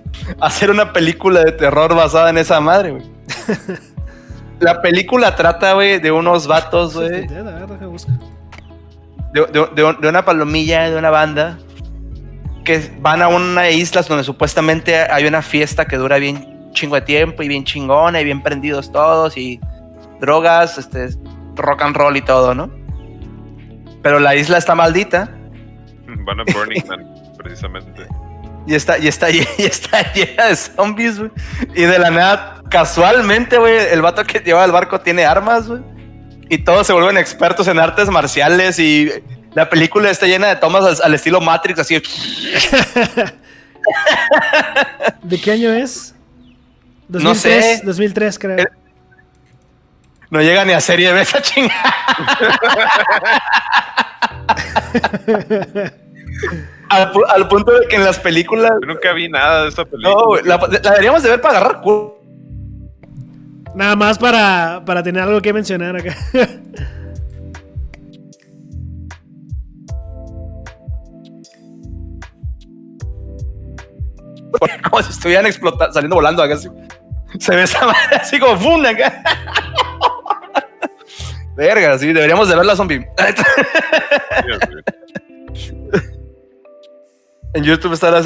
hacer 0.41 0.71
una 0.71 0.93
película 0.93 1.43
de 1.45 1.53
terror 1.53 1.95
basada 1.95 2.31
en 2.31 2.39
esa 2.39 2.61
madre, 2.61 2.91
güey. 2.93 3.05
La 4.61 4.83
película 4.83 5.37
trata, 5.37 5.75
güey, 5.75 6.01
de 6.01 6.11
unos 6.11 6.47
vatos, 6.49 6.95
güey. 6.97 7.27
De, 9.33 9.47
de- 9.75 9.97
de 10.01 10.09
una 10.09 10.25
palomilla, 10.25 10.91
de 10.91 10.97
una 10.97 11.11
banda, 11.11 11.59
que 12.65 12.91
van 13.01 13.23
a 13.23 13.29
una 13.29 13.71
isla 13.71 14.03
donde 14.03 14.25
supuestamente 14.25 14.97
hay 14.97 15.27
una 15.27 15.43
fiesta 15.43 15.85
que 15.87 15.97
dura 15.97 16.17
bien 16.19 16.71
chingo 16.73 16.97
de 16.97 17.03
tiempo 17.03 17.43
y 17.43 17.49
bien 17.49 17.65
chingona 17.65 18.21
y 18.21 18.25
bien 18.25 18.43
prendidos 18.43 18.91
todos 18.91 19.37
y 19.37 19.61
drogas, 20.21 20.77
este, 20.79 21.11
rock 21.59 21.83
and 21.83 21.97
roll 21.97 22.17
y 22.17 22.23
todo, 22.23 22.55
¿no? 22.55 22.71
Pero 24.03 24.21
la 24.21 24.35
isla 24.35 24.59
está 24.59 24.75
maldita 24.75 25.31
Van 26.25 26.41
a 26.41 26.45
Burning 26.45 26.87
Man, 26.87 27.07
precisamente. 27.37 28.07
y 28.67 28.75
está, 28.75 28.99
y 28.99 29.09
está, 29.09 29.31
y 29.33 29.45
está 29.59 30.13
llena 30.13 30.47
de 30.47 30.57
zombies, 30.57 31.19
güey. 31.19 31.31
Y 31.75 31.83
de 31.83 31.99
la 31.99 32.11
nada, 32.11 32.63
casualmente, 32.71 33.59
güey, 33.59 33.77
el 33.91 34.03
vato 34.03 34.25
que 34.25 34.41
lleva 34.41 34.65
el 34.65 34.73
barco 34.73 35.01
tiene 35.01 35.25
armas, 35.25 35.69
güey. 35.69 35.83
Y 36.49 36.59
todos 36.59 36.87
se 36.87 36.93
vuelven 36.95 37.19
expertos 37.19 37.69
en 37.69 37.79
artes 37.79 38.09
marciales 38.09 38.79
y 38.79 39.11
la 39.55 39.69
película 39.69 40.11
está 40.11 40.27
llena 40.27 40.49
de 40.49 40.57
tomas 40.57 40.85
al, 40.85 40.97
al 41.05 41.15
estilo 41.15 41.41
Matrix, 41.41 41.81
así. 41.81 42.01
¿De 45.23 45.41
qué 45.41 45.53
año 45.53 45.73
es? 45.73 46.15
No 47.09 47.35
sé. 47.35 47.81
2003, 47.85 48.39
creo. 48.39 48.67
No 50.31 50.41
llega 50.43 50.65
ni 50.65 50.73
a 50.73 50.81
serie 50.81 51.13
B 51.13 51.21
esa 51.23 51.41
chingada. 51.41 51.95
al, 56.91 57.13
pu- 57.13 57.27
al 57.29 57.49
punto 57.49 57.73
de 57.79 57.87
que 57.89 57.97
en 57.97 58.05
las 58.05 58.19
películas. 58.19 58.73
Yo 58.83 58.87
nunca 58.89 59.13
vi 59.13 59.29
nada 59.29 59.63
de 59.63 59.69
esa 59.71 59.85
película. 59.85 60.15
No, 60.15 60.37
la, 60.37 60.57
la 60.57 60.91
deberíamos 60.91 61.23
de 61.23 61.31
ver 61.31 61.41
para 61.41 61.59
agarrar 61.59 61.81
culo. 61.81 62.19
Nada 63.75 63.97
más 63.97 64.19
para, 64.19 64.83
para 64.85 65.03
tener 65.03 65.23
algo 65.23 65.41
que 65.41 65.53
mencionar 65.53 65.97
acá. 65.97 66.15
Como 74.89 75.03
si 75.03 75.11
estuvieran 75.11 75.47
explotando, 75.47 75.93
saliendo 75.93 76.17
volando 76.17 76.43
acá. 76.43 76.55
así. 76.55 76.69
Se 77.39 77.55
ve 77.55 77.63
esa 77.65 77.85
madre 77.87 78.17
así 78.21 78.39
como 78.39 78.57
¡fum! 78.57 78.85
acá. 78.85 79.23
Verga, 81.59 81.99
sí, 81.99 82.13
deberíamos 82.13 82.49
de 82.49 82.55
ver 82.55 82.65
la 82.65 82.77
zombie. 82.77 83.05
en 87.55 87.65
YouTube 87.65 87.95
está 87.95 88.13
la... 88.13 88.23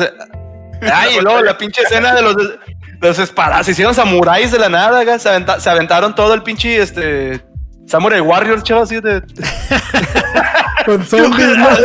Ay, 0.92 1.16
y 1.18 1.20
luego 1.22 1.40
la 1.40 1.56
pinche 1.56 1.80
escena 1.80 2.14
de 2.14 2.20
los, 2.20 2.36
de 2.36 2.58
los 3.00 3.18
espadas. 3.18 3.64
Se 3.64 3.72
hicieron 3.72 3.94
samuráis 3.94 4.52
de 4.52 4.58
la 4.58 4.68
nada, 4.68 5.00
acá. 5.00 5.18
Se, 5.18 5.30
aventa- 5.30 5.58
se 5.60 5.70
aventaron 5.70 6.14
todo 6.14 6.34
el 6.34 6.42
pinche, 6.42 6.76
este... 6.76 7.40
Samurai 7.86 8.20
Warrior, 8.20 8.62
chaval, 8.62 8.82
así 8.82 9.00
de... 9.00 9.22
Con 10.84 11.02
zombies, 11.06 11.56
¿no? 11.56 11.68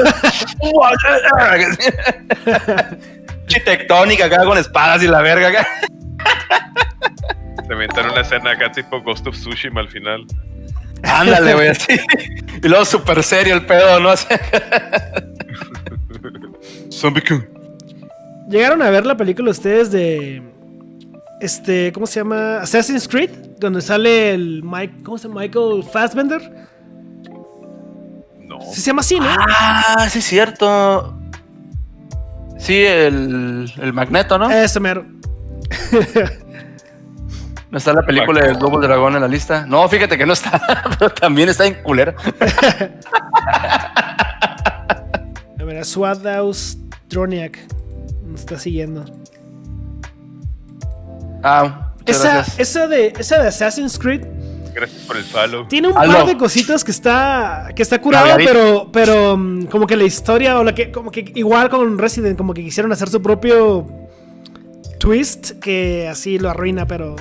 Pinche 3.45 3.59
tectónica 3.63 4.25
acá 4.25 4.43
con 4.43 4.57
espadas 4.57 5.01
y 5.03 5.07
la 5.07 5.21
verga 5.21 5.47
acá. 5.47 5.65
Se 7.65 7.71
inventaron 7.73 8.11
una 8.11 8.21
escena 8.21 8.51
acá 8.51 8.69
tipo 8.71 9.01
Ghost 9.01 9.27
of 9.27 9.35
Tsushima 9.35 9.79
al 9.79 9.87
final. 9.87 10.25
Ándale, 11.03 11.53
güey, 11.53 11.67
así. 11.69 11.99
Y 12.63 12.67
luego 12.67 12.85
súper 12.85 13.23
serio 13.23 13.55
el 13.55 13.65
pedo, 13.65 13.99
¿no? 13.99 14.13
Zombie 16.91 17.21
King. 17.21 17.41
¿Llegaron 18.49 18.81
a 18.81 18.89
ver 18.89 19.05
la 19.05 19.17
película 19.17 19.51
ustedes 19.51 19.91
de. 19.91 20.41
Este, 21.39 21.91
¿cómo 21.91 22.07
se 22.07 22.21
llama? 22.21 22.61
Assassin's 22.61 23.07
Creed, 23.07 23.29
donde 23.59 23.81
sale 23.81 24.33
el 24.33 24.63
Mike, 24.63 25.03
¿cómo 25.03 25.17
se 25.17 25.27
llama? 25.27 25.41
Michael 25.41 25.83
Fassbender. 25.83 26.41
No. 28.39 28.59
Sí 28.73 28.81
se 28.81 28.87
llama 28.87 29.01
así, 29.01 29.19
¿no? 29.19 29.27
Ah, 29.27 30.07
sí, 30.09 30.19
es 30.19 30.25
cierto. 30.25 31.19
Sí, 32.57 32.83
el, 32.83 33.71
el 33.79 33.93
magneto, 33.93 34.39
¿no? 34.39 34.49
Ese 34.49 34.79
mero. 34.79 35.05
No 37.69 37.77
está 37.77 37.91
la 37.93 38.01
película 38.05 38.41
del 38.41 38.57
Double 38.57 38.85
Dragón 38.87 39.15
en 39.15 39.21
la 39.21 39.27
lista. 39.27 39.65
No, 39.65 39.87
fíjate 39.89 40.17
que 40.17 40.25
no 40.25 40.33
está, 40.33 40.61
pero 40.99 41.11
también 41.11 41.49
está 41.49 41.65
en 41.65 41.75
culera. 41.83 42.15
A 45.59 45.63
ver, 45.63 45.77
a 45.77 45.83
Swadhouse 45.83 46.77
Troniak. 47.09 47.59
Nos 48.25 48.41
está 48.41 48.57
siguiendo. 48.57 49.05
Ah, 51.43 51.91
Esa, 52.05 52.45
esa, 52.57 52.87
de, 52.87 53.13
esa 53.17 53.39
de 53.41 53.47
Assassin's 53.49 53.99
Creed 53.99 54.25
Gracias 54.73 55.01
por 55.03 55.17
el 55.17 55.23
follow. 55.23 55.67
tiene 55.67 55.87
un 55.87 55.93
par 55.95 56.25
de 56.25 56.37
cositas 56.37 56.83
que 56.83 56.91
está 56.91 57.69
que 57.75 57.81
está 57.81 57.99
curado, 57.99 58.25
Cargadito. 58.27 58.51
pero 58.53 58.89
pero 58.91 59.37
mm, 59.37 59.65
como 59.65 59.87
que 59.87 59.95
la 59.95 60.03
historia 60.03 60.59
o 60.59 60.63
la 60.63 60.75
que 60.75 60.91
como 60.91 61.09
que 61.09 61.31
igual 61.35 61.69
con 61.69 61.97
Resident 61.97 62.37
como 62.37 62.53
que 62.53 62.63
quisieron 62.63 62.91
hacer 62.91 63.09
su 63.09 63.19
propio 63.21 63.87
twist 64.99 65.53
que 65.59 66.07
así 66.07 66.37
lo 66.37 66.49
arruina, 66.51 66.85
pero 66.85 67.15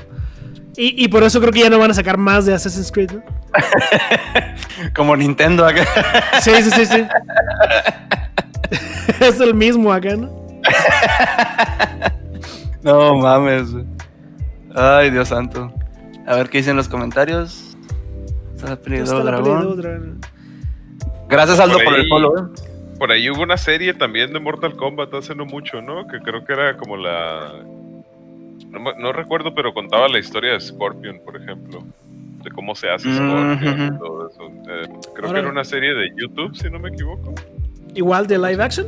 y, 0.77 1.05
y 1.05 1.09
por 1.09 1.23
eso 1.23 1.41
creo 1.41 1.53
que 1.53 1.61
ya 1.61 1.71
no 1.71 1.79
van 1.79 1.91
a 1.91 1.95
sacar 1.95 2.19
más 2.19 2.47
de 2.47 2.55
Assassin's 2.55 2.91
Creed. 2.93 3.13
¿no? 3.13 3.23
Como 4.95 5.17
Nintendo 5.17 5.67
acá. 5.67 5.85
Sí, 6.41 6.51
sí, 6.63 6.71
sí, 6.71 6.87
sí. 6.87 7.07
es 9.21 9.41
el 9.41 9.55
mismo 9.55 9.93
acá, 9.93 10.17
¿no? 10.17 10.31
No 12.83 13.17
mames. 13.17 13.69
Ay, 14.75 15.11
Dios 15.11 15.29
santo. 15.29 15.73
A 16.27 16.37
ver 16.37 16.49
qué 16.49 16.59
dicen 16.59 16.77
los 16.77 16.89
comentarios. 16.89 17.77
Está 18.55 18.71
la 18.71 18.77
peli 18.77 18.99
de 18.99 19.05
Dragón. 19.05 20.21
Gracias, 21.29 21.59
Aldo, 21.59 21.79
Por 21.79 21.85
por 21.85 21.95
el 21.99 22.09
follow. 22.09 22.39
eh. 22.39 22.61
Por 22.99 23.11
ahí 23.11 23.29
hubo 23.29 23.43
una 23.43 23.57
serie 23.57 23.93
también 23.93 24.33
de 24.33 24.39
Mortal 24.39 24.77
Kombat 24.77 25.13
hace 25.15 25.35
no 25.35 25.45
mucho, 25.45 25.83
¿no? 25.83 26.07
Que 26.07 26.21
creo 26.21 26.45
que 26.45 26.53
era 26.53 26.77
como 26.77 26.97
la. 26.97 27.53
No, 28.81 29.13
recuerdo, 29.13 29.55
pero 29.55 29.73
contaba 29.75 30.09
la 30.09 30.19
historia 30.19 30.53
de 30.53 30.61
Scorpion, 30.61 31.21
por 31.25 31.37
ejemplo. 31.41 31.83
De 32.43 32.51
cómo 32.51 32.75
se 32.75 32.89
hace 32.91 33.13
Scorpion 33.15 33.95
y 33.95 33.99
todo 33.99 34.29
eso. 34.31 34.43
Eh, 34.69 34.89
creo 35.15 35.33
que 35.33 35.39
era 35.39 35.49
una 35.49 35.65
serie 35.65 35.95
de 35.95 36.11
YouTube, 36.17 36.55
si 36.57 36.71
no 36.71 36.79
me 36.79 36.91
equivoco. 36.91 37.35
Igual 37.95 38.27
de 38.27 38.39
live 38.39 38.63
action. 38.63 38.87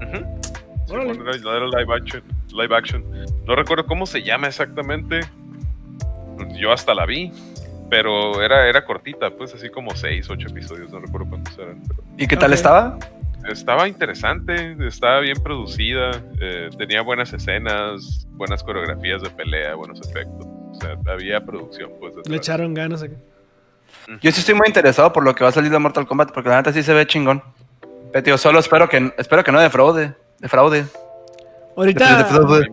Sí, 0.00 0.94
bueno, 0.96 1.12
era, 1.22 1.56
era 1.56 1.66
live 1.66 1.94
action, 1.94 2.22
live 2.52 2.76
action. 2.76 3.04
No 3.46 3.54
recuerdo 3.54 3.86
cómo 3.86 4.04
se 4.04 4.22
llama 4.22 4.48
exactamente. 4.48 5.20
Yo 6.60 6.72
hasta 6.72 6.94
la 6.94 7.06
vi. 7.06 7.32
Pero 7.88 8.42
era, 8.42 8.66
era 8.68 8.86
cortita, 8.86 9.28
pues 9.30 9.54
así 9.54 9.68
como 9.68 9.94
6, 9.94 10.30
8 10.30 10.48
episodios, 10.48 10.90
no 10.90 10.98
recuerdo 10.98 11.28
cuántos 11.28 11.58
eran. 11.58 11.82
Pero 11.86 12.02
¿Y 12.16 12.26
qué 12.26 12.36
tal 12.38 12.50
Ok. 12.50 12.54
estaba? 12.54 12.98
Estaba 13.48 13.88
interesante, 13.88 14.76
estaba 14.86 15.20
bien 15.20 15.36
producida, 15.42 16.22
eh, 16.40 16.70
tenía 16.78 17.02
buenas 17.02 17.32
escenas, 17.32 18.26
buenas 18.30 18.62
coreografías 18.62 19.22
de 19.22 19.30
pelea, 19.30 19.74
buenos 19.74 20.00
efectos. 20.00 20.46
O 20.46 20.74
sea, 20.74 20.96
había 21.12 21.44
producción, 21.44 21.90
pues. 22.00 22.14
Le 22.28 22.36
echaron 22.36 22.74
ganas 22.74 23.02
acá. 23.02 23.14
Yo 24.20 24.32
sí 24.32 24.40
estoy 24.40 24.54
muy 24.54 24.66
interesado 24.66 25.12
por 25.12 25.22
lo 25.22 25.34
que 25.34 25.44
va 25.44 25.50
a 25.50 25.52
salir 25.52 25.70
de 25.70 25.78
Mortal 25.78 26.06
Kombat, 26.06 26.32
porque 26.32 26.48
la 26.48 26.56
neta 26.56 26.72
sí 26.72 26.82
se 26.82 26.92
ve 26.92 27.06
chingón. 27.06 27.42
Pero 28.12 28.22
tío, 28.22 28.38
solo 28.38 28.58
espero 28.58 28.88
que 28.88 29.12
espero 29.16 29.44
que 29.44 29.52
no 29.52 29.60
defraude. 29.60 30.14
Defraude. 30.38 30.84
Ahorita, 31.76 32.18
Defraude. 32.18 32.68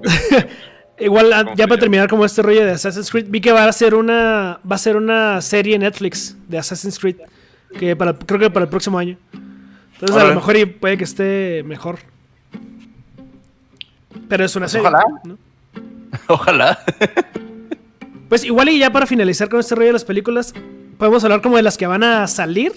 igual 1.00 1.32
ah, 1.32 1.44
¿Cómo 1.44 1.56
ya 1.56 1.68
para 1.68 1.80
terminar 1.80 2.10
como 2.10 2.26
este 2.26 2.42
rollo 2.42 2.66
de 2.66 2.72
Assassin's 2.72 3.10
Creed, 3.10 3.28
vi 3.30 3.40
que 3.40 3.52
va 3.52 3.66
a 3.66 3.72
ser 3.72 3.96
una 3.96 4.60
va 4.70 4.76
a 4.76 4.80
ser 4.80 4.98
una 4.98 5.40
serie 5.42 5.76
en 5.76 5.82
Netflix 5.82 6.36
de 6.48 6.58
Assassin's 6.58 7.00
Creed 7.00 7.18
que 7.78 7.96
para 7.96 8.14
creo 8.14 8.40
que 8.40 8.50
para 8.50 8.66
el 8.66 8.70
próximo 8.70 8.98
año. 8.98 9.18
Entonces 10.00 10.18
a 10.18 10.28
lo 10.28 10.36
mejor 10.36 10.56
y 10.56 10.66
puede 10.66 10.98
que 10.98 11.04
esté 11.04 11.64
mejor. 11.66 12.00
Pero 14.30 14.46
es 14.46 14.56
una 14.56 14.70
serie. 14.70 14.88
ojalá. 14.88 15.04
¿no? 15.26 15.38
Ojalá. 16.28 16.80
Pues 18.30 18.44
igual 18.44 18.70
y 18.70 18.80
ya 18.80 18.92
para 18.92 19.06
finalizar 19.06 19.50
con 19.50 19.60
este 19.60 19.76
rollo 19.76 19.88
de 19.88 19.94
las 19.94 20.06
películas, 20.06 20.54
podemos 20.98 21.24
hablar 21.24 21.42
como 21.42 21.58
de 21.58 21.64
las 21.64 21.78
que 21.78 21.88
van 21.88 22.04
a 22.04 22.28
salir. 22.28 22.72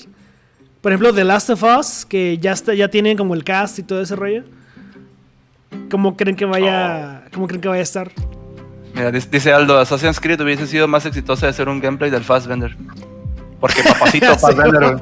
Por 0.80 0.92
ejemplo, 0.92 1.14
The 1.14 1.24
Last 1.24 1.50
of 1.50 1.62
Us, 1.62 2.04
que 2.04 2.38
ya 2.38 2.52
está, 2.52 2.74
ya 2.74 2.88
tienen 2.88 3.16
como 3.16 3.34
el 3.34 3.44
cast 3.44 3.78
y 3.78 3.82
todo 3.82 4.00
ese 4.00 4.16
rollo. 4.16 4.44
¿Cómo 5.90 6.16
creen 6.16 6.36
que 6.36 6.44
vaya, 6.44 7.24
cómo 7.32 7.46
creen 7.46 7.60
que 7.60 7.68
vaya 7.68 7.80
a 7.80 7.84
estar? 7.84 8.10
Mira, 8.94 9.10
dice 9.10 9.52
Aldo, 9.52 9.78
Assassin's 9.78 10.20
Creed 10.20 10.40
hubiese 10.40 10.66
sido 10.66 10.88
más 10.88 11.06
exitosa 11.06 11.46
de 11.46 11.52
ser 11.52 11.68
un 11.68 11.80
gameplay 11.80 12.10
del 12.10 12.24
Fastbender. 12.24 12.76
Porque 13.60 13.82
papacito 13.88 14.34
güey. 14.36 14.96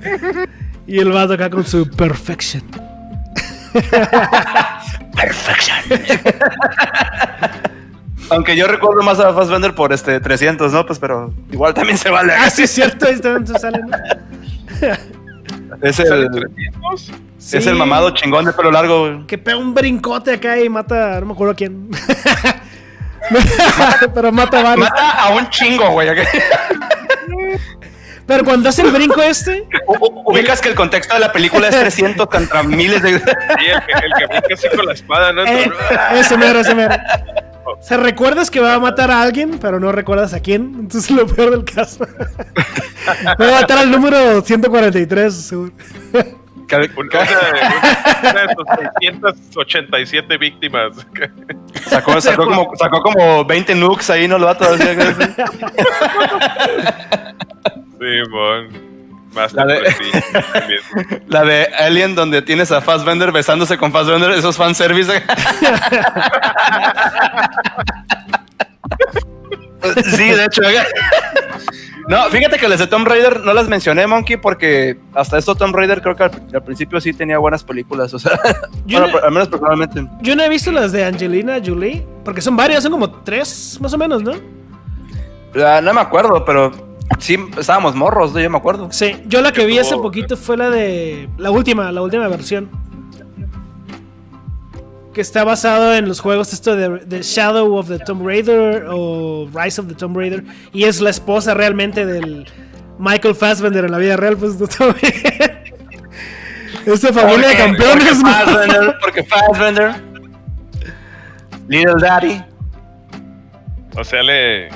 Y 0.88 0.98
el 1.00 1.12
vato 1.12 1.34
acá 1.34 1.50
con 1.50 1.66
su 1.66 1.86
perfection. 1.90 2.62
Aunque 8.30 8.56
yo 8.56 8.66
recuerdo 8.66 9.02
más 9.02 9.20
a 9.20 9.34
Fastbender 9.34 9.74
por 9.74 9.92
este 9.92 10.18
300, 10.18 10.72
¿no? 10.72 10.86
Pues 10.86 10.98
pero 10.98 11.34
igual 11.52 11.74
también 11.74 11.98
se 11.98 12.08
vale. 12.08 12.32
Ah, 12.32 12.48
sí, 12.48 12.62
es 12.62 12.70
cierto, 12.70 13.06
sale, 13.58 13.80
¿no? 13.80 13.96
Es 15.82 15.96
¿Sale 15.96 16.22
el, 16.22 16.30
300? 16.30 17.12
Es 17.52 17.66
el 17.66 17.74
mamado 17.74 18.10
chingón 18.12 18.46
de 18.46 18.54
pelo 18.54 18.70
largo, 18.70 19.00
güey. 19.00 19.26
Que 19.26 19.36
pega 19.36 19.58
un 19.58 19.74
brincote 19.74 20.32
acá 20.32 20.58
y 20.58 20.70
mata, 20.70 21.20
no 21.20 21.26
me 21.26 21.32
acuerdo 21.32 21.52
a 21.52 21.56
quién. 21.56 21.90
Pero 24.14 24.32
mata 24.32 24.60
a 24.60 24.62
varios. 24.62 24.88
Mata 24.88 25.10
a 25.22 25.34
un 25.34 25.50
chingo, 25.50 25.90
güey. 25.90 26.08
Pero 28.28 28.44
cuando 28.44 28.68
hace 28.68 28.82
el 28.82 28.92
brinco 28.92 29.22
este, 29.22 29.66
Ubicas 30.26 30.60
que 30.60 30.68
el 30.68 30.74
contexto 30.74 31.14
de 31.14 31.20
la 31.20 31.32
película 31.32 31.68
es 31.68 31.80
300 31.80 32.26
contra 32.28 32.62
miles 32.62 33.02
de... 33.02 33.18
Sí, 33.18 33.24
el 33.24 33.82
que, 33.86 33.92
el 34.06 34.12
que 34.18 34.26
brinca 34.26 34.54
así 34.54 34.68
con 34.76 34.84
la 34.86 34.92
espada, 34.92 35.32
¿no? 35.32 35.44
eh, 35.46 35.72
ese 36.12 36.36
mero, 36.36 36.60
ese 36.60 36.74
mero. 36.74 36.94
O 37.64 37.82
sea, 37.82 37.96
recuerdas 37.96 38.50
que 38.50 38.60
va 38.60 38.74
a 38.74 38.78
matar 38.78 39.10
a 39.10 39.22
alguien, 39.22 39.58
pero 39.58 39.80
no 39.80 39.92
recuerdas 39.92 40.34
a 40.34 40.40
quién. 40.40 40.74
Entonces, 40.78 41.10
lo 41.10 41.26
peor 41.26 41.50
del 41.52 41.64
caso. 41.64 42.06
va 43.40 43.48
a 43.48 43.60
matar 43.62 43.78
al 43.78 43.90
número 43.90 44.42
143, 44.42 45.34
seguro. 45.34 45.72
Cada- 46.66 46.84
Una 46.84 47.22
de, 47.22 47.50
una 48.30 48.42
de 48.42 48.54
sus 48.54 48.66
687 49.00 50.36
víctimas. 50.36 50.92
Sacó, 51.86 52.20
sacó 52.20 52.44
como, 52.44 52.70
sacó 52.76 53.00
como 53.00 53.44
20 53.46 53.74
nukes 53.74 54.10
ahí, 54.10 54.28
¿no? 54.28 54.38
Lo 54.38 54.44
va 54.46 54.52
a 54.52 54.58
Sí, 58.00 58.30
bon. 58.30 58.88
Más 59.34 59.52
La 59.52 59.66
de- 59.66 59.82
La 61.28 61.44
de 61.44 61.64
Alien, 61.78 62.14
donde 62.14 62.40
tienes 62.42 62.72
a 62.72 62.80
Fassbender 62.80 63.30
besándose 63.32 63.76
con 63.76 63.92
Fassbender, 63.92 64.30
esos 64.30 64.56
fanservice. 64.56 65.12
sí, 70.04 70.28
de 70.30 70.44
hecho. 70.44 70.62
No, 72.08 72.24
fíjate 72.30 72.56
que 72.58 72.68
las 72.68 72.78
de 72.78 72.86
Tomb 72.86 73.06
Raider 73.06 73.40
no 73.40 73.52
las 73.52 73.68
mencioné, 73.68 74.06
Monkey, 74.06 74.38
porque 74.38 74.98
hasta 75.14 75.36
esto 75.36 75.54
Tomb 75.54 75.74
Raider 75.76 76.00
creo 76.00 76.16
que 76.16 76.22
al, 76.24 76.30
al 76.54 76.62
principio 76.64 76.98
sí 77.02 77.12
tenía 77.12 77.36
buenas 77.36 77.62
películas. 77.62 78.14
O 78.14 78.18
sea, 78.18 78.38
Yo 78.86 79.00
bueno, 79.00 79.18
no- 79.18 79.24
al 79.26 79.30
menos 79.32 79.48
personalmente. 79.48 80.06
Yo 80.22 80.34
no 80.34 80.42
he 80.42 80.48
visto 80.48 80.72
las 80.72 80.90
de 80.92 81.04
Angelina 81.04 81.58
Jolie, 81.64 82.06
porque 82.24 82.40
son 82.40 82.56
varias, 82.56 82.82
son 82.82 82.92
como 82.92 83.10
tres, 83.22 83.78
más 83.82 83.92
o 83.92 83.98
menos, 83.98 84.22
¿no? 84.22 84.32
Ah, 85.62 85.80
no 85.82 85.92
me 85.92 86.00
acuerdo, 86.00 86.44
pero 86.46 86.72
sí 87.18 87.36
estábamos 87.58 87.94
morros, 87.94 88.34
yo 88.34 88.50
me 88.50 88.58
acuerdo. 88.58 88.88
Sí, 88.90 89.16
yo 89.26 89.40
la 89.42 89.52
que 89.52 89.66
vi 89.66 89.78
hace 89.78 89.96
poquito 89.96 90.36
fue 90.36 90.56
la 90.56 90.70
de. 90.70 91.28
La 91.38 91.50
última, 91.50 91.90
la 91.92 92.02
última 92.02 92.28
versión. 92.28 92.68
Que 95.12 95.20
está 95.20 95.42
basado 95.42 95.94
en 95.94 96.06
los 96.06 96.20
juegos 96.20 96.52
esto 96.52 96.76
de, 96.76 97.04
de 97.04 97.22
Shadow 97.22 97.74
of 97.74 97.88
the 97.88 97.98
Tomb 97.98 98.24
Raider 98.24 98.86
o 98.88 99.48
Rise 99.52 99.80
of 99.80 99.88
the 99.88 99.94
Tomb 99.94 100.16
Raider. 100.16 100.44
Y 100.72 100.84
es 100.84 101.00
la 101.00 101.10
esposa 101.10 101.54
realmente 101.54 102.06
del 102.06 102.46
Michael 102.98 103.34
Fassbender 103.34 103.84
en 103.84 103.92
la 103.92 103.98
vida 103.98 104.16
real, 104.16 104.36
pues 104.36 104.58
no 104.58 104.66
está 104.66 104.92
bien. 104.92 105.12
Esta 106.86 107.12
familia 107.12 107.48
de 107.48 107.56
campeones, 107.56 108.04
Porque 108.04 108.14
¿no? 108.14 108.30
Fassbender, 108.30 108.96
porque 109.00 109.24
Fassbender. 109.24 109.94
Little 111.68 111.94
Daddy. 112.00 112.42
O 113.96 114.04
sea, 114.04 114.22
le, 114.22 114.68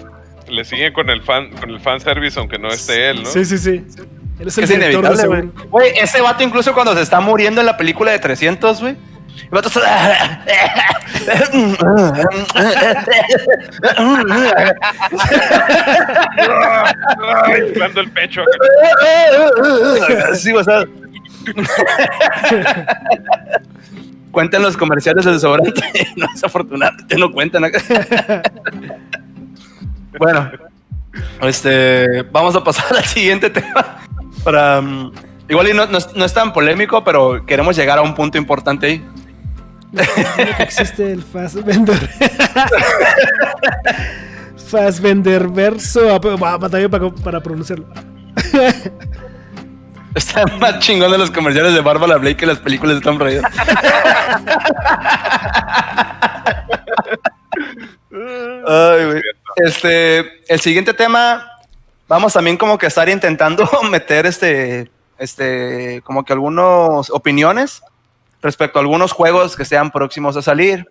le 0.53 0.65
siguen 0.65 0.93
con 0.93 1.11
el 1.11 1.23
fan 1.23 1.51
con 1.51 1.71
el 1.71 1.81
fanservice 1.81 2.39
aunque 2.39 2.59
no 2.59 2.69
esté 2.69 3.11
él, 3.11 3.23
¿no? 3.23 3.29
Sí, 3.29 3.45
sí, 3.45 3.59
sí. 3.59 3.85
Él 4.39 4.49
es 4.49 4.59
el 4.59 4.65
Es 4.65 4.71
inevitable, 4.71 5.27
güey. 5.27 5.51
Güey, 5.71 5.93
ese 5.99 6.21
vato 6.21 6.43
incluso 6.43 6.73
cuando 6.73 6.95
se 6.95 7.03
está 7.03 7.21
muriendo 7.21 7.61
en 7.61 7.67
la 7.67 7.77
película 7.77 8.13
de 8.13 8.19
300, 8.19 8.81
güey. 8.81 8.97
El 9.45 9.51
vato 9.51 9.69
está... 9.69 10.45
El 17.95 18.11
pecho. 18.11 18.43
Sí, 20.35 20.53
o 20.53 20.65
sea... 20.65 20.85
Cuentan 24.31 24.63
los 24.63 24.77
comerciales 24.77 25.25
del 25.25 25.35
desodorante. 25.35 25.83
No, 26.17 26.27
desafortunadamente 26.33 27.17
no 27.17 27.31
cuentan 27.31 27.65
acá. 27.65 27.81
Bueno, 30.19 30.51
este, 31.43 32.23
vamos 32.31 32.55
a 32.57 32.63
pasar 32.65 32.87
al 32.97 33.05
siguiente 33.05 33.51
tema. 33.51 33.99
Para, 34.45 34.81
mm, 34.81 35.13
igual 35.49 35.69
y 35.69 35.75
no, 35.75 35.87
no 35.87 35.99
es- 35.99 36.15
no 36.15 36.25
es 36.25 36.33
tan 36.35 36.53
polémico, 36.53 37.03
pero 37.05 37.45
queremos 37.47 37.77
llegar 37.77 37.99
a 37.99 38.03
un 38.03 38.15
punto 38.15 38.39
importante 38.39 38.87
ahí. 38.87 39.05
Que 40.37 40.63
existe 40.63 41.13
el 41.13 41.23
Fassbender. 41.23 41.99
Fassbender 44.71 45.49
verso. 45.49 46.01
Va, 46.41 46.57
batalla 46.57 46.89
para, 46.89 47.11
para 47.11 47.41
pronunciarlo. 47.43 47.87
Está 50.15 50.45
más 50.61 50.79
chingón 50.81 51.11
de 51.11 51.17
los 51.19 51.31
comerciales 51.31 51.73
de 51.75 51.81
Bárbara 51.81 52.17
Blake 52.17 52.37
que 52.37 52.45
las 52.47 52.59
películas 52.59 52.97
de 52.97 53.01
Tom 53.03 53.19
Raider. 53.19 53.43
Ay, 58.15 59.05
güey. 59.07 59.23
Este, 59.57 60.45
el 60.53 60.61
siguiente 60.61 60.95
tema, 60.95 61.51
vamos 62.09 62.33
también 62.33 62.57
como 62.57 62.79
que 62.79 62.87
a 62.87 62.89
estar 62.89 63.09
intentando 63.09 63.69
meter 63.91 64.27
este, 64.27 64.91
este, 65.19 66.01
como 66.05 66.25
que 66.25 66.33
algunas 66.33 67.11
opiniones 67.11 67.83
respecto 68.43 68.79
a 68.79 68.83
algunos 68.83 69.13
juegos 69.13 69.57
que 69.57 69.65
sean 69.65 69.91
próximos 69.91 70.37
a 70.37 70.43
salir. 70.43 70.87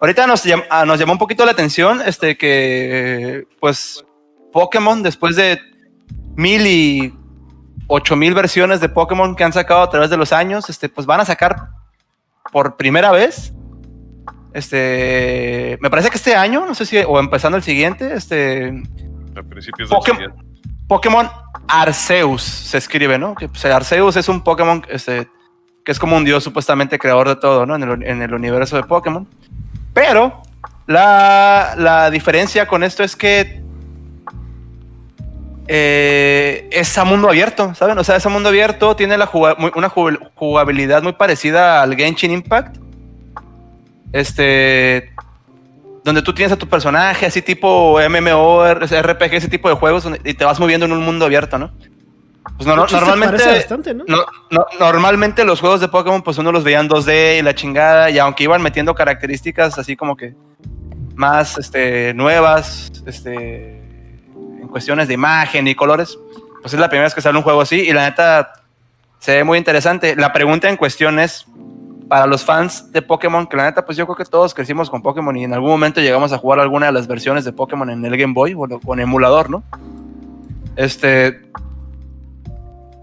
Ahorita 0.00 0.26
nos, 0.26 0.44
llam- 0.44 0.64
ah, 0.70 0.84
nos 0.84 0.98
llamó 0.98 1.12
un 1.12 1.18
poquito 1.18 1.44
la 1.44 1.52
atención, 1.52 2.02
este, 2.04 2.36
que, 2.36 3.44
pues, 3.60 4.04
Pokémon, 4.52 5.02
después 5.02 5.36
de 5.36 5.58
mil 6.36 6.66
y 6.66 7.14
ocho 7.88 8.16
mil 8.16 8.34
versiones 8.34 8.80
de 8.80 8.88
Pokémon 8.88 9.34
que 9.36 9.44
han 9.44 9.52
sacado 9.52 9.82
a 9.82 9.90
través 9.90 10.10
de 10.10 10.16
los 10.16 10.32
años, 10.32 10.68
este, 10.68 10.88
pues 10.88 11.06
van 11.06 11.20
a 11.20 11.24
sacar 11.24 11.68
por 12.52 12.76
primera 12.76 13.10
vez. 13.10 13.52
Este, 14.56 15.76
me 15.82 15.90
parece 15.90 16.08
que 16.08 16.16
este 16.16 16.34
año, 16.34 16.64
no 16.64 16.74
sé 16.74 16.86
si, 16.86 16.96
o 16.96 17.20
empezando 17.20 17.58
el 17.58 17.62
siguiente, 17.62 18.14
este, 18.14 18.68
A 19.36 19.42
principios 19.42 19.90
del 19.90 19.98
Pokémon, 19.98 20.22
siguiente. 20.22 20.44
Pokémon 20.88 21.28
Arceus 21.68 22.42
se 22.42 22.78
escribe, 22.78 23.18
¿no? 23.18 23.34
Que 23.34 23.50
pues, 23.50 23.66
Arceus 23.66 24.16
es 24.16 24.30
un 24.30 24.42
Pokémon 24.42 24.82
este, 24.88 25.28
que 25.84 25.92
es 25.92 25.98
como 25.98 26.16
un 26.16 26.24
dios 26.24 26.42
supuestamente 26.42 26.98
creador 26.98 27.28
de 27.28 27.36
todo, 27.36 27.66
¿no? 27.66 27.76
En 27.76 27.82
el, 27.82 28.02
en 28.02 28.22
el 28.22 28.32
universo 28.32 28.76
de 28.76 28.84
Pokémon. 28.84 29.28
Pero 29.92 30.40
la, 30.86 31.74
la 31.76 32.10
diferencia 32.10 32.66
con 32.66 32.82
esto 32.82 33.04
es 33.04 33.14
que 33.14 33.62
eh, 35.68 36.66
es 36.72 36.96
a 36.96 37.04
mundo 37.04 37.28
abierto, 37.28 37.74
¿saben? 37.74 37.98
O 37.98 38.04
sea, 38.04 38.16
es 38.16 38.24
a 38.24 38.30
mundo 38.30 38.48
abierto, 38.48 38.96
tiene 38.96 39.18
la 39.18 39.28
una 39.74 39.90
jugabilidad 39.90 41.02
muy 41.02 41.12
parecida 41.12 41.82
al 41.82 41.94
Genshin 41.94 42.30
Impact. 42.30 42.85
Este, 44.20 45.12
donde 46.02 46.22
tú 46.22 46.32
tienes 46.32 46.52
a 46.52 46.56
tu 46.56 46.66
personaje, 46.68 47.26
así 47.26 47.42
tipo 47.42 47.98
MMO, 48.08 48.64
RPG, 48.74 49.34
ese 49.34 49.48
tipo 49.48 49.68
de 49.68 49.74
juegos, 49.74 50.08
y 50.24 50.32
te 50.34 50.44
vas 50.44 50.58
moviendo 50.58 50.86
en 50.86 50.92
un 50.92 51.04
mundo 51.04 51.26
abierto, 51.26 51.58
¿no? 51.58 51.70
Pues 52.56 52.66
no, 52.66 52.76
no- 52.76 52.86
normalmente, 53.00 53.42
no- 54.50 54.66
normalmente 54.80 55.44
los 55.44 55.60
juegos 55.60 55.80
de 55.80 55.88
Pokémon, 55.88 56.22
pues 56.22 56.38
uno 56.38 56.50
los 56.50 56.64
veía 56.64 56.80
en 56.80 56.88
2D 56.88 57.38
y 57.38 57.42
la 57.42 57.54
chingada, 57.54 58.08
y 58.08 58.18
aunque 58.18 58.44
iban 58.44 58.62
metiendo 58.62 58.94
características 58.94 59.78
así 59.78 59.96
como 59.96 60.16
que 60.16 60.34
más 61.14 61.58
este, 61.58 62.14
nuevas, 62.14 62.90
este, 63.04 63.80
en 64.62 64.68
cuestiones 64.70 65.08
de 65.08 65.14
imagen 65.14 65.66
y 65.68 65.74
colores, 65.74 66.16
pues 66.62 66.72
es 66.72 66.80
la 66.80 66.88
primera 66.88 67.04
vez 67.04 67.14
que 67.14 67.20
sale 67.20 67.36
un 67.36 67.44
juego 67.44 67.60
así, 67.60 67.80
y 67.80 67.92
la 67.92 68.04
neta 68.08 68.52
se 69.18 69.36
ve 69.36 69.44
muy 69.44 69.58
interesante. 69.58 70.16
La 70.16 70.32
pregunta 70.32 70.70
en 70.70 70.76
cuestión 70.76 71.18
es, 71.18 71.46
para 72.08 72.26
los 72.26 72.44
fans 72.44 72.92
de 72.92 73.02
Pokémon, 73.02 73.46
que 73.46 73.56
la 73.56 73.64
neta, 73.64 73.84
pues 73.84 73.96
yo 73.98 74.06
creo 74.06 74.16
que 74.16 74.24
todos 74.24 74.54
crecimos 74.54 74.88
con 74.90 75.02
Pokémon 75.02 75.36
y 75.36 75.44
en 75.44 75.52
algún 75.54 75.70
momento 75.70 76.00
llegamos 76.00 76.32
a 76.32 76.38
jugar 76.38 76.60
alguna 76.60 76.86
de 76.86 76.92
las 76.92 77.06
versiones 77.06 77.44
de 77.44 77.52
Pokémon 77.52 77.90
en 77.90 78.04
el 78.04 78.16
Game 78.16 78.32
Boy 78.32 78.54
o 78.56 78.66
lo- 78.66 78.80
con 78.80 79.00
emulador, 79.00 79.50
¿no? 79.50 79.62
Este. 80.76 81.42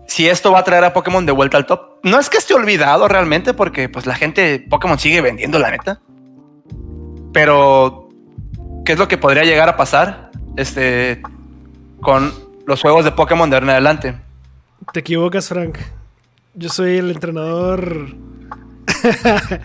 Si 0.07 0.27
esto 0.29 0.51
va 0.51 0.59
a 0.59 0.63
traer 0.63 0.83
a 0.83 0.93
Pokémon 0.93 1.25
de 1.25 1.31
vuelta 1.31 1.57
al 1.57 1.65
top, 1.65 1.95
no 2.03 2.19
es 2.19 2.29
que 2.29 2.37
esté 2.37 2.53
olvidado 2.53 3.07
realmente, 3.07 3.53
porque 3.53 3.89
pues 3.89 4.05
la 4.05 4.13
gente 4.15 4.63
Pokémon 4.69 4.99
sigue 4.99 5.21
vendiendo, 5.21 5.57
la 5.59 5.71
neta. 5.71 5.99
Pero, 7.33 8.09
¿qué 8.85 8.93
es 8.93 8.99
lo 8.99 9.07
que 9.07 9.17
podría 9.17 9.43
llegar 9.43 9.69
a 9.69 9.75
pasar? 9.77 10.31
Este. 10.55 11.21
Con 11.99 12.31
los 12.67 12.81
juegos 12.81 13.05
de 13.05 13.11
Pokémon 13.11 13.49
de 13.49 13.55
ahora 13.55 13.65
en 13.65 13.69
adelante. 13.71 14.15
Te 14.91 14.99
equivocas, 14.99 15.47
Frank. 15.49 15.77
Yo 16.53 16.69
soy 16.69 16.97
el 16.97 17.09
entrenador. 17.09 18.13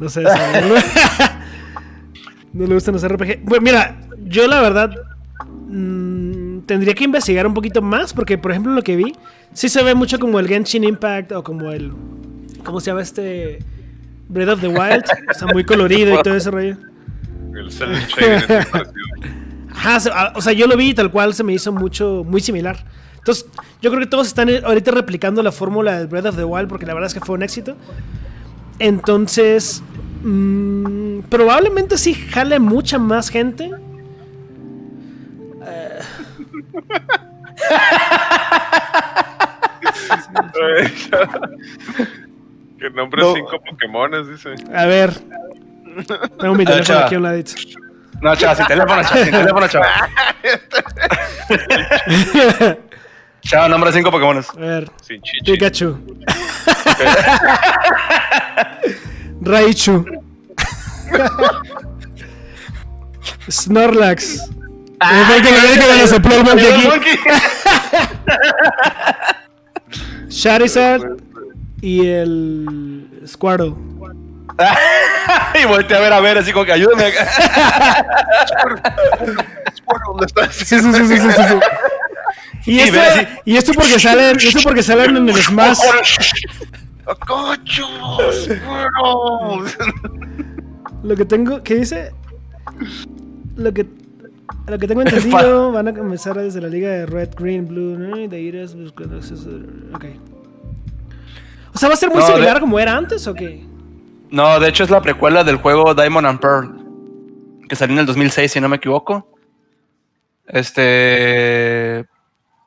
no 0.00 0.08
sé. 0.08 0.22
no, 0.22 0.30
no 2.52 2.66
le 2.66 2.74
gustan 2.74 2.94
los 2.94 3.06
RPG. 3.06 3.40
Bueno, 3.42 3.62
mira, 3.62 4.00
yo 4.24 4.46
la 4.46 4.60
verdad 4.60 4.90
mm, 5.68 6.60
tendría 6.60 6.94
que 6.94 7.04
investigar 7.04 7.46
un 7.46 7.54
poquito 7.54 7.82
más 7.82 8.12
porque, 8.12 8.38
por 8.38 8.50
ejemplo, 8.50 8.72
lo 8.72 8.82
que 8.82 8.96
vi, 8.96 9.12
sí 9.52 9.68
se 9.68 9.82
ve 9.82 9.94
mucho 9.94 10.18
como 10.18 10.38
el 10.38 10.48
Genshin 10.48 10.84
Impact 10.84 11.32
o 11.32 11.42
como 11.42 11.72
el. 11.72 11.92
¿Cómo 12.64 12.80
se 12.80 12.90
llama 12.90 13.02
este? 13.02 13.58
Breath 14.28 14.48
of 14.48 14.60
the 14.60 14.68
Wild. 14.68 15.04
o 15.30 15.34
sea, 15.34 15.48
muy 15.48 15.64
colorido 15.64 16.18
y 16.18 16.22
todo 16.22 16.34
ese 16.34 16.50
rollo. 16.50 16.76
El. 17.54 17.68
Ajá, 19.74 19.98
ah, 20.12 20.32
o 20.36 20.40
sea, 20.40 20.52
yo 20.52 20.66
lo 20.66 20.76
vi 20.76 20.90
y 20.90 20.94
tal 20.94 21.10
cual 21.10 21.34
se 21.34 21.42
me 21.42 21.52
hizo 21.52 21.72
mucho, 21.72 22.24
muy 22.24 22.40
similar. 22.40 22.84
Entonces, 23.18 23.46
yo 23.82 23.90
creo 23.90 24.00
que 24.00 24.06
todos 24.06 24.26
están 24.26 24.48
ahorita 24.64 24.92
replicando 24.92 25.42
la 25.42 25.50
fórmula 25.50 25.98
del 25.98 26.06
Breath 26.06 26.26
of 26.26 26.36
the 26.36 26.44
Wild 26.44 26.68
porque 26.68 26.86
la 26.86 26.94
verdad 26.94 27.08
es 27.08 27.14
que 27.14 27.20
fue 27.20 27.34
un 27.34 27.42
éxito. 27.42 27.76
Entonces, 28.78 29.82
mm, 30.22 31.20
probablemente 31.28 31.98
sí 31.98 32.14
jale 32.14 32.58
mucha 32.58 32.98
más 32.98 33.28
gente. 33.30 33.70
que 42.78 42.90
nombre 42.90 43.22
No. 43.22 43.34
cinco 43.34 43.60
Pokémones, 43.62 44.28
dice. 44.28 44.54
A 44.74 44.84
ver. 44.86 45.12
Tengo 46.40 46.54
mi 46.54 46.64
teléfono 46.64 46.84
chava. 46.84 47.04
aquí 47.06 47.14
a 47.14 47.18
un 47.18 47.24
ladito. 47.24 47.52
No, 48.20 48.34
chaval, 48.36 48.56
sin 48.56 48.66
teléfono, 48.66 49.02
chaval, 49.02 49.24
sin 49.24 49.32
teléfono, 49.32 49.68
chaval. 49.68 49.90
Chaval, 53.42 53.70
nombre 53.70 53.92
cinco 53.92 54.10
Pokémon. 54.10 54.38
A 54.38 54.56
ver. 54.60 54.90
Sin. 55.02 55.20
Pikachu. 55.44 55.98
Raichu. 59.42 60.04
Snorlax. 63.50 64.40
Ah, 65.00 65.28
Eh, 65.36 65.42
que 65.42 65.50
me- 65.52 65.78
que 65.80 65.86
me 65.92 65.96
lo 65.98 66.06
sopló 66.06 66.34
el 66.36 66.44
monkey 66.44 66.66
aquí. 66.66 66.88
Charizard 70.28 71.02
y 71.80 72.06
el 72.06 73.08
Squirtle. 73.26 73.74
y 75.60 75.64
volteé 75.66 75.96
a 75.96 76.00
ver, 76.00 76.12
a 76.12 76.20
ver, 76.20 76.38
así 76.38 76.52
como 76.52 76.64
que 76.64 76.72
ayúdame. 76.72 77.12
Sí, 80.52 80.64
sí, 80.64 80.80
sí, 80.80 80.92
sí, 80.92 81.06
sí, 81.06 81.18
sí, 81.18 81.30
sí. 81.48 81.54
Y, 82.66 82.76
Y 82.76 82.80
esto, 82.80 82.98
y 83.44 83.56
esto 83.56 83.72
porque 83.74 83.98
salen, 84.00 84.36
esto 84.38 84.60
porque 84.62 84.82
salen 84.82 85.16
en 85.18 85.28
el 85.28 85.36
Smash. 85.42 85.78
¡Cochos! 87.26 88.48
Lo 91.02 91.16
que 91.16 91.24
tengo, 91.24 91.62
¿qué 91.62 91.74
dice? 91.76 92.12
Lo 93.56 93.72
que 93.72 93.86
lo 94.66 94.78
que 94.78 94.86
tengo 94.88 95.02
entendido, 95.06 95.70
van 95.72 95.88
a 95.88 95.94
comenzar 95.94 96.36
desde 96.36 96.60
la 96.60 96.68
liga 96.68 96.88
de 96.88 97.04
Red, 97.06 97.30
Green, 97.38 97.66
Blue, 97.68 97.98
¿no? 97.98 98.18
Y 98.18 98.26
de 98.28 98.40
ir 98.40 98.56
a 98.58 98.62
buscando 98.74 99.18
acceso- 99.18 99.60
Ok. 99.94 100.04
O 101.74 101.78
sea, 101.78 101.88
¿va 101.88 101.94
a 101.94 101.96
ser 101.98 102.08
muy 102.08 102.18
No, 102.20 102.26
de- 102.26 102.32
similar 102.32 102.60
como 102.60 102.78
era 102.78 102.96
antes 102.96 103.26
o 103.26 103.34
qué? 103.34 103.66
No, 104.30 104.58
de 104.60 104.68
hecho 104.68 104.84
es 104.84 104.90
la 104.90 105.02
precuela 105.02 105.44
del 105.44 105.56
juego 105.56 105.94
Diamond 105.94 106.26
and 106.26 106.40
Pearl. 106.40 106.70
Que 107.68 107.76
salió 107.76 107.94
en 107.94 108.00
el 108.00 108.06
2006, 108.06 108.52
si 108.52 108.60
no 108.60 108.68
me 108.68 108.76
equivoco. 108.76 109.28
Este. 110.46 112.06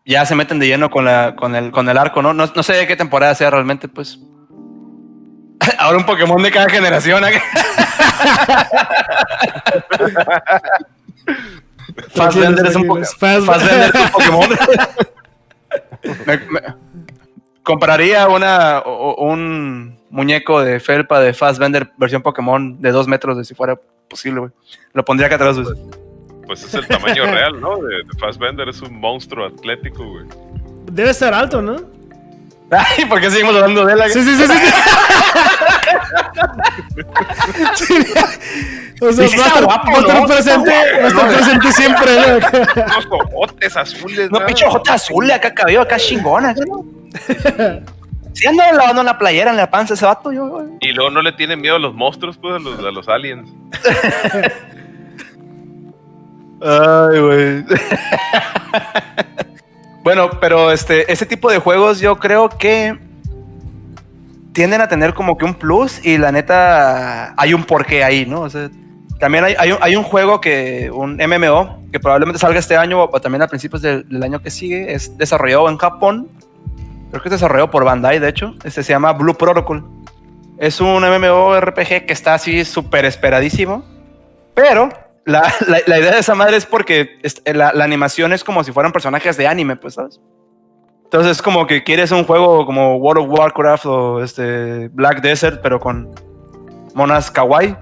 Ya 0.05 0.25
se 0.25 0.35
meten 0.35 0.59
de 0.59 0.67
lleno 0.67 0.89
con, 0.89 1.05
la, 1.05 1.35
con, 1.35 1.55
el, 1.55 1.71
con 1.71 1.89
el 1.89 1.97
arco, 1.97 2.21
¿no? 2.21 2.33
¿no? 2.33 2.45
No 2.55 2.63
sé 2.63 2.73
de 2.73 2.87
qué 2.87 2.95
temporada 2.95 3.33
sea 3.35 3.49
realmente, 3.49 3.87
pues. 3.87 4.19
Ahora 5.79 5.97
un 5.97 6.05
Pokémon 6.05 6.41
de 6.41 6.51
cada 6.51 6.69
generación. 6.69 7.23
Fassbender 12.09 12.65
es 12.67 12.75
un, 12.75 12.87
po- 12.87 12.97
es 12.99 13.15
un 13.21 13.45
Pokémon. 14.11 14.49
Me- 16.25 16.37
me- 16.37 16.61
compraría 17.63 18.27
una, 18.29 18.79
o- 18.79 19.25
un 19.25 19.99
muñeco 20.09 20.61
de 20.61 20.79
felpa 20.79 21.19
de 21.19 21.33
Fassbender 21.33 21.91
versión 21.97 22.21
Pokémon 22.21 22.79
de 22.81 22.91
dos 22.91 23.07
metros 23.07 23.37
de 23.37 23.43
si 23.43 23.53
fuera 23.55 23.77
posible, 24.09 24.39
güey. 24.39 24.51
Lo 24.93 25.03
pondría 25.03 25.27
acá 25.27 25.35
atrás, 25.35 25.59
güey. 25.59 25.75
Pues 26.45 26.63
es 26.63 26.73
el 26.75 26.87
tamaño 26.87 27.25
real, 27.25 27.59
¿no? 27.59 27.77
De, 27.77 27.95
de 28.03 28.19
Fassbender 28.19 28.69
es 28.69 28.81
un 28.81 28.97
monstruo 28.97 29.47
atlético, 29.47 30.05
güey. 30.07 30.25
Debe 30.91 31.09
estar 31.09 31.33
alto, 31.33 31.61
¿no? 31.61 31.75
Ay, 32.71 33.05
¿por 33.05 33.21
qué 33.21 33.31
seguimos 33.31 33.55
hablando 33.55 33.85
de 33.85 33.93
él? 33.93 34.01
Sí, 34.11 34.23
sí, 34.23 34.35
sí, 34.35 34.45
sí. 34.45 34.53
sí. 37.75 38.13
o 39.01 39.11
sea, 39.13 39.27
sí 39.27 39.37
va 39.37 39.45
estar, 39.45 39.63
guapo, 39.63 39.91
va 39.91 39.97
a 39.97 40.01
estar 40.01 40.21
¿no? 40.21 40.27
presente, 40.27 40.71
va 40.71 41.05
a 41.05 41.07
estar 41.07 41.27
presente 41.29 41.71
siempre, 41.71 42.11
¿no? 42.15 42.83
Unos 42.83 43.05
cojotes 43.07 43.77
azules, 43.77 44.31
No, 44.31 44.45
pinche 44.45 44.65
ojota 44.65 44.93
azul, 44.95 45.31
acá 45.31 45.53
cabello, 45.53 45.81
acá 45.81 45.97
chingona. 45.97 46.53
Si 48.33 48.45
anda 48.45 48.71
lavando 48.71 49.01
la 49.01 49.17
playera 49.17 49.49
en 49.49 49.57
la 49.57 49.71
panza 49.71 49.95
ese 49.95 50.05
vato, 50.05 50.31
yo, 50.31 50.45
güey. 50.45 50.67
Y 50.81 50.91
luego 50.91 51.09
no 51.09 51.23
le 51.23 51.31
tienen 51.31 51.59
miedo 51.59 51.77
a 51.77 51.79
los 51.79 51.95
monstruos, 51.95 52.37
pues, 52.37 52.53
a 52.53 52.59
los, 52.59 52.77
a 52.85 52.91
los 52.91 53.07
aliens. 53.07 53.49
Ay, 56.61 57.19
güey. 57.19 57.65
Bueno, 60.07 60.29
pero 60.39 60.71
este, 60.71 61.11
ese 61.11 61.25
tipo 61.25 61.51
de 61.51 61.57
juegos 61.57 61.99
yo 61.99 62.17
creo 62.17 62.47
que 62.47 62.97
tienden 64.53 64.79
a 64.79 64.87
tener 64.87 65.13
como 65.13 65.37
que 65.37 65.43
un 65.43 65.53
plus 65.53 65.99
y 66.05 66.17
la 66.17 66.31
neta 66.31 67.33
hay 67.35 67.53
un 67.53 67.65
porqué 67.65 68.05
ahí, 68.05 68.25
¿no? 68.25 68.47
También 69.19 69.43
hay, 69.43 69.55
hay 69.57 69.95
un, 69.97 70.03
juego 70.03 70.39
que, 70.39 70.89
un 70.93 71.17
MMO, 71.17 71.89
que 71.91 71.99
probablemente 71.99 72.39
salga 72.39 72.57
este 72.57 72.77
año 72.77 73.03
o 73.03 73.19
también 73.19 73.41
a 73.41 73.49
principios 73.49 73.81
del, 73.81 74.23
año 74.23 74.41
que 74.41 74.49
sigue, 74.49 74.93
es 74.93 75.17
desarrollado 75.17 75.67
en 75.67 75.77
Japón. 75.77 76.29
Creo 77.09 77.21
que 77.21 77.27
es 77.27 77.33
desarrollado 77.33 77.69
por 77.69 77.83
Bandai, 77.83 78.19
de 78.19 78.29
hecho. 78.29 78.55
Este 78.63 78.83
se 78.83 78.93
llama 78.93 79.11
Blue 79.11 79.35
Protocol. 79.35 79.83
Es 80.57 80.79
un 80.79 81.03
MMORPG 81.03 82.05
que 82.05 82.13
está 82.13 82.33
así 82.33 82.63
súper 82.63 83.03
esperadísimo. 83.03 83.83
Pero 84.55 84.87
la, 85.27 85.43
la- 85.67 85.81
la 85.85 85.99
idea 85.99 86.11
de 86.13 86.19
esa 86.19 86.33
madre 86.33 86.57
es 86.57 86.65
porque 86.65 87.19
es- 87.21 87.41
la, 87.45 87.71
la 87.73 87.83
animación 87.83 88.33
es 88.33 88.43
como 88.43 88.63
si 88.63 88.71
fueran 88.71 88.91
personajes 88.91 89.37
de 89.37 89.45
anime, 89.47 89.75
pues, 89.75 89.93
¿sabes? 89.93 90.19
Entonces 91.03 91.33
es 91.33 91.41
como 91.41 91.67
que 91.67 91.83
quieres 91.83 92.11
un 92.11 92.23
juego 92.25 92.65
como 92.65 92.97
World 92.97 93.23
of 93.23 93.39
Warcraft 93.39 93.85
o 93.85 94.23
este 94.23 94.89
Black 94.89 95.21
Desert, 95.21 95.61
pero 95.61 95.79
con 95.79 96.09
monas 96.95 97.29
kawaii. 97.31 97.75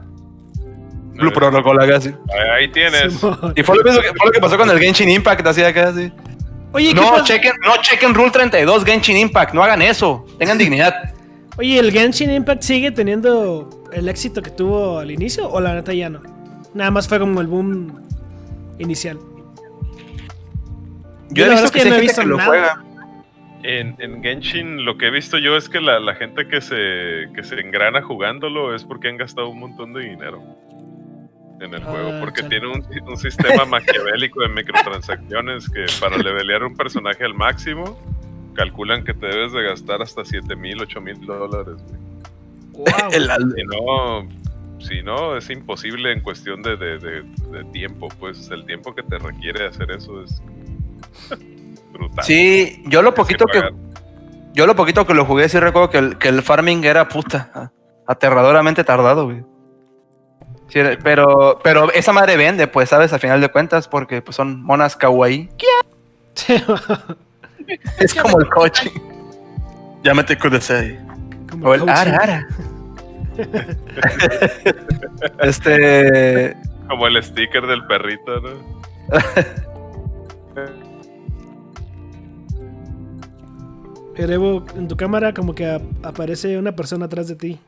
Blue 1.14 1.32
Protocol, 1.32 1.82
acá 1.82 1.96
así. 1.96 2.10
Ahí, 2.10 2.50
ahí 2.66 2.72
tienes. 2.72 3.14
Simón. 3.14 3.54
Y 3.56 3.64
fue 3.64 3.78
lo, 3.78 3.84
mismo 3.84 4.02
que, 4.02 4.10
fue 4.10 4.26
lo 4.26 4.32
que 4.34 4.40
pasó 4.42 4.58
con 4.58 4.70
el 4.70 4.78
Genshin 4.78 5.10
Impact, 5.10 5.48
así 5.48 5.64
acá, 5.64 5.88
así. 5.90 6.12
Oye, 6.74 6.90
¿qué 6.90 6.96
No 6.96 7.24
chequen, 7.24 7.54
no 7.66 7.78
chequen 7.82 8.14
Rule 8.14 8.32
32, 8.32 8.84
Genshin 8.84 9.16
Impact, 9.18 9.54
no 9.54 9.64
hagan 9.64 9.82
eso, 9.82 10.26
tengan 10.38 10.58
dignidad. 10.58 10.94
Oye, 11.58 11.80
¿el 11.80 11.90
Genshin 11.94 12.30
Impact 12.32 12.64
sigue 12.64 12.92
teniendo 12.92 13.70
el 13.94 14.10
éxito 14.10 14.42
que 14.42 14.50
tuvo 14.52 15.00
al 15.00 15.10
inicio 15.10 15.50
o 15.50 15.62
la 15.62 15.74
neta 15.74 15.94
ya 15.94 16.10
no? 16.10 16.22
Nada 16.76 16.92
más 16.92 17.08
fue 17.08 17.18
como 17.20 17.42
el 17.42 17.48
boom 17.48 18.02
inicial. 18.78 19.18
Yo 21.30 21.46
he 21.46 21.50
visto 21.50 21.72
que, 21.72 21.80
que 21.82 21.90
no 21.90 21.96
he 21.96 22.02
visto 22.02 22.22
que 22.22 22.28
lo 22.28 22.38
nada. 22.38 22.48
juega. 22.50 22.84
En, 23.64 23.96
en 23.98 24.22
Genshin 24.22 24.86
lo 24.86 24.96
que 24.98 25.08
he 25.08 25.10
visto 25.10 25.40
yo 25.40 25.58
es 25.58 25.68
que 25.70 25.82
la, 25.82 26.00
la 26.00 26.14
gente 26.14 26.48
que 26.48 26.62
se, 26.62 27.30
que 27.34 27.44
se 27.44 27.60
engrana 27.60 28.02
jugándolo 28.04 28.76
es 28.76 28.84
porque 28.84 29.08
han 29.10 29.18
gastado 29.18 29.50
un 29.50 29.60
montón 29.60 29.92
de 29.94 30.02
dinero 30.02 30.44
en 31.60 31.74
el 31.74 31.82
Ah, 31.82 31.86
juego. 31.86 32.12
Porque 32.20 32.42
chale. 32.42 32.60
tiene 32.60 32.68
un, 32.72 32.86
un 33.10 33.18
sistema 33.18 33.66
maquiavélico 33.66 34.42
de 34.42 34.50
microtransacciones 34.50 35.68
que 35.70 35.86
para 36.00 36.18
levelear 36.18 36.64
un 36.64 36.76
personaje 36.76 37.24
al 37.24 37.34
máximo 37.34 37.98
calculan 38.54 39.04
que 39.04 39.14
te 39.16 39.26
debes 39.26 39.52
de 39.54 39.64
gastar 39.64 40.02
hasta 40.02 40.24
7 40.24 40.56
mil, 40.56 40.80
8 40.82 41.02
mil 41.02 41.26
dólares. 41.26 41.76
güey. 41.88 42.86
Wow. 42.92 43.12
El- 43.14 43.30
Si 43.56 43.64
no, 43.64 44.28
si 44.86 45.02
no, 45.04 45.36
es 45.38 45.50
imposible 45.50 46.12
en 46.12 46.22
cuestión 46.22 46.62
de, 46.62 46.78
de- 46.78 47.00
de- 47.00 47.24
de 47.52 47.64
tiempo. 47.72 48.08
Pues 48.20 48.50
el 48.52 48.66
tiempo 48.66 48.94
que 48.96 49.04
te 49.04 49.18
requiere 49.18 49.68
hacer 49.68 49.92
eso 49.92 50.22
es 50.24 50.42
brutal. 51.94 52.24
Sí, 52.24 52.84
yo 52.88 53.02
lo 53.02 53.14
poquito 53.14 53.46
que, 53.46 53.62
yo 54.54 54.66
lo 54.68 54.76
poquito 54.76 55.06
que 55.06 55.14
lo 55.14 55.26
jugué 55.26 55.50
sí 55.50 55.60
recuerdo 55.60 55.90
que 55.90 55.98
el, 55.98 56.18
que 56.18 56.30
el 56.30 56.42
farming 56.42 56.84
era 56.86 57.08
puta, 57.08 57.72
aterradoramente 58.08 58.84
tardado, 58.84 59.26
güey. 59.26 59.44
Sí, 60.68 60.80
pero, 61.04 61.60
pero 61.64 61.92
esa 61.94 62.12
madre 62.12 62.38
vende, 62.38 62.68
pues, 62.68 62.90
sabes, 62.90 63.14
a 63.14 63.20
final 63.20 63.40
de 63.40 63.50
cuentas, 63.50 63.88
porque 63.88 64.22
pues 64.24 64.36
son 64.36 64.64
monas 64.64 64.96
kawaii. 64.96 65.50
Es 68.00 68.14
como 68.14 68.40
el 68.40 68.48
coche. 68.50 68.92
Llámate 70.04 70.38
Kudasai. 70.38 71.00
Como 71.50 71.68
O 71.70 71.74
el 71.74 71.80
coaching. 71.82 71.94
ara 71.96 72.18
ara. 72.22 72.48
este. 75.42 76.56
Como 76.88 77.08
el 77.08 77.22
sticker 77.24 77.66
del 77.66 77.86
perrito, 77.88 78.40
¿no? 78.42 78.82
Erebo, 84.16 84.66
en 84.76 84.88
tu 84.88 84.96
cámara 84.96 85.34
como 85.34 85.54
que 85.54 85.70
ap- 85.70 86.06
aparece 86.06 86.58
una 86.58 86.76
persona 86.76 87.06
atrás 87.06 87.28
de 87.28 87.36
ti. 87.36 87.60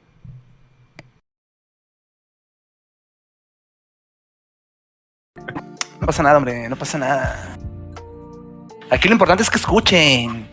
No 6.00 6.08
pasa 6.08 6.24
nada, 6.24 6.38
hombre, 6.38 6.70
no 6.70 6.76
pasa 6.76 6.98
nada. 6.98 7.58
Aquí 8.90 9.08
lo 9.08 9.14
importante 9.14 9.44
es 9.44 9.50
que 9.50 9.58
escuchen. 9.58 10.48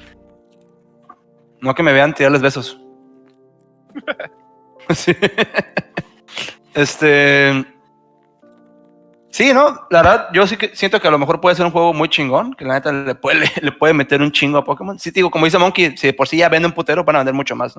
No 1.61 1.75
que 1.75 1.83
me 1.83 1.93
vean 1.93 2.15
tirarles 2.15 2.43
besos. 2.43 2.81
Sí. 4.95 5.17
Este. 6.75 7.65
Sí, 9.31 9.53
¿no? 9.53 9.87
La 9.91 10.03
verdad, 10.03 10.29
yo 10.33 10.47
sí 10.47 10.57
que 10.57 10.77
siento 10.77 11.01
que 11.01 11.09
a 11.09 11.11
lo 11.11 11.19
mejor 11.19 11.41
puede 11.41 11.57
ser 11.57 11.67
un 11.67 11.73
juego 11.73 11.93
muy 11.93 12.09
chingón, 12.09 12.55
que 12.55 12.65
la 12.65 12.75
neta 12.75 12.93
le 12.93 13.15
puede, 13.17 13.49
meter 13.95 14.23
un 14.23 14.31
chingo 14.31 14.59
a 14.59 14.65
Pokémon. 14.65 14.99
Sí, 14.99 15.11
digo, 15.11 15.31
como 15.31 15.45
dice 15.45 15.59
Monkey, 15.59 15.97
si 15.97 16.13
por 16.13 16.29
sí 16.29 16.37
ya 16.37 16.49
vende 16.49 16.69
un 16.69 16.73
putero, 16.73 17.03
van 17.03 17.17
a 17.17 17.19
vender 17.21 17.35
mucho 17.35 17.57
más. 17.57 17.75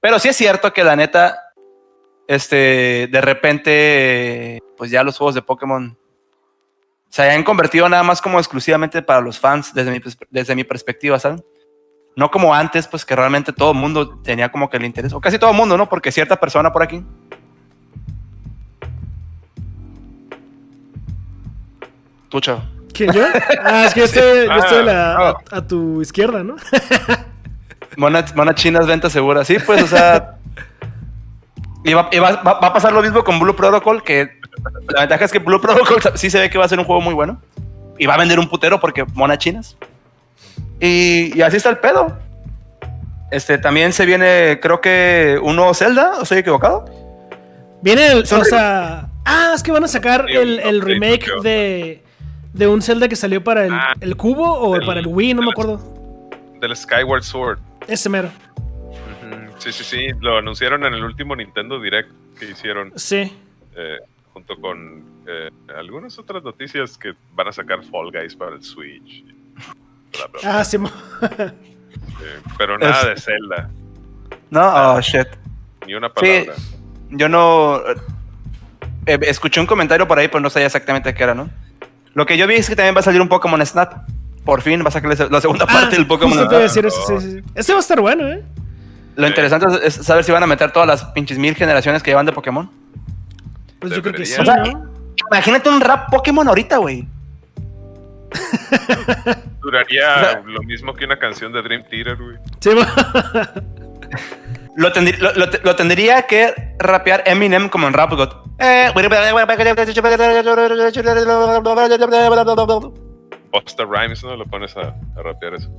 Pero 0.00 0.18
sí 0.18 0.28
es 0.28 0.36
cierto 0.36 0.72
que 0.74 0.84
la 0.84 0.94
neta, 0.94 1.38
este, 2.28 3.08
de 3.10 3.20
repente, 3.22 4.58
pues 4.76 4.90
ya 4.90 5.02
los 5.02 5.16
juegos 5.16 5.34
de 5.34 5.42
Pokémon 5.42 5.96
se 7.08 7.22
hayan 7.22 7.44
convertido 7.44 7.88
nada 7.88 8.02
más 8.02 8.20
como 8.20 8.38
exclusivamente 8.38 9.00
para 9.00 9.22
los 9.22 9.38
fans 9.38 9.72
desde 9.72 9.90
mi, 9.90 10.00
desde 10.28 10.54
mi 10.54 10.64
perspectiva, 10.64 11.18
¿saben? 11.18 11.42
No 12.16 12.30
como 12.30 12.54
antes, 12.54 12.86
pues 12.86 13.04
que 13.04 13.16
realmente 13.16 13.52
todo 13.52 13.72
el 13.72 13.78
mundo 13.78 14.18
tenía 14.22 14.50
como 14.50 14.70
que 14.70 14.76
el 14.76 14.84
interés, 14.84 15.12
o 15.12 15.20
casi 15.20 15.38
todo 15.38 15.50
el 15.50 15.56
mundo, 15.56 15.76
¿no? 15.76 15.88
Porque 15.88 16.12
cierta 16.12 16.36
persona 16.38 16.72
por 16.72 16.82
aquí. 16.82 17.04
Tú, 22.28 22.40
chavo. 22.40 22.62
¿Quién 22.92 23.12
yo? 23.12 23.24
Ah, 23.64 23.84
es 23.86 23.94
que 23.94 24.00
yo 24.00 24.06
estoy, 24.12 24.46
yo 24.46 24.54
estoy 24.54 24.84
la- 24.84 25.14
Ah, 25.16 25.34
a- 25.52 25.56
a 25.58 25.66
tu 25.66 26.00
izquierda, 26.02 26.42
¿no? 26.44 26.56
Monas, 27.96 28.34
monas 28.34 28.56
chinas, 28.56 28.86
venta 28.86 29.08
segura. 29.08 29.44
Sí, 29.44 29.56
pues, 29.64 29.82
o 29.82 29.86
sea. 29.86 30.36
y 31.84 31.92
va, 31.94 32.08
y 32.10 32.18
va- 32.18 32.42
va- 32.42 32.58
va 32.60 32.68
a 32.68 32.72
pasar 32.72 32.92
lo 32.92 33.02
mismo 33.02 33.22
con 33.22 33.38
Blue 33.38 33.54
Protocol, 33.54 34.02
que 34.02 34.30
la 34.88 35.00
ventaja 35.00 35.24
es 35.24 35.32
que 35.32 35.38
Blue 35.38 35.60
Protocol 35.60 36.00
sí 36.16 36.28
se 36.30 36.40
ve 36.40 36.50
que 36.50 36.58
va 36.58 36.64
a 36.64 36.68
ser 36.68 36.78
un 36.78 36.84
juego 36.84 37.00
muy 37.00 37.14
bueno. 37.14 37.40
Y 37.98 38.06
va 38.06 38.14
a 38.14 38.18
vender 38.18 38.40
un 38.40 38.48
putero 38.48 38.80
porque 38.80 39.04
monas 39.14 39.38
chinas. 39.38 39.76
Y, 40.86 41.36
y 41.38 41.42
así 41.42 41.56
está 41.56 41.70
el 41.70 41.78
pedo. 41.78 42.18
Este, 43.30 43.56
también 43.58 43.92
se 43.92 44.04
viene, 44.04 44.58
creo 44.60 44.80
que, 44.80 45.40
un 45.42 45.56
nuevo 45.56 45.72
Zelda, 45.74 46.18
¿o 46.18 46.22
estoy 46.22 46.38
equivocado? 46.38 46.84
Viene 47.80 48.08
el. 48.12 48.26
Son 48.26 48.42
O 48.42 48.44
sea. 48.44 49.08
Ah, 49.24 49.52
es 49.54 49.62
que 49.62 49.72
van 49.72 49.82
a 49.84 49.88
sacar 49.88 50.28
el, 50.28 50.80
remake 50.82 51.26
de. 51.42 52.02
De 52.52 52.68
un 52.68 52.82
Zelda 52.82 53.08
que 53.08 53.16
salió 53.16 53.42
para 53.42 53.64
el, 53.64 53.72
Ah, 53.72 53.94
el 54.00 54.16
cubo 54.16 54.58
o 54.58 54.74
del- 54.74 54.86
para 54.86 55.00
el 55.00 55.06
Wii, 55.08 55.34
no 55.34 55.42
me 55.42 55.50
acuerdo. 55.50 55.80
Del 56.60 56.76
Skyward 56.76 57.22
Sword. 57.24 57.58
Ese 57.88 58.08
mero. 58.08 58.30
Sí, 59.58 59.72
sí, 59.72 59.82
sí. 59.82 60.06
Lo 60.20 60.36
anunciaron 60.38 60.84
en 60.84 60.94
el 60.94 61.02
último 61.02 61.34
Nintendo 61.34 61.80
Direct 61.80 62.10
que 62.38 62.50
hicieron 62.50 62.92
Sí. 62.96 63.32
eh, 63.74 63.98
junto 64.32 64.54
con 64.60 65.02
eh, 65.26 65.50
algunas 65.76 66.16
otras 66.18 66.44
noticias 66.44 66.96
que 66.98 67.14
van 67.34 67.48
a 67.48 67.52
sacar 67.52 67.82
Fall 67.82 68.12
Guys 68.12 68.36
para 68.36 68.54
el 68.56 68.62
Switch. 68.62 69.24
Bla, 70.16 70.26
bla, 70.32 70.40
bla. 70.40 70.60
Ah, 70.60 70.64
sí. 70.64 70.76
Eh, 72.26 72.40
pero 72.56 72.78
nada 72.78 73.00
Es- 73.02 73.06
de 73.08 73.16
Zelda. 73.32 73.68
No, 74.50 74.94
oh, 74.94 75.00
shit. 75.00 75.26
Ni 75.86 75.94
una 75.94 76.12
palabra. 76.12 76.54
Yo 77.10 77.28
no. 77.28 77.80
eh, 79.06 79.18
escuché 79.22 79.60
un 79.60 79.66
comentario 79.66 80.08
por 80.08 80.18
ahí, 80.18 80.28
pero 80.28 80.40
no 80.40 80.48
sabía 80.48 80.66
exactamente 80.66 81.12
qué 81.12 81.22
era, 81.22 81.34
¿no? 81.34 81.50
Lo 82.14 82.24
que 82.24 82.38
yo 82.38 82.46
vi 82.46 82.54
es 82.54 82.68
que 82.68 82.76
también 82.76 82.94
va 82.94 83.00
a 83.00 83.02
salir 83.02 83.20
un 83.20 83.28
Pokémon 83.28 83.64
Snap. 83.66 84.08
Por 84.44 84.62
fin 84.62 84.82
va 84.82 84.88
a 84.88 84.90
sacar 84.92 85.30
la 85.30 85.40
segunda 85.40 85.66
parte 85.66 85.88
Ah, 85.94 85.98
del 85.98 86.06
Pokémon 86.06 86.32
Snap. 86.38 86.50
decir 86.52 86.86
eso, 86.86 86.96
sí, 87.06 87.14
sí, 87.20 87.30
sí. 87.32 87.42
Este 87.54 87.72
va 87.72 87.78
a 87.78 87.80
estar 87.80 88.00
bueno, 88.00 88.26
¿eh? 88.28 88.42
Lo 89.16 89.26
Sí. 89.26 89.30
interesante 89.30 89.66
es 89.86 89.94
saber 89.94 90.24
si 90.24 90.32
van 90.32 90.42
a 90.42 90.46
meter 90.46 90.70
todas 90.72 90.88
las 90.88 91.04
pinches 91.06 91.36
mil 91.38 91.54
generaciones 91.54 92.02
que 92.02 92.10
llevan 92.10 92.26
de 92.26 92.32
Pokémon. 92.32 92.70
Pues 93.80 93.92
yo 93.94 94.00
creo 94.02 94.14
que 94.14 94.24
sí. 94.24 94.40
Imagínate 95.30 95.68
un 95.68 95.80
rap 95.80 96.10
Pokémon 96.10 96.46
ahorita, 96.48 96.78
güey. 96.78 97.06
Duraría 99.64 100.42
lo 100.44 100.62
mismo 100.62 100.94
que 100.94 101.04
una 101.06 101.18
canción 101.18 101.52
de 101.52 101.62
Dream 101.62 101.82
Theater, 101.88 102.16
güey. 102.16 102.36
Sí, 102.60 102.70
Lo, 104.76 104.92
tendrí- 104.92 105.16
lo- 105.18 105.32
lo- 105.34 105.46
lo 105.62 105.76
tendría 105.76 106.22
que 106.22 106.74
rapear 106.78 107.22
Eminem 107.26 107.68
como 107.68 107.86
en 107.86 107.92
Rap 107.94 108.10
God. 108.12 108.28
Eh, 108.58 108.90
Busta 113.52 113.84
Rhymes, 113.84 114.22
¿no? 114.24 114.36
Lo 114.36 114.44
pones 114.46 114.76
a, 114.76 114.80
a 115.16 115.22
rapear 115.22 115.54
eso. 115.54 115.70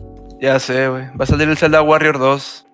Ya 0.42 0.58
sé, 0.60 0.88
güey. 0.88 1.08
Va 1.10 1.24
a 1.24 1.26
salir 1.26 1.48
el 1.50 1.58
Zelda 1.58 1.82
Warrior 1.82 2.18
2. 2.20 2.66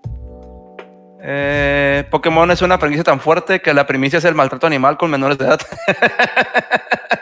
Eh, 1.23 2.03
Pokémon 2.09 2.49
es 2.51 2.61
una 2.61 2.77
franquicia 2.77 3.03
tan 3.03 3.19
fuerte 3.19 3.61
que 3.61 3.73
la 3.73 3.85
primicia 3.87 4.19
es 4.19 4.25
el 4.25 4.35
maltrato 4.35 4.67
animal 4.67 4.97
con 4.97 5.09
menores 5.11 5.37
de 5.39 5.45
edad. 5.45 5.59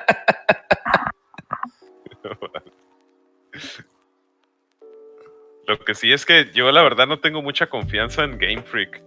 Lo 5.69 5.77
que 5.77 5.93
sí 5.93 6.11
es 6.11 6.25
que 6.25 6.49
yo 6.51 6.71
la 6.71 6.81
verdad 6.81 7.05
no 7.05 7.19
tengo 7.19 7.43
mucha 7.43 7.67
confianza 7.67 8.23
en 8.23 8.39
Game 8.39 8.63
Freak, 8.63 9.03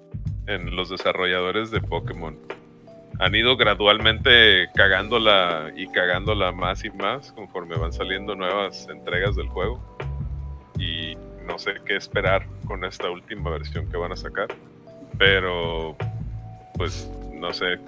en 0.46 0.76
los 0.76 0.90
desarrolladores 0.90 1.72
de 1.72 1.80
Pokémon. 1.80 2.38
Han 3.18 3.34
ido 3.34 3.56
gradualmente 3.56 4.68
cagándola 4.76 5.72
y 5.74 5.88
cagándola 5.88 6.52
más 6.52 6.84
y 6.84 6.90
más 6.90 7.32
conforme 7.32 7.74
van 7.74 7.92
saliendo 7.92 8.36
nuevas 8.36 8.86
entregas 8.88 9.34
del 9.34 9.48
juego. 9.48 9.98
Y 10.78 11.16
no 11.48 11.58
sé 11.58 11.74
qué 11.84 11.96
esperar 11.96 12.46
con 12.64 12.84
esta 12.84 13.10
última 13.10 13.50
versión 13.50 13.90
que 13.90 13.96
van 13.96 14.12
a 14.12 14.16
sacar. 14.16 14.46
Pero, 15.18 15.96
pues, 16.78 17.10
no 17.34 17.52
sé. 17.52 17.80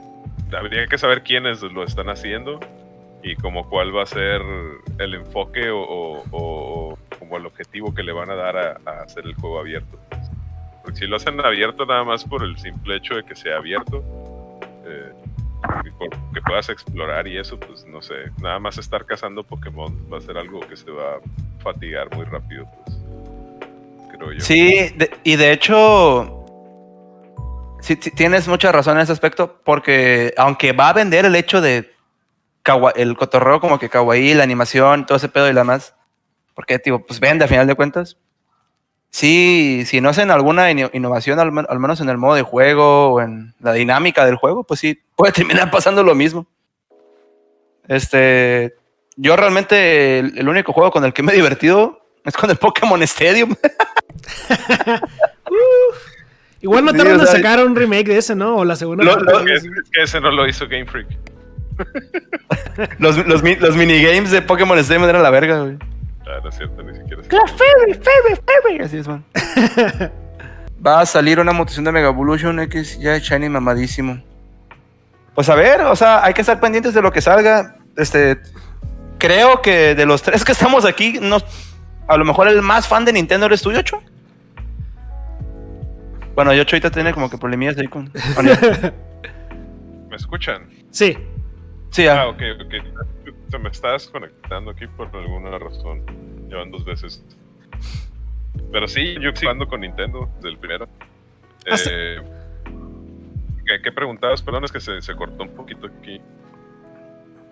Habría 0.53 0.89
que 0.89 0.99
saber 0.99 1.23
quiénes 1.23 1.63
lo 1.63 1.85
están 1.85 2.09
haciendo 2.09 2.59
y 3.27 3.35
como 3.37 3.69
cuál 3.71 3.97
va 3.97 4.03
a 4.03 4.07
ser 4.07 4.43
el 4.99 5.15
enfoque 5.15 5.71
o, 5.71 5.81
o- 5.81 6.23
o 6.31 6.99
como 7.19 7.37
el 7.39 7.47
objetivo 7.47 7.95
que 7.95 8.03
le 8.03 8.13
van 8.13 8.31
a 8.31 8.35
dar 8.35 8.57
a, 8.57 8.81
a 8.85 9.03
hacer 9.03 9.25
el 9.25 9.35
juego 9.35 9.59
abierto. 9.59 9.99
Porque 10.83 10.99
si 10.99 11.07
lo 11.07 11.17
hacen 11.17 11.41
abierto 11.41 11.87
nada 11.87 12.05
más 12.05 12.23
por 12.25 12.45
el 12.45 12.59
simple 12.59 12.97
hecho 12.97 13.15
de 13.15 13.25
que 13.25 13.35
sea 13.35 13.57
abierto, 13.57 14.05
eh, 14.87 15.13
y 15.87 15.91
por 15.93 16.11
que 16.11 16.43
puedas 16.43 16.69
explorar 16.69 17.27
y 17.27 17.39
eso, 17.39 17.59
pues 17.59 17.87
no 17.87 18.03
sé, 18.03 18.15
nada 18.43 18.59
más 18.59 18.77
estar 18.77 19.07
cazando 19.07 19.43
Pokémon 19.43 19.97
va 20.13 20.19
a 20.19 20.21
ser 20.21 20.37
algo 20.37 20.61
que 20.61 20.77
se 20.77 20.91
va 20.91 21.15
a 21.15 21.63
fatigar 21.63 22.15
muy 22.15 22.27
rápido, 22.27 22.67
pues, 22.85 22.99
creo 24.15 24.33
yo. 24.33 24.41
Sí, 24.41 24.91
de- 24.97 25.11
y 25.25 25.37
de 25.37 25.53
hecho, 25.53 26.45
sí, 27.81 27.97
sí, 27.99 28.11
tienes 28.11 28.47
mucha 28.49 28.71
razón 28.71 28.99
en 28.99 29.05
ese 29.05 29.13
aspecto, 29.13 29.59
porque 29.65 30.35
aunque 30.37 30.73
va 30.73 30.91
a 30.91 30.93
vender 30.93 31.25
el 31.25 31.35
hecho 31.37 31.63
de 31.63 31.94
kawa- 32.65 32.93
el 32.97 33.17
cotorreo 33.17 33.61
como 33.61 33.79
que 33.79 33.89
kawaii, 33.89 34.35
la 34.35 34.43
animación, 34.43 35.07
todo 35.07 35.17
ese 35.19 35.29
pedo 35.29 35.49
y 35.49 35.53
la 35.53 35.63
más, 35.65 35.95
porque, 36.55 36.79
tipo, 36.79 37.05
pues 37.05 37.21
vende 37.21 37.45
a 37.45 37.49
final 37.49 37.67
de 37.67 37.75
cuentas. 37.75 38.17
Sí, 39.11 39.85
si 39.87 40.01
no 40.01 40.09
hacen 40.09 40.31
alguna 40.33 40.71
ino- 40.73 40.91
innovación, 40.93 41.39
al, 41.39 41.53
al 41.69 41.79
menos 41.79 42.01
en 42.01 42.09
el 42.09 42.19
modo 42.19 42.35
de 42.35 42.43
juego 42.43 43.13
o 43.13 43.21
en 43.21 43.55
la 43.61 43.73
dinámica 43.73 44.25
del 44.27 44.35
juego, 44.37 44.65
pues 44.65 44.81
sí, 44.81 45.01
puede 45.15 45.33
terminar 45.33 45.71
pasando 45.71 46.03
lo 46.03 46.15
mismo. 46.17 46.47
Este, 47.87 48.75
yo 49.17 49.37
realmente 49.37 50.19
el, 50.19 50.37
el 50.39 50.49
único 50.49 50.73
juego 50.73 50.91
con 50.91 51.05
el 51.05 51.13
que 51.13 51.23
me 51.23 51.33
he 51.33 51.37
divertido 51.37 52.01
es 52.25 52.35
con 52.35 52.51
el 52.51 52.57
Pokémon 52.57 53.01
Stadium. 53.05 53.55
Igual 56.61 56.85
no 56.87 56.93
Sí, 56.93 56.97
tardan 56.99 57.17
o 57.19 57.21
en 57.21 57.27
sea, 57.27 57.37
sacar 57.37 57.65
un 57.65 57.77
remake 57.77 58.07
de 58.09 58.17
ese, 58.19 58.35
¿no? 58.35 58.57
O 58.57 58.65
la 58.65 58.75
segunda 58.75 59.05
Lo- 59.05 59.17
lo- 59.17 59.41
Es 59.47 59.59
así. 59.61 59.69
que 59.93 60.03
ese 60.03 60.21
no 60.21 60.31
lo 60.31 60.49
hizo 60.49 60.67
Game 60.67 60.87
Freak. 60.87 61.09
Los, 62.99 63.17
los, 63.27 63.43
los 63.43 63.77
minigames 63.77 64.31
de 64.31 64.43
Pokémon 64.43 64.79
Stadium 64.79 65.09
eran 65.09 65.23
la 65.23 65.31
verga, 65.31 65.61
güey. 65.61 65.79
Ah, 66.27 66.41
no 66.43 66.49
es 66.49 66.57
cierto, 66.57 66.83
ni 66.83 66.95
siquiera. 66.97 67.23
La 67.23 67.47
Fairy, 67.47 67.95
Fairy, 67.95 68.41
Fairy. 68.47 68.85
Así 68.85 68.97
es, 68.99 69.07
man. 69.07 69.25
Va 70.87 71.01
a 71.01 71.07
salir 71.07 71.39
una 71.39 71.53
mutación 71.53 71.85
de 71.85 71.93
Mega 71.93 72.09
Evolution 72.09 72.61
X 72.61 72.99
ya 72.99 73.19
Shiny 73.19 73.49
mamadísimo. 73.49 74.23
Pues 75.35 75.49
a 75.49 75.55
ver, 75.55 75.83
o 75.83 75.97
sea, 75.97 76.25
hay 76.25 76.35
que 76.35 76.41
estar 76.43 76.61
pendientes 76.61 76.95
de 76.95 77.03
lo 77.03 77.13
que 77.13 77.21
salga. 77.21 77.77
Este, 77.97 78.39
creo 79.19 79.63
que 79.63 79.95
de 79.95 80.07
los 80.07 80.23
tres 80.23 80.45
que 80.45 80.53
estamos 80.53 80.85
aquí, 80.85 81.19
no, 81.21 81.39
a 82.07 82.17
lo 82.17 82.25
mejor 82.25 82.49
el 82.49 82.63
más 82.63 82.87
fan 82.87 83.05
de 83.05 83.13
Nintendo 83.13 83.47
eres 83.47 83.63
tú, 83.63 83.73
Yocho. 83.73 84.03
Bueno, 86.35 86.53
Yocho 86.53 86.77
ahorita 86.77 86.91
tiene 86.91 87.13
como 87.15 87.31
que 87.31 87.39
problemillas 87.39 87.79
ahí 87.79 87.89
con. 87.89 88.11
¿Me 90.11 90.17
escuchan? 90.17 90.69
Sí. 90.91 91.17
Sí, 91.95 92.09
Ah, 92.09 92.27
ok, 92.27 92.43
ok. 92.61 92.75
Se 93.49 93.57
me 93.57 93.69
está 93.69 93.93
desconectando 93.93 94.73
aquí 94.73 94.85
por 94.89 95.15
alguna 95.15 95.57
razón. 95.61 96.05
Llevan 96.49 96.73
dos 96.73 96.85
veces. 96.85 97.25
Pero 98.73 98.89
sí, 98.89 99.15
yo 99.21 99.31
jugando 99.41 99.69
con 99.69 99.83
Nintendo 99.83 100.29
desde 100.39 100.49
el 100.49 100.59
primero. 100.59 100.89
Ah, 101.71 101.77
sí. 101.77 101.89
Eh, 101.93 102.21
¿qué, 103.65 103.81
qué 103.81 103.93
preguntabas? 103.93 104.43
Perdón, 104.43 104.65
es 104.65 104.73
que 104.73 104.81
se, 104.81 105.01
se 105.03 105.15
cortó 105.15 105.45
un 105.45 105.51
poquito 105.51 105.87
aquí. 105.87 106.21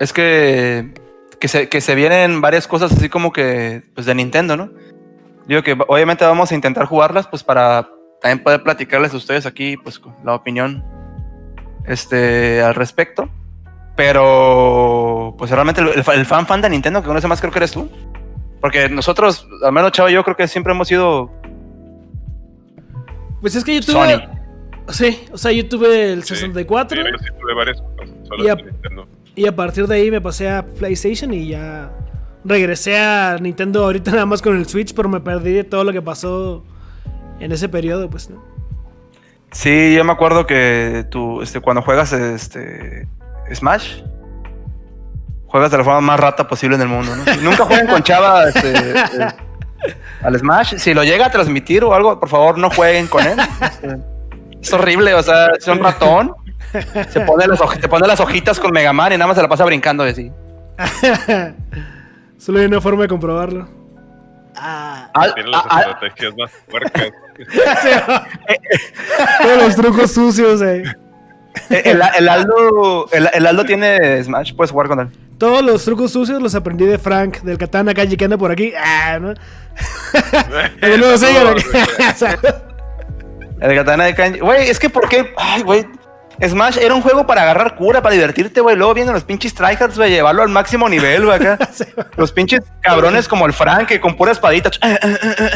Es 0.01 0.13
que, 0.13 0.93
que, 1.39 1.47
se, 1.47 1.69
que 1.69 1.81
se 1.81 1.95
vienen 1.95 2.41
varias 2.41 2.67
cosas 2.67 2.91
así 2.91 3.09
como 3.09 3.33
que 3.33 3.85
pues 3.95 4.09
de 4.09 4.15
Nintendo, 4.17 4.57
¿no? 4.57 4.73
Digo 5.47 5.63
que 5.63 5.79
obviamente 5.87 6.25
vamos 6.25 6.51
a 6.51 6.57
intentar 6.57 6.87
jugarlas 6.87 7.29
pues 7.29 7.45
para 7.45 7.89
también 8.21 8.43
poder 8.43 8.65
platicarles 8.65 9.15
a 9.15 9.19
ustedes 9.19 9.47
aquí 9.47 9.77
pues 9.77 10.03
la 10.25 10.35
opinión 10.35 10.85
este 11.87 12.61
al 12.61 12.75
respecto. 12.75 13.31
Pero 13.97 15.35
pues 15.39 15.51
realmente 15.51 15.81
el, 15.81 15.89
el 15.89 16.05
fa- 16.05 16.15
el 16.15 16.27
fan 16.27 16.47
fan 16.47 16.61
de 16.63 16.71
Nintendo 16.71 17.01
que 17.03 17.09
conoce 17.09 17.27
más 17.29 17.41
creo 17.41 17.53
que 17.53 17.59
eres 17.59 17.73
tú. 17.73 17.89
Porque 18.61 18.89
nosotros, 18.89 19.47
al 19.65 19.73
menos 19.73 19.93
Chavo 19.93 20.09
y 20.09 20.13
yo 20.13 20.23
creo 20.25 20.37
que 20.37 20.47
siempre 20.49 20.73
hemos 20.73 20.89
sido 20.89 21.31
Pues 23.41 23.55
es 23.57 23.65
que 23.65 23.75
yo 23.75 23.83
Sony. 23.83 23.93
tuve. 24.19 24.29
Sí, 24.89 25.25
o 25.33 25.39
sea, 25.39 25.53
yo 25.53 25.69
tuve 25.69 26.13
el 26.13 26.23
Sí, 26.25 26.35
64. 26.35 26.97
sí, 27.03 27.09
yo 27.11 27.19
sí 27.19 27.25
tuve 27.41 27.55
varias 27.55 27.83
Y 28.39 28.49
a-. 28.49 28.57
Y 29.35 29.47
a 29.47 29.57
partir 29.57 29.87
de 29.87 29.95
ahí 29.97 30.11
me 30.11 30.21
pasé 30.21 30.51
a 30.51 30.65
PlayStation 30.65 31.33
y 31.33 31.49
ya 31.49 31.91
regresé 32.45 32.99
a 32.99 33.39
Nintendo 33.41 33.85
ahorita 33.85 34.11
nada 34.11 34.27
más 34.27 34.43
con 34.43 34.57
el 34.57 34.67
Switch, 34.69 34.95
pero 34.95 35.09
me 35.09 35.21
perdí 35.21 35.53
de 35.53 35.65
todo 35.65 35.85
lo 35.85 35.93
que 35.93 36.03
pasó 36.03 36.65
en 37.41 37.51
ese 37.53 37.69
periodo, 37.69 38.11
pues, 38.11 38.29
¿no? 38.29 38.43
Sí, 39.53 39.95
yo 39.95 40.05
me 40.05 40.13
acuerdo 40.13 40.47
que 40.47 41.07
tú, 41.11 41.41
este, 41.43 41.61
cuando 41.61 41.83
juegas 41.83 42.13
este 42.13 43.07
Smash, 43.55 44.01
juegas 45.47 45.71
de 45.71 45.79
la 45.79 45.85
forma 45.85 46.01
más 46.01 46.19
rata 46.21 46.47
posible 46.49 46.77
en 46.77 46.83
el 46.83 46.89
mundo, 46.89 47.15
¿no? 47.15 47.25
Nunca 47.43 47.65
jueguen 47.65 47.87
con 47.87 48.03
Chava 48.03 48.49
este, 48.49 48.73
eh, 48.73 49.05
al 50.23 50.39
Smash. 50.39 50.77
Si 50.77 50.95
lo 50.95 51.05
llega 51.05 51.27
a 51.27 51.31
transmitir 51.31 51.85
o 51.85 51.95
algo, 51.95 52.19
por 52.19 52.29
favor, 52.29 52.59
no 52.59 52.71
jueguen 52.71 53.07
con 53.09 53.25
él. 53.27 53.39
Este, 53.61 53.99
es 54.61 54.73
horrible, 54.73 55.15
o 55.15 55.23
sea, 55.23 55.49
es 55.59 55.67
un 55.69 55.81
ratón. 55.81 56.35
Se 57.11 57.21
pone, 57.21 57.47
las 57.47 57.61
hoj- 57.61 57.81
se 57.81 57.89
pone 57.89 58.07
las 58.07 58.21
hojitas 58.21 58.59
con 58.59 58.71
Mega 58.73 58.93
Man 58.95 59.13
y 59.13 59.17
nada 59.19 59.27
más 59.27 59.37
se 59.37 59.43
la 59.43 59.49
pasa 59.49 59.65
brincando 59.65 60.07
y 60.07 60.11
así. 60.11 60.33
Solo 62.39 62.59
hay 62.61 62.67
una 62.67 62.81
forma 62.81 63.03
de 63.03 63.09
comprobarlo. 63.09 63.69
Ah, 64.57 65.11
Al- 65.15 65.35
Tiene 65.35 65.51
las 65.51 65.65
estrategias 65.65 66.33
más 66.39 66.51
puercas. 66.71 67.11
todos 69.43 69.63
los 69.63 69.77
trucos 69.77 70.13
sucios, 70.13 70.63
eh. 70.63 70.83
El, 71.71 72.03
el 72.19 72.29
Aldo, 72.29 73.09
el, 73.13 73.29
el 73.33 73.47
Aldo 73.47 73.65
tiene 73.65 74.23
Smash, 74.23 74.55
puedes 74.55 74.71
jugar 74.71 74.89
con 74.89 75.01
él. 75.01 75.09
Todos 75.39 75.63
los 75.63 75.85
trucos 75.85 76.13
sucios 76.13 76.41
los 76.41 76.55
aprendí 76.55 76.87
de 76.87 76.99
Frank, 76.99 77.39
del 77.41 77.59
Katana 77.59 77.95
Calle 77.95 78.17
que 78.17 78.25
anda 78.25 78.39
por 78.39 78.53
aquí. 78.53 78.73
Ah, 78.77 79.19
¿no? 79.21 79.35
Y 80.83 80.97
luego 80.97 81.17
sigue. 81.17 81.41
El 83.63 83.77
katana 83.77 84.05
de 84.05 84.15
kanji. 84.15 84.41
Güey, 84.41 84.69
es 84.69 84.79
que 84.79 84.91
¿por 84.91 85.09
qué? 85.09 85.33
Ay, 85.37 85.63
güey. 85.63 85.87
Smash 86.45 86.79
era 86.79 86.95
un 86.95 87.03
juego 87.03 87.27
para 87.27 87.43
agarrar 87.43 87.77
cura, 87.77 88.03
para 88.03 88.15
divertirte, 88.15 88.61
güey. 88.61 88.75
Luego 88.75 88.95
vienen 88.95 89.15
los 89.15 89.23
pinches 89.23 89.55
tryhards, 89.55 89.97
güey, 89.97 90.11
llevarlo 90.11 90.43
al 90.43 90.49
máximo 90.49 90.89
nivel, 90.89 91.27
güey, 91.27 91.37
acá. 91.37 91.59
Los 92.17 92.33
pinches 92.33 92.63
cabrones 92.81 93.29
como 93.29 93.47
el 93.47 93.53
Frank, 93.53 93.87
que 93.87 94.01
con 94.01 94.17
pura 94.17 94.33
espadita, 94.33 94.71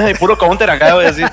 y 0.09 0.15
puro 0.15 0.39
counter 0.39 0.71
acá, 0.71 0.95
güey, 0.95 1.09
así. 1.09 1.25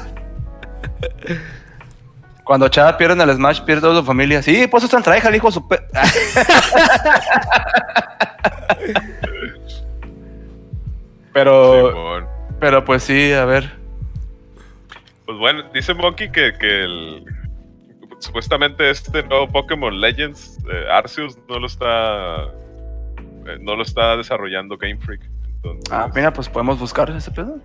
Cuando 2.44 2.68
Chava 2.68 2.98
pierde 2.98 3.14
en 3.22 3.30
el 3.30 3.36
Smash, 3.36 3.62
pierde 3.62 3.82
toda 3.82 4.02
su 4.02 4.06
familia. 4.06 4.41
Sí, 4.44 4.68
pues 4.68 4.84
están 4.84 5.02
tryhard, 5.02 5.34
hijo 5.34 5.48
de 5.48 5.54
su 5.54 5.68
pe- 5.68 5.80
Pero, 11.34 11.89
Simón. 11.89 12.28
pero 12.60 12.86
pues 12.86 13.04
sí, 13.04 13.34
a 13.34 13.46
ver. 13.46 13.72
Pues 15.26 15.38
bueno, 15.38 15.64
dice 15.74 15.94
Monkey 15.94 16.32
que, 16.32 16.54
que 16.60 16.84
el, 16.84 17.26
supuestamente 18.20 18.89
este 18.89 19.24
nuevo 19.24 19.48
Pokémon 19.50 20.00
Legends, 20.00 20.58
eh, 20.72 20.86
Arceus, 20.91 21.38
no 21.50 21.60
lo 21.60 21.68
está 21.68 22.44
eh, 23.46 23.58
no 23.62 23.76
lo 23.76 23.84
está 23.84 24.16
desarrollando 24.18 24.78
Game 24.78 24.98
Freak. 24.98 25.22
Entonces, 25.56 25.91
Ah, 25.91 26.10
mira, 26.14 26.32
pues 26.34 26.50
podemos 26.50 26.78
buscar 26.80 27.10
ese 27.10 27.32
pedo. 27.32 27.58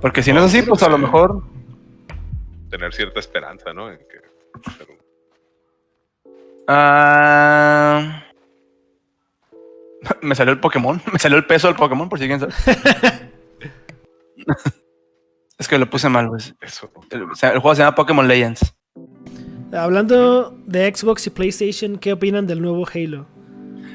Porque 0.00 0.22
si 0.22 0.32
no 0.32 0.40
es 0.40 0.46
así, 0.46 0.62
pues 0.62 0.82
a 0.82 0.88
lo 0.88 0.98
mejor. 0.98 1.42
Tener 2.76 2.92
cierta 2.92 3.20
esperanza, 3.20 3.72
¿no? 3.72 3.88
En 3.88 3.98
que, 3.98 4.20
pero- 4.78 4.98
Ah, 6.66 8.24
me 10.22 10.34
salió 10.34 10.52
el 10.52 10.58
Pokémon. 10.58 11.00
Me 11.12 11.18
salió 11.20 11.38
el 11.38 11.46
peso 11.46 11.68
del 11.68 11.76
Pokémon, 11.76 12.08
por 12.08 12.18
si 12.18 12.26
quieren 12.26 12.40
saber. 12.40 12.54
es 15.58 15.68
que 15.68 15.78
lo 15.78 15.88
puse 15.88 16.08
mal, 16.08 16.28
pues. 16.28 16.52
eso. 16.60 16.90
El, 17.10 17.26
juego 17.60 17.74
se 17.76 17.82
llama 17.82 17.94
Pokémon 17.94 18.26
Legends. 18.26 18.74
Hablando 19.72 20.56
de 20.66 20.92
Xbox 20.92 21.28
y 21.28 21.30
PlayStation, 21.30 21.98
¿qué 21.98 22.12
opinan 22.12 22.46
del 22.46 22.60
nuevo 22.60 22.86
Halo? 22.92 23.26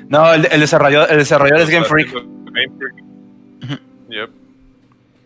No, 0.08 0.34
el, 0.34 0.48
el 0.52 0.60
desarrollador, 0.62 1.12
el 1.12 1.18
desarrollador 1.18 1.62
es 1.62 1.70
Game 1.70 1.86
Freak. 1.86 2.14
Game 2.14 2.78
Freak. 2.78 3.82
Yep. 4.10 4.30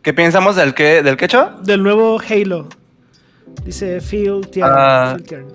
¿Qué 0.01 0.13
pensamos 0.13 0.55
del 0.55 0.73
que, 0.73 1.03
del 1.03 1.17
que 1.17 1.25
hecho? 1.25 1.51
Del 1.63 1.83
nuevo 1.83 2.19
Halo. 2.19 2.67
Dice 3.65 3.99
Phil 4.01 4.47
Tierney. 4.49 5.15
Phil 5.15 5.23
Tierney. 5.23 5.53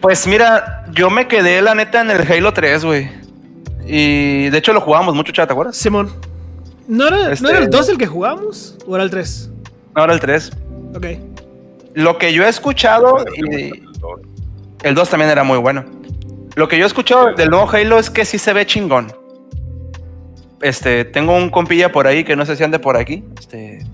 Pues 0.00 0.26
mira, 0.26 0.84
yo 0.92 1.10
me 1.10 1.26
quedé 1.26 1.60
la 1.62 1.74
neta 1.74 2.00
en 2.00 2.10
el 2.10 2.20
Halo 2.30 2.52
3, 2.52 2.84
güey. 2.84 3.10
Y 3.86 4.48
de 4.50 4.58
hecho 4.58 4.72
lo 4.72 4.80
jugamos 4.80 5.14
mucho, 5.14 5.32
chat, 5.32 5.46
¿te 5.48 5.52
acuerdas? 5.52 5.76
Simón. 5.76 6.10
¿No 6.88 7.08
era, 7.08 7.32
Este- 7.32 7.42
¿No 7.42 7.50
era 7.50 7.58
el 7.60 7.70
2 7.70 7.88
el 7.88 7.98
que 7.98 8.06
jugamos? 8.06 8.76
¿O 8.86 8.94
era 8.94 9.02
el 9.04 9.10
3? 9.10 9.50
Ahora 9.94 10.12
el 10.14 10.20
3. 10.20 10.52
Ok. 10.94 11.06
Lo 11.94 12.18
que 12.18 12.32
yo 12.32 12.44
he 12.44 12.48
escuchado, 12.48 13.24
y 13.36 13.72
el 14.82 14.94
2 14.94 15.08
también 15.10 15.30
era 15.30 15.42
muy 15.44 15.58
bueno. 15.58 15.84
Lo 16.54 16.68
que 16.68 16.78
yo 16.78 16.84
he 16.84 16.86
escuchado 16.86 17.34
del 17.34 17.50
nuevo 17.50 17.68
Halo 17.70 17.98
es 17.98 18.10
que 18.10 18.24
sí 18.24 18.38
se 18.38 18.52
ve 18.52 18.66
chingón. 18.66 19.12
Este, 20.62 21.04
tengo 21.04 21.34
un 21.36 21.50
compilla 21.50 21.90
por 21.92 22.06
ahí 22.06 22.24
que 22.24 22.34
no 22.36 22.46
sé 22.46 22.56
si 22.56 22.64
ande 22.64 22.78
por 22.78 22.96
aquí. 22.96 23.24
Este, 23.38 23.84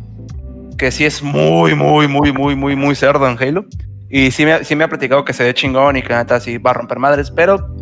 que 0.82 0.90
sí 0.90 1.04
es 1.04 1.22
muy, 1.22 1.76
muy, 1.76 2.08
muy, 2.08 2.32
muy, 2.32 2.56
muy, 2.56 2.74
muy 2.74 2.96
cerdo 2.96 3.28
en 3.28 3.40
Halo. 3.40 3.66
Y 4.10 4.32
sí 4.32 4.44
me, 4.44 4.64
sí 4.64 4.74
me 4.74 4.82
ha 4.82 4.88
platicado 4.88 5.24
que 5.24 5.32
se 5.32 5.44
ve 5.44 5.54
chingón 5.54 5.96
y 5.96 6.02
que 6.02 6.12
neta 6.12 6.40
sí 6.40 6.58
va 6.58 6.72
a 6.72 6.74
romper 6.74 6.98
madres, 6.98 7.30
pero 7.30 7.72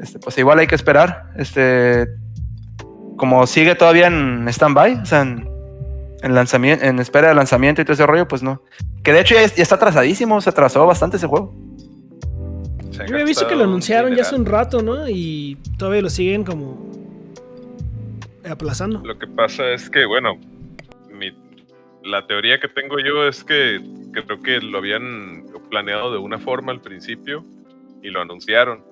este, 0.00 0.18
pues 0.18 0.36
igual 0.36 0.58
hay 0.58 0.66
que 0.66 0.74
esperar. 0.74 1.30
Este, 1.36 2.08
como 3.16 3.46
sigue 3.46 3.76
todavía 3.76 4.08
en 4.08 4.48
stand-by, 4.48 4.94
o 4.94 5.06
sea, 5.06 5.20
en, 5.20 5.48
en 6.20 6.34
lanzamiento, 6.34 6.84
en 6.84 6.98
espera 6.98 7.28
de 7.28 7.36
lanzamiento 7.36 7.82
y 7.82 7.84
todo 7.84 7.94
ese 7.94 8.04
rollo, 8.04 8.26
pues 8.26 8.42
no. 8.42 8.64
Que 9.04 9.12
de 9.12 9.20
hecho 9.20 9.36
ya, 9.36 9.46
ya 9.46 9.62
está 9.62 9.76
atrasadísimo, 9.76 10.40
se 10.40 10.50
atrasó 10.50 10.84
bastante 10.86 11.18
ese 11.18 11.28
juego. 11.28 11.54
Se 12.90 13.06
Yo 13.06 13.14
había 13.14 13.26
visto 13.26 13.46
que 13.46 13.54
lo 13.54 13.62
un 13.62 13.68
anunciaron 13.68 14.16
ya 14.16 14.22
hace 14.22 14.34
un 14.34 14.44
rato, 14.44 14.82
¿no? 14.82 15.08
Y 15.08 15.56
todavía 15.78 16.02
lo 16.02 16.10
siguen 16.10 16.42
como 16.42 16.90
aplazando. 18.44 19.02
Lo 19.04 19.16
que 19.20 19.28
pasa 19.28 19.70
es 19.72 19.88
que, 19.88 20.04
bueno, 20.04 20.36
la 22.02 22.26
teoría 22.26 22.58
que 22.60 22.68
tengo 22.68 22.98
yo 22.98 23.26
es 23.26 23.44
que 23.44 23.80
creo 24.12 24.40
que 24.40 24.60
lo 24.60 24.78
habían 24.78 25.46
planeado 25.70 26.12
de 26.12 26.18
una 26.18 26.38
forma 26.38 26.72
al 26.72 26.80
principio 26.80 27.44
y 28.02 28.10
lo 28.10 28.20
anunciaron. 28.20 28.84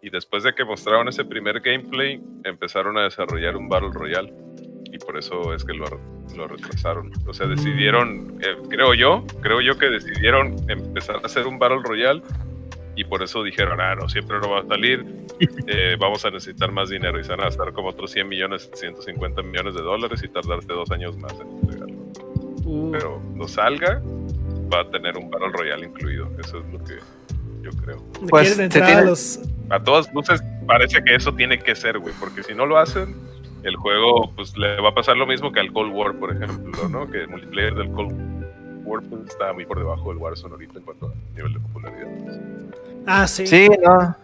Y 0.00 0.10
después 0.10 0.44
de 0.44 0.54
que 0.54 0.64
mostraron 0.64 1.08
ese 1.08 1.24
primer 1.24 1.60
gameplay, 1.60 2.20
empezaron 2.44 2.96
a 2.98 3.02
desarrollar 3.02 3.56
un 3.56 3.68
Battle 3.68 3.90
Royale. 3.92 4.32
Y 4.84 4.98
por 4.98 5.18
eso 5.18 5.52
es 5.52 5.64
que 5.64 5.74
lo, 5.74 5.86
lo 6.36 6.48
retrasaron. 6.48 7.12
O 7.26 7.34
sea, 7.34 7.46
decidieron, 7.46 8.38
eh, 8.40 8.56
creo 8.70 8.94
yo, 8.94 9.24
creo 9.42 9.60
yo 9.60 9.76
que 9.76 9.86
decidieron 9.86 10.56
empezar 10.68 11.16
a 11.16 11.26
hacer 11.26 11.46
un 11.46 11.58
Battle 11.58 11.82
Royale. 11.82 12.22
Y 12.94 13.04
por 13.04 13.22
eso 13.22 13.42
dijeron, 13.44 13.80
ah, 13.80 13.94
no, 13.94 14.08
siempre 14.08 14.38
no 14.40 14.50
va 14.50 14.60
a 14.60 14.66
salir. 14.66 15.04
eh, 15.66 15.96
vamos 15.98 16.24
a 16.24 16.30
necesitar 16.30 16.72
más 16.72 16.88
dinero. 16.88 17.18
Y 17.18 17.24
se 17.24 17.30
van 17.30 17.40
a 17.40 17.44
gastar 17.44 17.72
como 17.72 17.88
otros 17.88 18.10
100 18.12 18.28
millones, 18.28 18.70
150 18.74 19.42
millones 19.42 19.74
de 19.74 19.82
dólares 19.82 20.22
y 20.24 20.28
tardarse 20.28 20.68
dos 20.68 20.90
años 20.90 21.16
más 21.18 21.32
en 21.40 21.48
entregarlo. 21.48 22.07
Uh, 22.68 22.90
Pero 22.92 23.20
no 23.34 23.48
salga, 23.48 24.02
va 24.72 24.80
a 24.82 24.90
tener 24.90 25.16
un 25.16 25.30
Battle 25.30 25.48
Royale 25.52 25.86
incluido. 25.86 26.28
Eso 26.38 26.58
es 26.58 26.72
lo 26.72 26.84
que 26.84 26.94
yo 27.62 27.70
creo. 27.82 28.02
pues, 28.28 28.54
se 28.54 28.68
tiene- 28.68 28.92
a 28.92 29.00
los. 29.02 29.40
A 29.70 29.82
todas 29.82 30.12
luces 30.12 30.42
parece 30.66 31.02
que 31.02 31.14
eso 31.14 31.32
tiene 31.34 31.58
que 31.58 31.74
ser, 31.74 31.98
güey, 31.98 32.14
porque 32.20 32.42
si 32.42 32.54
no 32.54 32.66
lo 32.66 32.78
hacen, 32.78 33.14
el 33.62 33.76
juego 33.76 34.30
pues 34.36 34.56
le 34.56 34.80
va 34.80 34.90
a 34.90 34.94
pasar 34.94 35.16
lo 35.16 35.26
mismo 35.26 35.50
que 35.52 35.60
al 35.60 35.72
Cold 35.72 35.92
War, 35.94 36.14
por 36.14 36.30
ejemplo, 36.34 36.88
¿no? 36.88 37.10
Que 37.10 37.22
el 37.22 37.28
multiplayer 37.28 37.74
del 37.74 37.90
Cold 37.92 38.12
War 38.84 39.02
pues, 39.08 39.22
está 39.28 39.52
muy 39.52 39.64
por 39.66 39.78
debajo 39.78 40.08
del 40.10 40.18
Warzone 40.18 40.52
ahorita 40.52 40.78
en 40.78 40.84
cuanto 40.84 41.06
a 41.08 41.36
nivel 41.36 41.52
de 41.54 41.60
popularidad. 41.60 42.08
Ah, 43.06 43.26
sí. 43.26 43.46
Sí, 43.46 43.68
no. 43.82 44.14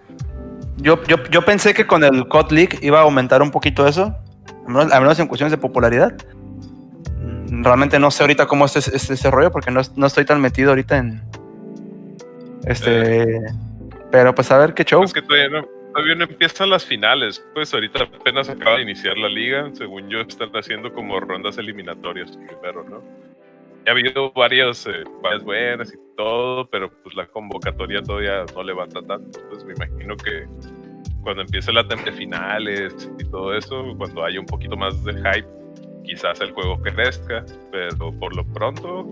Yo, 0.78 1.02
yo, 1.04 1.16
yo 1.30 1.42
pensé 1.44 1.72
que 1.74 1.86
con 1.86 2.04
el 2.04 2.26
COD 2.28 2.52
League 2.52 2.78
iba 2.82 2.98
a 3.00 3.02
aumentar 3.02 3.42
un 3.42 3.50
poquito 3.50 3.86
eso, 3.86 4.14
al 4.66 4.72
menos, 4.72 4.92
al 4.92 5.00
menos 5.02 5.18
en 5.18 5.26
cuestiones 5.28 5.50
de 5.52 5.58
popularidad. 5.58 6.14
Realmente 7.50 7.98
no 7.98 8.10
sé 8.10 8.22
ahorita 8.22 8.46
cómo 8.46 8.66
es 8.66 8.76
ese, 8.76 8.96
ese 8.96 9.30
rollo 9.30 9.50
porque 9.50 9.70
no, 9.70 9.80
no 9.96 10.06
estoy 10.06 10.24
tan 10.24 10.40
metido 10.40 10.70
ahorita 10.70 10.98
en. 10.98 11.22
Este. 12.66 13.40
Pero 14.10 14.34
pues 14.34 14.50
a 14.50 14.58
ver 14.58 14.74
qué 14.74 14.84
show. 14.84 15.02
Es 15.02 15.12
que 15.12 15.22
todavía 15.22 15.48
no, 15.48 15.66
todavía 15.94 16.16
no 16.16 16.24
empiezan 16.24 16.70
las 16.70 16.84
finales, 16.84 17.44
pues 17.54 17.72
ahorita 17.72 18.04
apenas 18.04 18.48
acaba 18.48 18.76
de 18.76 18.82
iniciar 18.82 19.16
la 19.16 19.28
liga, 19.28 19.70
según 19.74 20.08
yo 20.08 20.20
están 20.20 20.50
haciendo 20.52 20.92
como 20.92 21.20
rondas 21.20 21.56
eliminatorias 21.56 22.36
primero, 22.36 22.84
¿no? 22.84 23.02
Ya 23.86 23.90
ha 23.90 23.94
habido 23.94 24.32
varias, 24.32 24.86
eh, 24.86 25.04
varias 25.22 25.44
buenas 25.44 25.92
y 25.92 26.16
todo, 26.16 26.68
pero 26.68 26.90
pues 27.02 27.14
la 27.14 27.26
convocatoria 27.26 28.02
todavía 28.02 28.44
no 28.54 28.62
levanta 28.64 29.02
tanto, 29.02 29.38
pues 29.50 29.64
me 29.64 29.74
imagino 29.74 30.16
que 30.16 30.46
cuando 31.22 31.42
empiece 31.42 31.72
la 31.72 31.86
temporada 31.86 32.10
de 32.10 32.16
finales 32.16 33.10
y 33.18 33.24
todo 33.30 33.54
eso, 33.56 33.84
cuando 33.96 34.24
haya 34.24 34.40
un 34.40 34.46
poquito 34.46 34.76
más 34.76 35.04
de 35.04 35.12
hype, 35.12 35.48
quizás 36.04 36.40
el 36.40 36.52
juego 36.52 36.80
crezca, 36.82 37.44
pero 37.72 38.12
por 38.18 38.34
lo 38.36 38.44
pronto 38.44 39.06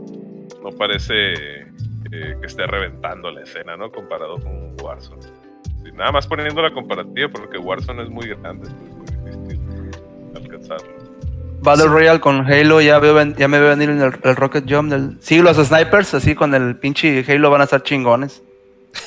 no 0.62 0.70
parece 0.78 1.32
eh, 1.32 2.36
que 2.40 2.46
esté 2.46 2.66
reventando 2.66 3.30
la 3.30 3.42
escena, 3.42 3.76
¿no? 3.76 3.90
Comparado 3.90 4.38
con 4.38 4.76
Warzone. 4.82 5.22
Sí, 5.22 5.90
nada 5.94 6.12
más 6.12 6.26
poniendo 6.26 6.62
la 6.62 6.72
comparativa, 6.72 7.28
porque 7.28 7.58
Warzone 7.58 8.02
es 8.04 8.10
muy 8.10 8.28
grande, 8.28 8.68
es 9.28 9.36
muy 9.36 9.54
difícil 9.54 9.90
alcanzarlo. 10.36 11.02
Battle 11.64 11.86
Royale 11.86 12.18
con 12.20 12.44
Halo, 12.44 12.80
ya, 12.80 12.98
veo, 12.98 13.14
ven- 13.14 13.36
ya 13.36 13.46
me 13.46 13.60
veo 13.60 13.70
venir 13.70 13.90
en 13.90 14.02
el, 14.02 14.12
el 14.24 14.36
Rocket 14.36 14.64
Jump. 14.68 14.90
Del... 14.90 15.16
Sí, 15.20 15.40
los 15.40 15.56
snipers, 15.58 16.12
así 16.14 16.34
con 16.34 16.54
el 16.54 16.76
pinche 16.76 17.24
Halo 17.28 17.50
van 17.50 17.60
a 17.60 17.64
estar 17.64 17.82
chingones. 17.82 18.42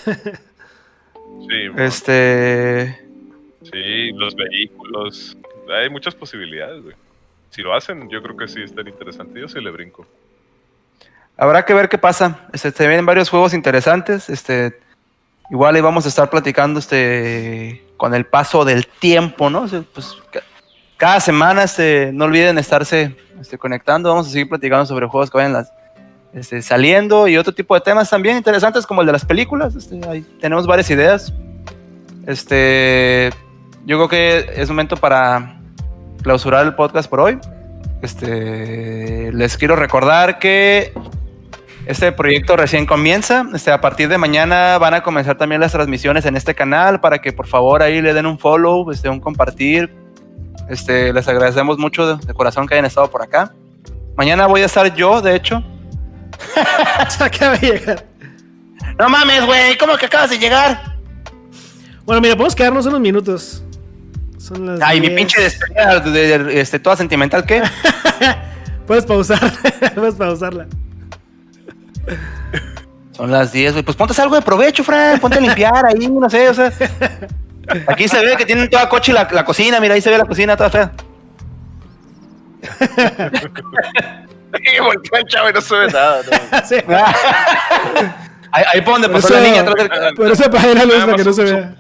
Sí, 1.48 1.70
Este. 1.78 2.98
sí, 3.62 4.12
los 4.14 4.36
vehículos. 4.36 5.38
Hay 5.70 5.90
muchas 5.92 6.16
posibilidades, 6.16 6.82
güey. 6.82 6.96
Si 7.56 7.62
lo 7.62 7.74
hacen, 7.74 8.10
yo 8.10 8.22
creo 8.22 8.36
que 8.36 8.50
sí 8.50 8.62
están 8.62 8.86
interesantes. 8.86 9.42
Yo 9.42 9.48
sí 9.48 9.62
le 9.62 9.72
brinco. 9.72 10.06
Habrá 11.38 11.64
que 11.64 11.74
ver 11.74 11.88
qué 11.88 11.98
pasa. 11.98 12.48
Este, 12.52 12.70
se 12.72 12.86
vienen 12.86 13.06
varios 13.06 13.30
juegos 13.30 13.54
interesantes. 13.54 14.30
Este, 14.30 14.78
igual 15.50 15.74
ahí 15.76 15.82
vamos 15.82 16.06
a 16.06 16.10
estar 16.10 16.30
platicando 16.30 16.80
este, 16.80 17.82
con 17.96 18.14
el 18.14 18.26
paso 18.26 18.66
del 18.66 18.88
tiempo, 18.88 19.50
¿no? 19.50 19.62
O 19.62 19.68
sea, 19.70 19.84
pues, 19.94 20.18
ca- 20.32 20.44
cada 20.98 21.22
semana 21.22 21.64
este, 21.64 22.12
no 22.14 22.26
olviden 22.26 22.58
estarse 22.58 23.16
este, 23.40 23.58
conectando. 23.58 24.10
Vamos 24.10 24.28
a 24.28 24.32
seguir 24.32 24.50
platicando 24.50 24.86
sobre 24.86 25.08
juegos 25.08 25.32
que 25.32 25.38
vayan 25.38 25.54
las, 25.54 25.72
este, 26.34 26.62
saliendo 26.62 27.30
y 27.30 27.38
otro 27.38 27.54
tipo 27.54 27.74
de 27.76 27.80
temas 27.80 28.10
también 28.10 28.36
interesantes 28.36 28.86
como 28.86 29.00
el 29.00 29.08
de 29.08 29.14
las 29.14 29.24
películas. 29.24 29.76
Este, 29.76 30.02
ahí 30.10 30.22
tenemos 30.42 30.68
varias 30.68 30.90
ideas. 30.90 31.34
Este, 32.28 33.30
yo 33.86 33.98
creo 33.98 34.10
que 34.10 34.62
es 34.62 34.68
momento 34.68 34.98
para 34.98 35.62
clausurar 36.26 36.66
el 36.66 36.74
podcast 36.74 37.08
por 37.08 37.20
hoy. 37.20 37.38
Este, 38.02 39.32
les 39.32 39.58
quiero 39.58 39.76
recordar 39.76 40.40
que 40.40 40.92
este 41.86 42.12
proyecto 42.12 42.58
recién 42.58 42.88
comienza. 42.88 43.46
Este, 43.54 43.72
a 43.72 43.80
partir 43.80 44.10
de 44.10 44.18
mañana 44.18 44.80
van 44.80 44.96
a 44.96 45.04
comenzar 45.04 45.38
también 45.38 45.62
las 45.62 45.72
transmisiones 45.72 46.26
en 46.26 46.36
este 46.36 46.56
canal 46.56 47.00
para 47.00 47.20
que 47.20 47.32
por 47.32 47.46
favor 47.46 47.84
ahí 47.84 48.02
le 48.02 48.16
den 48.16 48.26
un 48.26 48.40
follow, 48.40 48.90
este, 48.90 49.08
un 49.08 49.20
compartir. 49.20 49.94
Este, 50.68 51.14
les 51.14 51.28
agradecemos 51.28 51.78
mucho 51.78 52.18
de, 52.18 52.26
de 52.26 52.34
corazón 52.34 52.66
que 52.66 52.74
hayan 52.74 52.86
estado 52.86 53.08
por 53.12 53.22
acá. 53.22 53.54
Mañana 54.18 54.48
voy 54.48 54.62
a 54.62 54.66
estar 54.66 54.96
yo, 54.96 55.22
de 55.22 55.36
hecho. 55.36 55.64
Acaba 57.20 57.56
de 57.58 57.68
llegar. 57.68 58.04
No 58.98 59.10
mames, 59.10 59.46
güey, 59.46 59.78
¿cómo 59.78 59.96
que 59.96 60.08
acabas 60.08 60.32
de 60.32 60.40
llegar? 60.40 60.98
Bueno, 62.04 62.20
mira, 62.20 62.34
podemos 62.34 62.56
quedarnos 62.56 62.88
unos 62.88 63.00
minutos. 63.00 63.65
Son 64.46 64.66
las 64.66 64.80
Ay, 64.82 65.00
mi 65.02 65.08
10. 65.08 65.18
pinche 65.18 65.42
despedida, 65.42 66.00
de- 66.02 66.38
de- 66.38 66.62
este, 66.62 66.78
toda 66.78 66.96
sentimental, 66.96 67.46
¿qué? 67.46 67.64
Puedes 68.88 69.04
pausar. 69.06 69.40
Puedes 69.96 70.14
pausarla. 70.16 70.68
Son 73.14 73.32
las 73.32 73.52
10, 73.52 73.74
güey. 73.74 73.84
Pues 73.84 73.98
ponte 73.98 74.22
algo 74.22 74.36
de 74.36 74.42
provecho, 74.44 74.84
Fran. 74.84 75.20
Ponte 75.20 75.40
a 75.40 75.42
limpiar 75.42 75.84
ahí, 75.88 76.08
no 76.08 76.30
sé, 76.30 76.48
o 76.50 76.54
sea. 76.54 76.72
Aquí 77.88 78.08
se 78.08 78.24
ve 78.24 78.36
que 78.38 78.46
tienen 78.46 78.70
toda 78.70 78.88
coche 78.88 79.12
la, 79.14 79.28
la 79.32 79.44
cocina, 79.44 79.80
mira, 79.80 79.96
ahí 79.96 80.02
se 80.02 80.12
ve 80.12 80.18
la 80.20 80.26
cocina 80.26 80.56
toda 80.56 80.70
fea. 80.70 80.92
Y 84.58 84.80
voltea 84.80 85.20
el 85.20 85.26
chavo 85.28 85.50
y 85.50 85.54
no 85.54 85.60
se 85.60 85.76
ve 85.76 85.88
nada. 85.88 86.22
¿no? 86.24 86.60
Sí. 86.66 86.76
Ahí, 88.52 88.64
ahí 88.74 88.82
por 88.82 88.94
donde 88.94 89.10
pasó 89.10 89.34
la 89.34 89.42
niña 89.42 89.62
atrás 89.62 89.76
del... 89.76 90.16
Por 90.16 90.32
eso 90.32 90.46
apagué 90.46 90.74
la 90.76 90.86
luz 90.86 90.94
Nada 90.94 91.06
para 91.08 91.18
que 91.18 91.24
no 91.26 91.34
se 91.34 91.44
vea. 91.44 91.76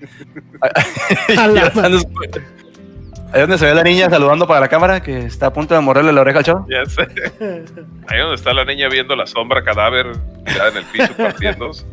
Ahí 3.32 3.40
donde 3.42 3.58
se 3.58 3.66
ve 3.66 3.74
la 3.74 3.84
niña 3.84 4.10
saludando 4.10 4.46
para 4.48 4.60
la 4.60 4.68
cámara, 4.68 5.00
que 5.02 5.18
está 5.26 5.46
a 5.46 5.52
punto 5.52 5.74
de 5.74 5.80
morderle 5.80 6.12
la 6.12 6.20
oreja 6.22 6.38
al 6.38 6.44
chavo. 6.44 6.66
Ya 6.68 6.84
sé. 6.86 7.02
Ahí 8.08 8.18
donde 8.18 8.34
está 8.34 8.52
la 8.52 8.64
niña 8.64 8.88
viendo 8.88 9.14
la 9.14 9.26
sombra 9.26 9.62
cadáver 9.62 10.16
tirada 10.44 10.70
en 10.70 10.76
el 10.78 10.84
piso 10.86 11.16
partiéndose. 11.16 11.84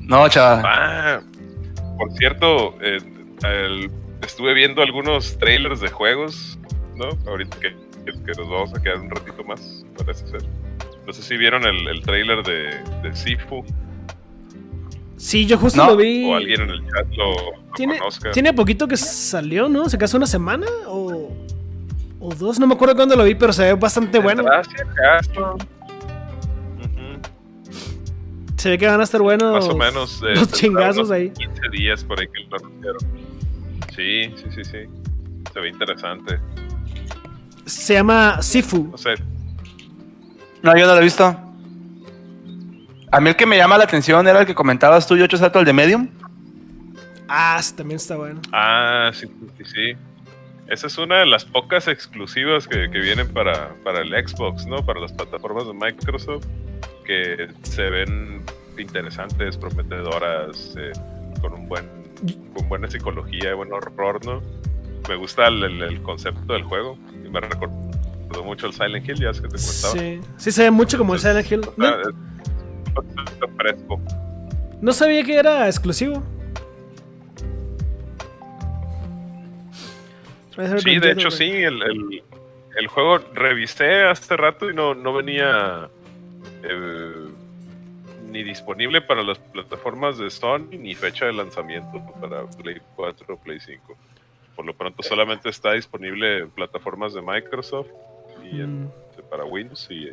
No, 0.00 0.28
chava. 0.28 0.62
Ah, 0.64 1.20
por 1.98 2.12
cierto, 2.12 2.76
eh, 2.82 2.98
el- 3.44 3.90
estuve 4.22 4.52
viendo 4.54 4.82
algunos 4.82 5.38
trailers 5.38 5.80
de 5.80 5.88
juegos, 5.88 6.58
¿no? 6.96 7.08
Ahorita 7.30 7.56
que, 7.58 7.70
que- 8.04 8.12
que 8.12 8.32
nos 8.40 8.48
vamos 8.48 8.74
a 8.74 8.82
quedar 8.82 8.98
un 8.98 9.10
ratito 9.10 9.42
más, 9.44 9.84
parece 9.96 10.26
ser. 10.28 10.42
No 11.06 11.12
sé 11.12 11.22
si 11.22 11.36
vieron 11.36 11.64
el, 11.66 11.88
el 11.88 12.02
trailer 12.02 12.42
de, 12.42 12.78
de 13.02 13.16
Sifu 13.16 13.64
Sí, 15.16 15.46
yo 15.46 15.56
justo 15.58 15.82
No, 15.82 15.90
lo 15.92 15.96
vi. 15.96 16.30
o 16.30 16.34
alguien 16.36 16.60
en 16.62 16.70
el 16.70 16.80
chat 16.88 17.06
lo, 17.16 17.32
lo 17.32 17.74
¿Tiene, 17.74 17.98
conozca. 17.98 18.30
tiene 18.32 18.52
poquito 18.52 18.86
que 18.86 18.96
salió, 18.96 19.68
¿no? 19.68 19.88
¿Se 19.88 19.96
casó 19.98 20.16
una 20.18 20.26
semana? 20.26 20.66
O, 20.86 21.32
o 22.20 22.34
dos, 22.34 22.58
no 22.58 22.66
me 22.66 22.74
acuerdo 22.74 22.94
cuándo 22.96 23.16
lo 23.16 23.24
vi, 23.24 23.34
pero 23.34 23.52
se 23.52 23.64
ve 23.64 23.74
bastante 23.74 24.18
bueno. 24.18 24.42
Ujú, 26.82 27.20
Se 28.56 28.70
ve 28.70 28.78
que 28.78 28.86
van 28.86 29.00
a 29.00 29.04
estar 29.04 29.20
buenos. 29.22 29.52
Más 29.54 29.68
o 29.68 29.76
menos. 29.76 30.22
eh, 30.22 30.34
los 30.34 30.52
chingazos 30.52 31.10
ahí. 31.10 31.30
15 31.30 31.60
días 31.72 32.04
por 32.04 32.20
ahí 32.20 32.26
que 32.28 32.44
lo 32.50 32.56
anunciaron. 32.56 33.00
Sí, 33.94 34.34
sí, 34.36 34.50
sí, 34.54 34.64
sí. 34.64 34.78
Se 35.52 35.60
ve 35.60 35.68
interesante. 35.68 36.38
Se 37.64 37.94
llama 37.94 38.40
Sifu. 38.42 38.88
No 38.92 38.98
sé, 38.98 39.14
No, 40.62 40.76
yo 40.76 40.86
no 40.86 40.92
lo 40.94 41.00
he 41.00 41.04
visto. 41.04 41.36
A 43.12 43.20
mí 43.20 43.28
el 43.30 43.36
que 43.36 43.46
me 43.46 43.56
llama 43.56 43.78
la 43.78 43.84
atención 43.84 44.26
era 44.26 44.40
el 44.40 44.46
que 44.46 44.54
comentabas 44.54 45.06
tú, 45.06 45.16
Yocho 45.16 45.36
Sato, 45.36 45.60
el 45.60 45.64
de 45.64 45.72
Medium. 45.72 46.08
Ah, 47.28 47.58
sí, 47.62 47.74
también 47.74 47.96
está 47.96 48.16
bueno. 48.16 48.40
Ah, 48.52 49.10
sí, 49.14 49.26
sí, 49.58 49.64
sí. 49.64 49.92
Esa 50.68 50.88
es 50.88 50.98
una 50.98 51.18
de 51.18 51.26
las 51.26 51.44
pocas 51.44 51.86
exclusivas 51.88 52.66
que, 52.66 52.90
que 52.90 52.98
vienen 52.98 53.28
para, 53.32 53.70
para 53.84 54.00
el 54.00 54.10
Xbox, 54.26 54.66
¿no? 54.66 54.84
Para 54.84 55.00
las 55.00 55.12
plataformas 55.12 55.66
de 55.66 55.72
Microsoft, 55.74 56.44
que 57.04 57.48
se 57.62 57.88
ven 57.88 58.42
interesantes, 58.76 59.56
prometedoras, 59.56 60.74
eh, 60.76 60.90
con 61.40 61.52
un 61.54 61.68
buen, 61.68 61.88
con 62.54 62.68
buena 62.68 62.90
psicología 62.90 63.50
y 63.50 63.54
buen 63.54 63.72
horror, 63.72 64.24
¿no? 64.26 64.42
Me 65.08 65.14
gusta 65.14 65.46
el, 65.46 65.62
el- 65.62 65.82
el 65.82 66.02
concepto 66.02 66.52
del 66.52 66.64
juego 66.64 66.98
y 67.24 67.28
me 67.28 67.40
recordó 67.40 68.42
mucho 68.44 68.66
el 68.66 68.72
Silent 68.72 69.08
Hill, 69.08 69.20
ya 69.20 69.30
es 69.30 69.40
que 69.40 69.46
te 69.48 69.56
comentaba. 69.56 69.92
Sí, 69.92 70.20
sí 70.36 70.50
se 70.52 70.64
ve 70.64 70.70
mucho 70.72 70.98
como 70.98 71.14
el 71.14 71.20
Silent 71.20 71.50
Hill. 71.50 71.60
No, 71.76 71.86
Ah, 71.86 71.96
un 72.04 72.35
concepto 72.96 73.48
fresco. 73.56 74.00
no 74.80 74.92
sabía 74.92 75.22
que 75.24 75.36
era 75.36 75.66
exclusivo. 75.66 76.22
Sí, 80.78 80.98
de 80.98 81.10
hecho 81.12 81.30
sí, 81.30 81.44
el, 81.50 81.82
el- 81.82 82.22
el 82.78 82.86
juego 82.88 83.18
revisé 83.34 84.02
hace 84.04 84.36
rato 84.36 84.70
y 84.70 84.74
no, 84.74 84.94
no 84.94 85.14
venía 85.14 85.88
eh, 86.62 87.12
ni 88.28 88.42
disponible 88.42 89.00
para 89.00 89.22
las 89.22 89.38
plataformas 89.38 90.18
de 90.18 90.28
Sony 90.30 90.68
ni 90.78 90.94
fecha 90.94 91.24
de 91.24 91.32
lanzamiento 91.32 92.02
para 92.20 92.44
Play 92.44 92.76
4 92.96 93.34
o 93.34 93.38
Play 93.38 93.60
5. 93.60 93.96
Por 94.54 94.66
lo 94.66 94.74
pronto 94.74 95.02
solamente 95.02 95.48
está 95.48 95.72
disponible 95.72 96.40
en 96.40 96.50
plataformas 96.50 97.14
de 97.14 97.22
Microsoft 97.22 97.88
y 98.44 98.60
en- 98.60 98.84
Mm. 98.84 98.90
para 99.30 99.44
Windows 99.44 99.86
y, 99.90 100.10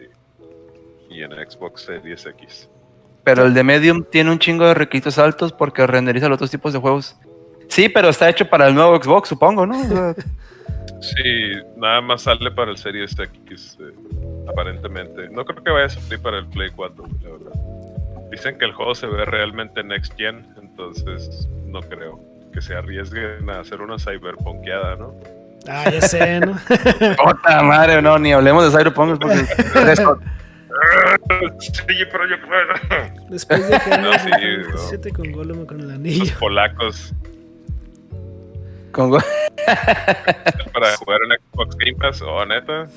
y 1.10 1.22
en 1.22 1.32
Xbox 1.32 1.82
Series 1.82 2.26
X. 2.26 2.70
Pero 3.24 3.46
el 3.46 3.54
de 3.54 3.64
Medium 3.64 4.04
tiene 4.04 4.32
un 4.32 4.40
chingo 4.40 4.66
de 4.66 4.74
requisitos 4.74 5.18
altos 5.18 5.54
porque 5.54 5.88
renderiza 5.88 6.28
los 6.28 6.36
otros 6.36 6.52
tipos 6.52 6.74
de 6.74 6.80
juegos. 6.80 7.16
Sí, 7.70 7.90
pero 7.90 8.10
está 8.10 8.30
hecho 8.30 8.50
para 8.50 8.68
el 8.68 8.76
nuevo 8.76 9.02
Xbox, 9.02 9.30
supongo, 9.30 9.66
¿no? 9.66 9.80
O 9.80 9.84
sea, 9.84 10.16
Sí, 11.04 11.52
nada 11.76 12.00
más 12.00 12.22
sale 12.22 12.50
para 12.52 12.72
el 12.72 12.78
Series 12.78 13.18
X, 13.18 13.78
eh, 13.82 13.94
aparentemente. 14.50 15.30
No 15.30 15.44
creo 15.44 15.62
que 15.62 15.70
vaya 15.70 15.86
a 15.86 15.90
salir 15.90 16.22
para 16.22 16.40
el 16.40 16.46
Play 16.48 16.70
4, 16.74 17.06
la 17.22 17.30
verdad. 17.30 17.52
Dicen 18.32 18.58
que 18.58 18.66
el 18.66 18.74
juego 18.74 18.96
se 18.96 19.08
ve 19.08 19.26
realmente 19.26 19.84
next 19.84 20.14
gen, 20.18 20.48
entonces 20.62 21.50
no 21.66 21.82
creo 21.82 22.20
que 22.54 22.62
se 22.62 22.74
arriesguen 22.74 23.50
a 23.50 23.60
hacer 23.60 23.82
una 23.82 24.00
cyberpunkeada, 24.00 24.96
¿no? 24.96 25.14
Ah, 25.68 25.90
ya 25.90 26.02
sé, 26.02 26.40
¿no? 26.40 26.54
Puta 27.24 27.62
madre, 27.64 28.02
no, 28.02 28.18
ni 28.18 28.32
hablemos 28.32 28.64
de 28.64 28.72
Cyberpunk. 28.78 29.20
porque 29.20 29.46
Sí, 31.60 31.72
pero 32.12 32.28
yo 32.28 32.36
puedo. 32.46 33.30
Después 33.30 33.70
de 33.70 33.80
que 33.80 33.90
No, 33.98 34.14
sí, 34.20 34.30
no. 34.30 34.38
17 34.38 35.12
con 35.12 35.32
Golem 35.32 35.66
con 35.66 35.80
el 35.80 35.88
Los 35.88 35.96
anillo. 35.96 36.40
polacos 36.40 37.14
con 38.94 39.10
para 40.74 40.98
jugar 40.98 41.20
en 41.26 41.40
Xbox 41.52 41.76
Game 41.78 41.96
Pass, 41.96 42.22
oh, 42.22 42.46
neta. 42.46 42.88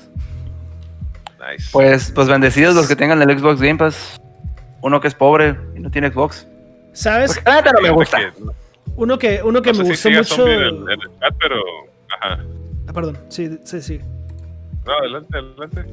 Nice. 1.39 1.69
pues, 1.71 2.11
pues 2.11 2.27
bendecidos 2.27 2.75
los 2.75 2.87
que 2.87 2.95
tengan 2.95 3.21
el 3.21 3.37
Xbox 3.37 3.59
Game 3.59 3.77
Pass. 3.77 4.21
Uno 4.81 5.01
que 5.01 5.07
es 5.07 5.15
pobre 5.15 5.57
y 5.75 5.79
no 5.79 5.89
tiene 5.89 6.11
Xbox. 6.11 6.47
¿Sabes? 6.93 7.39
Pues, 7.43 7.55
neta 7.55 7.71
no 7.73 7.81
me 7.81 7.89
gusta. 7.89 8.19
no 8.39 8.53
Uno 8.95 9.17
que, 9.17 9.41
uno 9.43 9.61
que 9.61 9.73
sé 9.73 9.79
me 9.83 9.85
si 9.85 9.91
gustó 9.91 10.09
mucho. 10.11 10.35
Zombie 10.35 10.53
en 10.53 10.61
el, 10.61 10.75
en 10.93 11.01
el 11.01 11.19
chat, 11.19 11.35
pero. 11.39 11.55
Ajá. 12.21 12.39
Ah, 12.87 12.93
perdón, 12.93 13.17
sí, 13.29 13.59
sí, 13.63 13.81
sí. 13.81 13.99
No, 14.85 14.93
adelante, 14.93 15.37
adelante. 15.37 15.85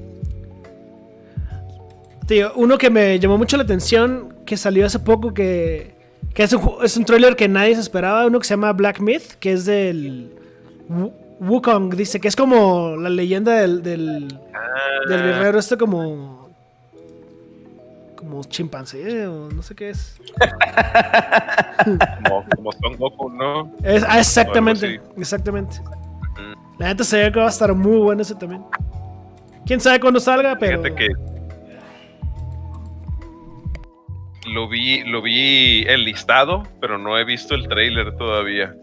Tío, 2.27 2.53
uno 2.57 2.79
que 2.79 2.89
me 2.91 3.19
llamó 3.19 3.37
mucho 3.37 3.57
la 3.57 3.65
atención, 3.65 4.35
que 4.47 4.57
salió 4.57 4.87
hace 4.87 4.99
poco, 4.99 5.35
que, 5.35 5.95
que 6.33 6.43
es, 6.45 6.53
un, 6.55 6.77
es 6.83 6.97
un 6.97 7.05
tráiler 7.05 7.37
que 7.37 7.49
nadie 7.49 7.75
se 7.75 7.83
esperaba, 7.83 8.27
uno 8.27 8.39
que 8.39 8.47
se 8.47 8.55
llama 8.55 8.73
Black 8.73 9.01
Myth, 9.01 9.33
que 9.41 9.53
es 9.53 9.67
del 9.67 10.33
Wu- 10.89 11.13
Wukong, 11.41 11.95
dice, 11.95 12.21
que 12.21 12.29
es 12.29 12.37
como 12.37 12.97
la 12.97 13.11
leyenda 13.11 13.53
del, 13.57 13.83
del, 13.83 14.29
del 15.09 15.23
guerrero, 15.23 15.59
este 15.59 15.77
como... 15.77 16.45
Como 18.17 18.43
chimpancé 18.45 19.27
o 19.27 19.51
no 19.51 19.61
sé 19.63 19.75
qué 19.75 19.91
es. 19.91 20.17
Como, 22.25 22.45
como 22.57 22.73
Son 22.73 22.97
Goku, 22.97 23.29
¿no? 23.29 23.71
Es- 23.83 24.03
ah, 24.09 24.19
exactamente, 24.19 25.01
exactamente. 25.19 25.77
La 26.79 26.87
neta 26.87 27.05
se 27.05 27.19
ve 27.19 27.31
que 27.31 27.39
va 27.41 27.47
a 27.47 27.51
estar 27.51 27.75
muy 27.75 27.99
bueno 27.99 28.23
ese 28.23 28.35
también. 28.35 28.63
Quién 29.67 29.79
sabe 29.81 30.01
cuándo 30.01 30.21
salga, 30.21 30.57
pero... 30.59 30.81
Fíjate 30.83 30.95
que. 30.95 31.09
Lo 34.47 34.69
vi, 34.69 35.03
lo 35.05 35.23
vi 35.23 35.85
enlistado, 35.89 36.63
pero 36.81 36.99
no 36.99 37.19
he 37.19 37.25
visto 37.25 37.55
el 37.55 37.67
trailer 37.69 38.17
todavía. 38.17 38.75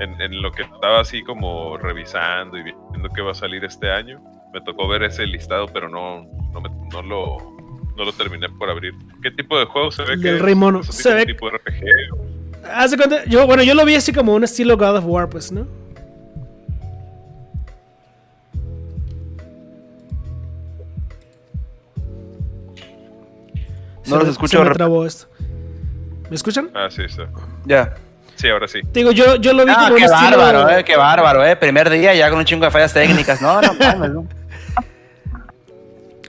En, 0.00 0.18
en 0.20 0.40
lo 0.40 0.50
que 0.50 0.62
estaba 0.62 1.00
así 1.00 1.22
como 1.22 1.76
revisando 1.76 2.56
y 2.56 2.62
viendo 2.62 3.08
que 3.14 3.20
va 3.20 3.32
a 3.32 3.34
salir 3.34 3.64
este 3.66 3.90
año, 3.90 4.18
me 4.52 4.60
tocó 4.62 4.88
ver 4.88 5.02
ese 5.02 5.26
listado, 5.26 5.66
pero 5.66 5.90
no, 5.90 6.22
no, 6.54 6.60
me- 6.62 6.70
no 6.90 7.02
lo, 7.02 7.36
no 7.96 8.04
lo 8.04 8.12
terminé 8.12 8.48
por 8.48 8.70
abrir. 8.70 8.94
¿Qué 9.22 9.30
tipo 9.30 9.58
de 9.58 9.66
juego 9.66 9.90
se 9.90 10.02
ve 10.04 10.14
El 10.14 10.22
que 10.22 10.28
del 10.28 10.36
es? 10.36 10.42
Rey 10.42 10.54
Mono. 10.54 10.80
¿Es 10.80 10.88
así 10.88 11.02
Se 11.02 11.14
ve- 11.14 11.26
tipo 11.26 11.50
RPG? 11.50 12.64
Haz 12.74 12.90
de 12.92 12.96
cuenta, 12.96 13.24
yo, 13.26 13.46
bueno, 13.46 13.62
yo 13.62 13.74
lo 13.74 13.84
vi 13.84 13.94
así 13.94 14.10
como 14.12 14.34
un 14.34 14.42
estilo 14.44 14.76
God 14.78 14.96
of 14.96 15.04
War, 15.06 15.28
pues, 15.28 15.52
¿no? 15.52 15.66
Se 24.10 24.14
No 24.16 24.20
los 24.20 24.28
escucho, 24.30 24.58
se 24.62 24.68
me 24.68 24.74
trabó 24.74 25.06
esto. 25.06 25.26
¿Me 26.28 26.36
escuchan? 26.36 26.70
Ah, 26.74 26.88
sí, 26.90 27.02
sí. 27.08 27.22
Ya. 27.64 27.94
Sí, 28.36 28.48
ahora 28.48 28.68
sí. 28.68 28.80
Te 28.82 29.00
Digo, 29.00 29.10
yo, 29.12 29.36
yo 29.36 29.52
lo 29.52 29.64
vi 29.64 29.72
Ah, 29.74 29.80
como 29.82 29.92
un 29.94 29.98
qué 29.98 30.04
estilo. 30.04 30.38
bárbaro, 30.38 30.70
eh, 30.70 30.84
qué 30.84 30.96
bárbaro, 30.96 31.44
eh. 31.44 31.56
Primer 31.56 31.90
día 31.90 32.14
ya 32.14 32.30
con 32.30 32.38
un 32.38 32.44
chingo 32.44 32.64
de 32.64 32.70
fallas 32.70 32.92
técnicas. 32.92 33.40
No, 33.42 33.60
no, 33.60 33.74
mames, 33.80 34.10
no. 34.10 34.26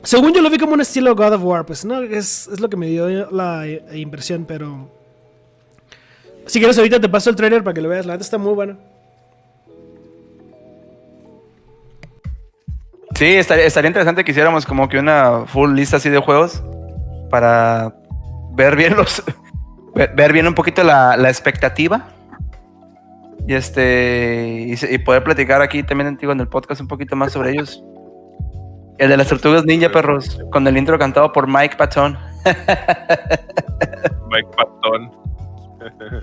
Según 0.04 0.34
yo 0.34 0.42
lo 0.42 0.50
vi 0.50 0.58
como 0.58 0.74
un 0.74 0.82
estilo 0.82 1.16
God 1.16 1.34
of 1.34 1.44
War, 1.44 1.66
pues, 1.66 1.86
¿no? 1.86 2.02
Es, 2.02 2.48
es 2.48 2.60
lo 2.60 2.70
que 2.70 2.76
me 2.78 2.88
dio 2.88 3.30
la 3.32 3.68
eh, 3.68 3.84
impresión, 3.94 4.46
pero. 4.46 4.90
Si 6.48 6.60
quieres, 6.60 6.78
ahorita 6.78 7.00
te 7.00 7.08
paso 7.08 7.30
el 7.30 7.36
trailer 7.36 7.64
para 7.64 7.74
que 7.76 7.82
lo 7.82 7.88
veas. 7.90 8.06
La 8.06 8.14
neta 8.14 8.24
está 8.24 8.38
muy 8.38 8.54
bueno. 8.54 8.78
Sí, 13.16 13.26
estaría, 13.36 13.66
estaría 13.66 13.88
interesante 13.90 14.24
que 14.24 14.32
hiciéramos 14.32 14.66
como 14.66 14.90
que 14.90 14.98
una 14.98 15.46
full 15.46 15.74
lista 15.76 15.98
así 15.98 16.10
de 16.10 16.18
juegos 16.18 16.64
para 17.32 17.96
ver 18.52 18.76
bien 18.76 18.96
los 18.96 19.24
ver, 19.96 20.34
bien 20.34 20.46
un 20.48 20.54
poquito 20.54 20.84
la, 20.84 21.18
la 21.18 21.30
expectativa 21.30 22.10
y 23.48 23.54
este 23.54 24.78
y 24.90 24.98
poder 25.00 25.24
platicar 25.24 25.62
aquí 25.62 25.82
también 25.84 26.16
digo, 26.18 26.32
en 26.32 26.40
el 26.40 26.48
podcast 26.48 26.82
un 26.82 26.88
poquito 26.88 27.16
más 27.16 27.34
sobre 27.34 27.52
ellos. 27.52 27.84
El 28.98 29.10
de 29.10 29.18
las 29.18 29.30
tortugas 29.30 29.66
ninja 29.66 29.90
perros 29.90 30.40
con 30.52 30.68
el 30.68 30.78
intro 30.78 31.00
cantado 31.00 31.32
por 31.32 31.48
Mike 31.48 31.76
Patton. 31.76 32.16
Mike 34.30 34.50
Patton. 34.56 35.12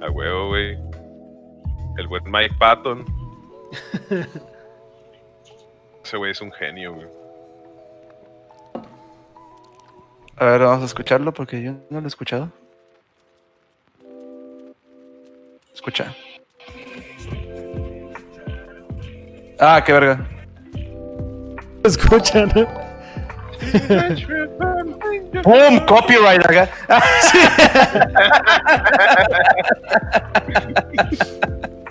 A 0.00 0.10
huevo, 0.10 0.48
güey. 0.48 0.78
El 1.96 2.06
buen 2.06 2.22
Mike 2.30 2.54
Patton. 2.60 3.04
Ese 6.04 6.16
güey 6.16 6.30
es 6.30 6.40
un 6.40 6.52
genio, 6.52 6.94
güey. 6.94 7.17
A 10.40 10.44
ver, 10.44 10.60
vamos 10.60 10.82
a 10.82 10.86
escucharlo 10.86 11.32
porque 11.32 11.60
yo 11.60 11.72
no 11.90 12.00
lo 12.00 12.04
he 12.04 12.08
escuchado. 12.08 12.52
Escucha. 15.74 16.14
Ah, 19.58 19.82
qué 19.84 19.92
verga. 19.92 20.28
Escucha, 21.82 22.46
¿no? 22.46 22.66
¡Boom! 25.42 25.84
Copyright 25.86 26.44
acá. 26.44 26.68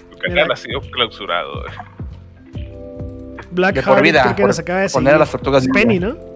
Tu 0.09 0.17
canal 0.19 0.43
Mira. 0.43 0.53
ha 0.53 0.55
sido 0.55 0.79
clausurado. 0.91 1.65
Black 3.51 3.75
De 3.75 3.83
por 3.83 4.01
vida, 4.01 4.35
por 4.35 4.47
nos 4.47 4.59
acaba 4.59 4.79
de 4.81 4.89
poner 4.89 5.15
a 5.15 5.17
las 5.17 5.31
tortugas. 5.31 5.67
Penny, 5.67 5.99
¿no? 5.99 6.26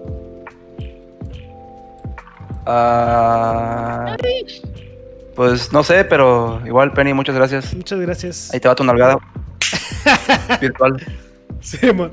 Ah, 2.66 4.16
pues 5.34 5.72
no 5.72 5.82
sé, 5.82 6.04
pero 6.04 6.60
igual, 6.66 6.92
Penny, 6.92 7.12
muchas 7.14 7.34
gracias. 7.34 7.74
Muchas 7.74 7.98
gracias. 8.00 8.50
Ahí 8.52 8.60
te 8.60 8.68
va 8.68 8.74
tu 8.74 8.84
nalgada. 8.84 9.16
Virtual. 10.60 10.96
Sí, 11.60 11.78
mon. 11.92 12.12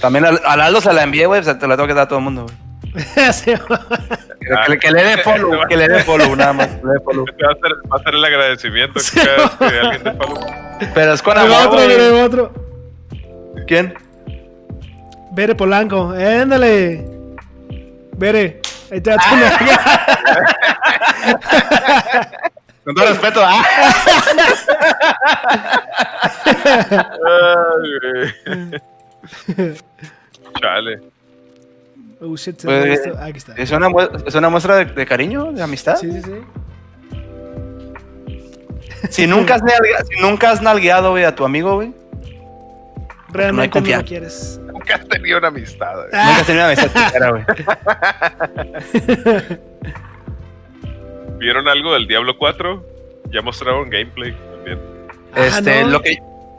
También 0.00 0.24
al, 0.24 0.40
al 0.44 0.60
Aldo 0.60 0.80
se 0.80 0.92
la 0.92 1.02
envié, 1.02 1.26
güey. 1.26 1.40
o 1.40 1.44
sea, 1.44 1.58
te 1.58 1.66
la 1.68 1.76
tengo 1.76 1.86
que 1.86 1.94
dar 1.94 2.04
a 2.04 2.08
todo 2.08 2.18
el 2.18 2.24
mundo, 2.24 2.44
güey. 2.44 2.56
Sí. 3.32 3.52
Que, 3.54 4.72
que- 4.72 4.78
que 4.78 4.90
le 4.90 5.04
dé 5.04 5.18
follow, 5.18 5.60
que 5.68 5.76
le 5.76 5.88
dé 5.88 6.02
follow, 6.04 6.34
nada 6.34 6.52
más. 6.52 6.66
que 6.68 6.86
le 6.86 6.92
dé 6.94 7.00
follow. 7.04 7.24
Este 7.28 7.44
va 7.44 7.52
a 7.52 7.54
ser, 7.54 7.72
va 7.92 7.96
a 7.96 8.02
ser 8.02 8.14
el 8.14 8.24
agradecimiento 8.24 8.98
Sí. 8.98 9.18
vez 9.18 9.50
que 9.58 9.64
alguien 9.78 10.02
te 10.02 10.12
follow. 10.12 10.40
Pero 10.94 11.12
es 11.12 11.22
con 11.22 11.36
amor, 11.38 11.78
otro. 12.24 12.52
¿Quién? 13.66 13.94
Bere 15.32 15.54
Polanco, 15.54 16.14
éndale. 16.14 17.17
Bere, 18.18 18.60
ahí 18.90 19.00
te 19.00 19.10
va 19.10 19.16
tu 19.16 19.36
nalga. 19.36 19.76
Con 22.84 22.94
todo 22.94 23.06
respeto, 23.06 23.40
¿ah? 23.44 23.62
Ay. 27.24 28.74
Chale. 30.60 31.00
Oh 32.20 32.36
shit, 32.36 32.60
Pues. 32.64 33.00
Aquí 33.20 33.38
está. 33.38 33.54
Es 33.56 33.70
una, 33.70 33.88
mue- 33.88 34.10
es 34.26 34.34
una 34.34 34.48
muestra 34.48 34.76
de, 34.76 34.86
de 34.86 35.06
cariño, 35.06 35.52
de 35.52 35.62
amistad. 35.62 35.96
Sí, 35.96 36.10
sí, 36.10 36.20
sí. 36.22 36.32
Si, 39.10 39.26
nunca 39.28 39.54
has 39.54 39.62
nalgue- 39.62 40.04
si 40.12 40.20
nunca 40.20 40.50
has 40.50 40.60
nalgueado, 40.60 41.10
güey, 41.12 41.22
a 41.24 41.34
tu 41.34 41.44
amigo, 41.44 41.76
güey. 41.76 41.94
Realmente 43.28 43.68
no 43.68 43.80
lo 43.80 43.84
confianza. 43.84 44.06
quieres. 44.06 44.60
Nunca 44.88 45.02
has 45.02 45.08
tenido 45.08 45.38
una 45.38 45.48
amistad. 45.48 45.94
güey. 45.94 46.06
Ah. 46.12 46.24
Nunca 46.26 46.40
has 46.40 46.46
tenido 46.46 46.64
una 46.64 46.72
amistad 46.72 47.30
güey. 47.30 47.44
¿Vieron 51.38 51.68
algo 51.68 51.92
del 51.94 52.06
Diablo 52.08 52.36
4? 52.38 52.84
Ya 53.30 53.42
mostraron 53.42 53.88
gameplay 53.90 54.32
también. 54.54 54.80
Ah, 55.34 55.44
Este, 55.46 55.82
no. 55.84 55.88
lo, 55.90 56.02
que, 56.02 56.16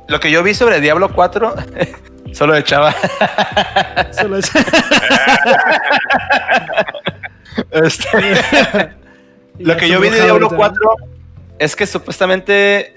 lo 0.08 0.20
que 0.20 0.32
yo 0.32 0.44
vi 0.44 0.54
sobre 0.54 0.80
Diablo 0.80 1.10
4, 1.14 1.56
solo 2.34 2.56
echaba. 2.56 2.94
Solo 4.12 4.38
es- 4.38 4.52
Este, 7.72 8.08
lo 9.60 9.76
que 9.76 9.90
yo 9.90 10.00
vi 10.00 10.10
de 10.10 10.22
Diablo 10.24 10.50
4 10.50 10.80
es 11.58 11.76
que 11.76 11.86
supuestamente. 11.86 12.96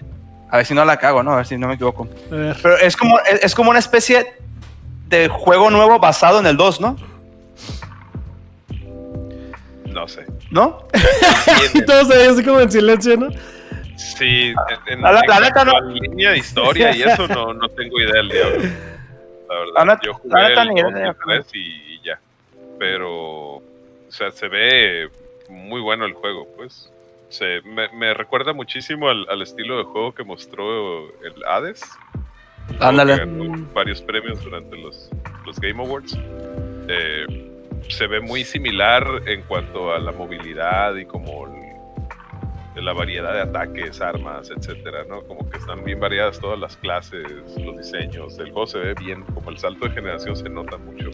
A 0.51 0.59
ver 0.59 0.67
si 0.67 0.75
no 0.75 0.85
la 0.85 0.99
cago, 0.99 1.23
¿no? 1.23 1.33
A 1.33 1.37
ver 1.37 1.47
si 1.47 1.57
no 1.57 1.67
me 1.67 1.75
equivoco. 1.75 2.07
Pero 2.29 2.77
es 2.77 2.95
como, 2.97 3.19
es, 3.21 3.43
es 3.43 3.55
como 3.55 3.71
una 3.71 3.79
especie 3.79 4.35
de 5.13 5.29
juego 5.29 5.71
nuevo 5.71 5.99
basado 5.99 6.41
en 6.41 6.47
el 6.47 6.57
2, 6.57 6.81
¿no? 6.81 6.97
No 9.87 10.09
sé. 10.09 10.25
¿No? 10.51 10.87
Y 11.75 11.85
todos 11.85 12.11
ahí 12.11 12.27
así 12.29 12.43
como 12.45 12.61
en 12.61 12.71
silencio, 12.71 13.17
¿no? 13.17 13.29
Sí, 13.97 14.55
en, 14.87 15.03
La- 15.03 15.13
la 15.13 15.41
neta 15.41 15.65
no. 15.65 15.73
línea 15.91 16.31
de 16.31 16.39
historia 16.39 16.95
y 16.97 17.03
eso 17.03 17.29
no, 17.29 17.53
no 17.53 17.69
tengo 17.69 18.01
idea 18.01 18.15
del 18.15 18.29
Diablo. 18.31 18.59
La 19.49 19.55
verdad, 19.59 19.73
La 19.75 19.85
neta- 19.85 20.01
yo 20.03 20.13
la 20.13 20.19
jugué 20.19 20.49
neta 20.49 20.63
el 20.63 20.69
ni 20.71 20.81
2 20.83 20.91
y 20.91 20.95
idea. 20.97 21.09
el 21.09 21.17
3 21.25 21.47
y, 21.55 21.59
y 21.95 22.01
ya. 22.05 22.19
Pero, 22.79 23.11
o 23.57 23.63
sea, 24.09 24.31
se 24.31 24.49
ve 24.49 25.11
muy 25.51 25.81
bueno 25.83 26.05
el 26.07 26.15
juego, 26.15 26.49
pues. 26.57 26.91
Se, 27.29 27.61
me, 27.63 27.89
me 27.95 28.13
recuerda 28.15 28.53
muchísimo 28.53 29.09
al, 29.09 29.27
al 29.29 29.41
estilo 29.43 29.79
de 29.79 29.85
juego 29.85 30.15
que 30.15 30.25
mostró 30.25 31.09
el 31.23 31.45
Hades. 31.47 31.83
Ándale. 32.81 33.17
ganó 33.19 33.67
varios 33.75 34.01
premios 34.03 34.43
durante 34.43 34.77
los, 34.77 35.11
los 35.47 35.59
Game 35.61 35.83
Awards. 35.83 36.17
Eh, 36.89 37.49
se 37.89 38.07
ve 38.07 38.21
muy 38.21 38.45
similar 38.45 39.05
en 39.27 39.43
cuanto 39.43 39.93
a 39.93 39.99
la 39.99 40.13
movilidad 40.13 40.95
y 40.97 41.05
como 41.05 41.47
el- 41.47 41.63
la 42.85 42.93
variedad 42.95 43.35
de 43.35 43.41
ataques, 43.43 44.01
armas, 44.01 44.51
etcétera, 44.51 45.05
¿no? 45.09 45.23
Como 45.23 45.49
que 45.49 45.59
están 45.59 45.85
bien 45.85 46.01
variadas 46.01 46.41
todas 46.41 46.59
las 46.59 46.77
clases, 46.79 47.23
los 47.63 47.77
diseños. 47.77 48.39
El 48.39 48.47
juego 48.51 48.67
se 48.67 48.79
ve 48.79 48.95
bien, 48.95 49.23
como 49.35 49.51
el 49.51 49.59
salto 49.59 49.87
de 49.87 49.93
generación 49.95 50.35
se 50.37 50.49
nota 50.49 50.79
mucho. 50.79 51.11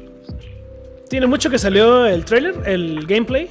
Tiene 1.11 1.26
mucho 1.26 1.51
que 1.51 1.59
salió 1.59 2.07
el 2.07 2.24
trailer, 2.24 2.55
el 2.64 3.05
gameplay. 3.07 3.51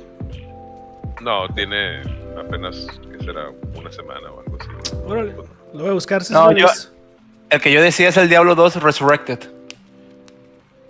No, 1.21 1.47
tiene 1.49 2.01
apenas, 2.39 2.87
que 3.11 3.23
será? 3.25 3.49
Una 3.75 3.91
semana 3.91 4.31
o 4.31 4.39
algo 4.39 4.57
así. 4.59 4.69
Órale. 5.05 5.33
Lo 5.73 5.79
voy 5.81 5.89
a 5.89 5.93
buscar. 5.93 6.23
si 6.23 6.33
No, 6.33 6.51
yo-. 6.53 6.67
El 7.49 7.61
que 7.61 7.71
yo 7.71 7.81
decía 7.81 8.09
es 8.09 8.17
el 8.17 8.27
Diablo 8.27 8.55
2 8.55 8.81
Resurrected. 8.81 9.39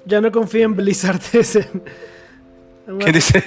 Ya 0.06 0.22
no 0.22 0.32
confío 0.32 0.66
en 0.66 0.76
Blizzard. 0.76 1.20
ese. 1.34 1.70
Ha 2.88 2.98
¿Quién 3.00 3.14
dice? 3.14 3.44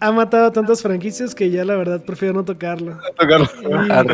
Ha 0.00 0.10
matado 0.10 0.50
tantas 0.50 0.82
franquicias 0.82 1.34
que 1.34 1.48
ya 1.50 1.64
la 1.64 1.76
verdad 1.76 2.04
prefiero 2.04 2.34
no 2.34 2.44
tocarlo. 2.44 2.98
Ah, 3.88 4.04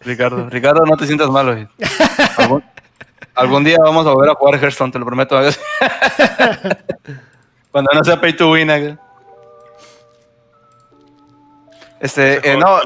Ricardo, 0.00 0.48
Ricardo, 0.48 0.86
no 0.86 0.96
te 0.96 1.06
sientas 1.06 1.28
mal, 1.28 1.46
güey. 1.46 1.68
Algún, 2.38 2.64
algún 3.34 3.62
día 3.62 3.76
vamos 3.78 4.06
a 4.06 4.10
volver 4.10 4.30
a 4.30 4.34
jugar 4.34 4.58
Hearthstone, 4.58 4.90
te 4.90 4.98
lo 4.98 5.04
prometo. 5.04 5.38
Cuando 7.70 7.90
no 7.94 8.02
sea 8.02 8.20
pay 8.20 8.32
to 8.32 8.50
win. 8.50 8.98
Este, 12.00 12.50
eh, 12.50 12.56
no, 12.56 12.80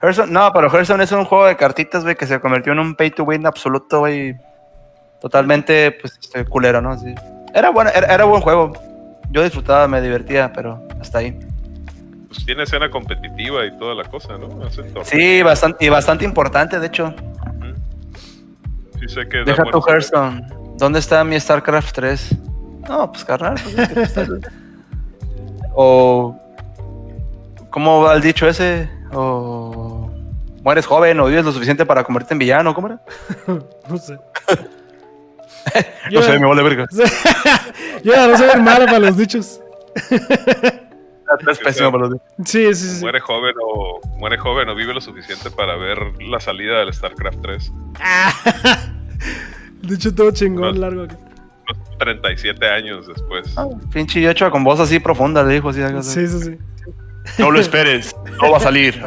Hearthstone, 0.00 0.32
no, 0.32 0.52
pero 0.52 0.70
Hearthstone 0.70 1.02
es 1.02 1.12
un 1.12 1.24
juego 1.24 1.46
de 1.46 1.56
cartitas, 1.56 2.04
güey, 2.04 2.16
que 2.16 2.26
se 2.26 2.40
convirtió 2.40 2.72
en 2.72 2.78
un 2.78 2.94
pay 2.94 3.10
to 3.10 3.24
win 3.24 3.46
absoluto, 3.46 4.00
güey. 4.00 4.36
Totalmente, 5.20 5.92
pues, 5.92 6.16
este, 6.20 6.44
culero, 6.44 6.80
¿no? 6.80 6.96
Sí. 6.96 7.14
Era, 7.52 7.70
bueno, 7.70 7.90
era, 7.94 8.14
era 8.14 8.24
buen 8.24 8.40
juego. 8.40 8.72
Yo 9.30 9.42
disfrutaba, 9.42 9.88
me 9.88 10.00
divertía, 10.00 10.52
pero 10.52 10.86
hasta 11.00 11.18
ahí. 11.18 11.38
Pues 12.28 12.44
tiene 12.44 12.62
escena 12.62 12.90
competitiva 12.90 13.64
y 13.64 13.76
toda 13.78 13.94
la 13.94 14.04
cosa, 14.04 14.36
¿no? 14.36 14.48
Sí, 15.02 15.42
bastante, 15.42 15.84
y 15.84 15.88
bastante 15.88 16.24
importante, 16.24 16.78
de 16.78 16.86
hecho. 16.86 17.14
Sí 19.00 19.08
sé 19.08 19.28
que 19.28 19.38
Deja 19.44 19.64
tu 19.64 19.80
Hearthstone. 19.80 20.46
¿Dónde 20.76 20.98
está 20.98 21.24
mi 21.24 21.38
StarCraft 21.40 21.94
3? 21.94 22.36
No, 22.88 23.10
pues 23.10 23.24
carnal. 23.24 23.56
pues, 23.94 24.14
o. 25.74 26.38
¿Cómo 27.70 28.02
va 28.02 28.14
el 28.14 28.22
dicho 28.22 28.46
ese? 28.48 28.90
O. 29.12 29.87
Mueres 30.62 30.86
joven 30.86 31.18
o 31.20 31.26
vives 31.26 31.44
lo 31.44 31.52
suficiente 31.52 31.86
para 31.86 32.04
convertirte 32.04 32.34
en 32.34 32.38
villano, 32.38 32.74
¿cómo 32.74 32.88
era? 32.88 33.00
No 33.88 33.96
sé. 33.98 34.18
No 36.10 36.22
sé, 36.22 36.38
me 36.38 36.46
vale 36.46 36.62
verga. 36.62 36.86
Yo 38.02 38.12
ya 38.14 38.26
no 38.26 38.38
soy 38.38 38.60
malo 38.62 38.86
para 38.86 39.00
los 39.00 39.16
dichos. 39.18 39.60
Es 41.50 41.58
pésimo 41.58 41.92
para 41.92 42.04
los 42.04 42.12
dichos. 42.14 42.28
Sí, 42.46 42.74
sí, 42.74 42.88
sí. 42.96 43.00
Muere 43.02 43.20
joven 43.20 43.54
o 43.62 44.00
muere 44.16 44.38
joven 44.38 44.68
o 44.70 44.74
vive 44.74 44.94
lo 44.94 45.00
suficiente 45.00 45.50
para 45.50 45.76
ver 45.76 45.98
la 46.22 46.40
salida 46.40 46.78
del 46.80 46.94
StarCraft 46.94 47.38
3. 47.42 47.72
Ah. 48.00 48.32
Dicho 49.82 50.14
todo 50.14 50.30
chingón, 50.30 50.74
No. 50.74 50.80
largo. 50.80 51.02
acá. 51.02 51.16
Unos 51.70 51.98
37 51.98 52.66
años 52.66 53.06
después. 53.06 53.52
Ah, 53.58 53.66
pinche 53.92 54.22
Yocho 54.22 54.50
con 54.50 54.64
voz 54.64 54.80
así 54.80 54.98
profunda, 55.00 55.42
le 55.42 55.54
dijo 55.54 55.68
así. 55.68 55.82
algo 55.82 55.98
así. 55.98 56.26
Sí, 56.26 56.38
sí, 56.38 56.44
sí. 56.44 56.58
No 57.36 57.50
lo 57.50 57.60
esperes, 57.60 58.16
no 58.40 58.50
va 58.50 58.56
a 58.56 58.60
salir. 58.60 58.98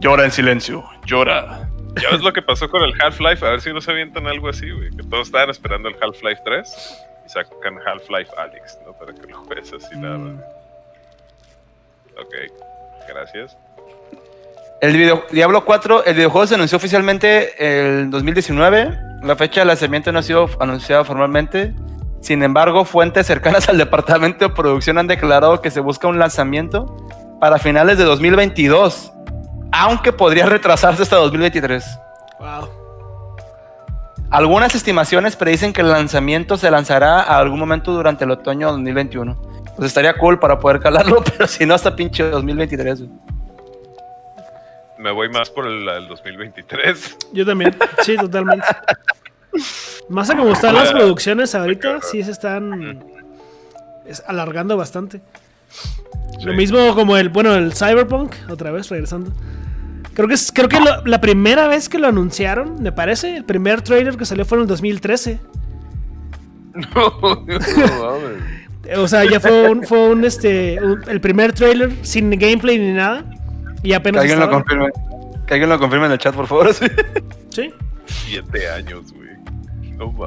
llora 0.00 0.24
en 0.24 0.30
silencio, 0.32 0.84
llora. 1.06 1.68
Ya 2.00 2.10
ves 2.10 2.20
lo 2.20 2.32
que 2.32 2.42
pasó 2.42 2.68
con 2.70 2.82
el 2.84 2.92
Half-Life, 3.00 3.44
a 3.44 3.50
ver 3.50 3.60
si 3.60 3.72
no 3.72 3.80
se 3.80 3.90
avientan 3.90 4.26
algo 4.26 4.48
así, 4.48 4.70
güey. 4.70 4.90
Que 4.90 5.02
todos 5.02 5.26
estaban 5.28 5.50
esperando 5.50 5.88
el 5.88 5.96
Half-Life 6.00 6.42
3 6.44 6.98
y 7.26 7.28
sacan 7.28 7.78
Half-Life 7.84 8.30
Alyx, 8.38 8.78
¿no? 8.86 8.92
Para 8.92 9.12
que 9.12 9.26
lo 9.26 9.42
juegues 9.44 9.72
así 9.72 9.96
nada 9.96 10.16
Mm. 10.18 10.36
más. 10.36 10.44
Ok, 12.20 12.34
gracias. 13.08 13.56
El 14.80 14.96
video, 14.96 15.24
Diablo 15.32 15.64
4, 15.64 16.04
el 16.04 16.14
videojuego 16.14 16.46
se 16.46 16.54
anunció 16.54 16.76
oficialmente 16.76 17.98
el 17.98 18.10
2019. 18.10 18.96
La 19.24 19.34
fecha 19.34 19.62
de 19.62 19.66
lanzamiento 19.66 20.12
no 20.12 20.20
ha 20.20 20.22
sido 20.22 20.48
anunciada 20.60 21.04
formalmente. 21.04 21.72
Sin 22.20 22.42
embargo, 22.42 22.84
fuentes 22.84 23.26
cercanas 23.26 23.68
al 23.68 23.78
departamento 23.78 24.48
de 24.48 24.54
producción 24.54 24.98
han 24.98 25.06
declarado 25.06 25.60
que 25.60 25.70
se 25.70 25.80
busca 25.80 26.08
un 26.08 26.18
lanzamiento 26.18 26.96
para 27.40 27.58
finales 27.58 27.98
de 27.98 28.04
2022, 28.04 29.12
aunque 29.72 30.12
podría 30.12 30.46
retrasarse 30.46 31.02
hasta 31.02 31.16
2023. 31.16 31.84
Wow. 32.40 32.68
Algunas 34.30 34.74
estimaciones 34.74 35.36
predicen 35.36 35.72
que 35.72 35.80
el 35.80 35.90
lanzamiento 35.90 36.56
se 36.58 36.70
lanzará 36.70 37.22
a 37.22 37.38
algún 37.38 37.58
momento 37.58 37.92
durante 37.92 38.24
el 38.24 38.30
otoño 38.32 38.66
de 38.66 38.72
2021. 38.72 39.40
Pues 39.76 39.86
estaría 39.86 40.12
cool 40.14 40.38
para 40.38 40.58
poder 40.58 40.80
calarlo, 40.80 41.22
pero 41.36 41.46
si 41.46 41.64
no, 41.64 41.74
hasta 41.74 41.94
pinche 41.94 42.24
2023. 42.24 43.00
güey. 43.00 43.10
Me 44.98 45.12
voy 45.12 45.28
más 45.28 45.48
por 45.48 45.66
el, 45.66 45.88
el 45.88 46.08
2023. 46.08 47.16
Yo 47.32 47.46
también. 47.46 47.74
Sí, 48.02 48.16
totalmente. 48.16 48.66
Más 50.08 50.30
a 50.30 50.36
como 50.36 50.52
están 50.52 50.74
las 50.74 50.90
producciones 50.92 51.54
ahorita, 51.54 52.00
sí 52.02 52.22
se 52.22 52.30
están 52.30 53.04
es- 54.06 54.22
alargando 54.26 54.76
bastante. 54.76 55.20
Lo 56.44 56.54
mismo 56.54 56.94
como 56.94 57.16
el, 57.16 57.28
bueno, 57.28 57.54
el 57.54 57.72
Cyberpunk, 57.74 58.34
otra 58.48 58.70
vez 58.70 58.88
regresando. 58.88 59.32
Creo 60.14 60.28
que 60.28 60.34
es, 60.34 60.50
creo 60.52 60.68
que 60.68 60.80
lo- 60.80 61.04
la 61.04 61.20
primera 61.20 61.68
vez 61.68 61.88
que 61.88 61.98
lo 61.98 62.08
anunciaron, 62.08 62.82
me 62.82 62.90
parece, 62.92 63.36
el 63.36 63.44
primer 63.44 63.82
trailer 63.82 64.16
que 64.16 64.24
salió 64.24 64.44
fue 64.44 64.58
en 64.58 64.62
el 64.62 64.68
2013. 64.68 65.38
no, 66.74 66.84
no 67.20 67.44
mames. 67.44 68.98
O 68.98 69.06
sea, 69.08 69.24
ya 69.24 69.38
fue 69.40 69.68
un, 69.68 69.84
fue 69.84 70.08
un 70.08 70.24
este, 70.24 70.78
un- 70.82 71.02
el 71.08 71.20
primer 71.20 71.52
trailer 71.52 71.92
sin 72.02 72.30
gameplay 72.30 72.78
ni 72.78 72.92
nada. 72.92 73.24
Y 73.82 73.88
Que 73.90 73.94
apenas 73.94 74.22
alguien 74.22 74.40
lo 74.40 74.48
confirme. 74.50 74.88
Que 75.46 75.54
alguien 75.54 75.68
lo 75.70 75.78
confirme 75.78 76.06
en 76.06 76.12
el 76.12 76.18
chat, 76.18 76.34
por 76.34 76.46
favor. 76.46 76.72
sí. 76.74 76.86
Sí. 77.50 77.72
Siete 78.06 78.70
años, 78.70 79.12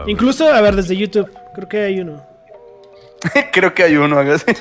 Incluso, 0.08 0.48
a 0.52 0.62
ver, 0.62 0.76
desde 0.76 0.96
YouTube, 0.96 1.30
creo 1.56 1.68
que 1.70 1.80
hay 1.82 2.00
uno. 2.02 2.26
Creo 3.52 3.72
que 3.74 3.84
hay 3.84 3.96
uno. 3.98 4.18
así. 4.20 4.46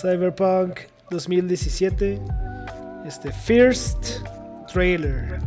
Cyberpunk 0.00 0.80
2017. 1.10 2.20
Este, 3.06 3.32
First 3.32 4.20
Trailer. 4.72 5.38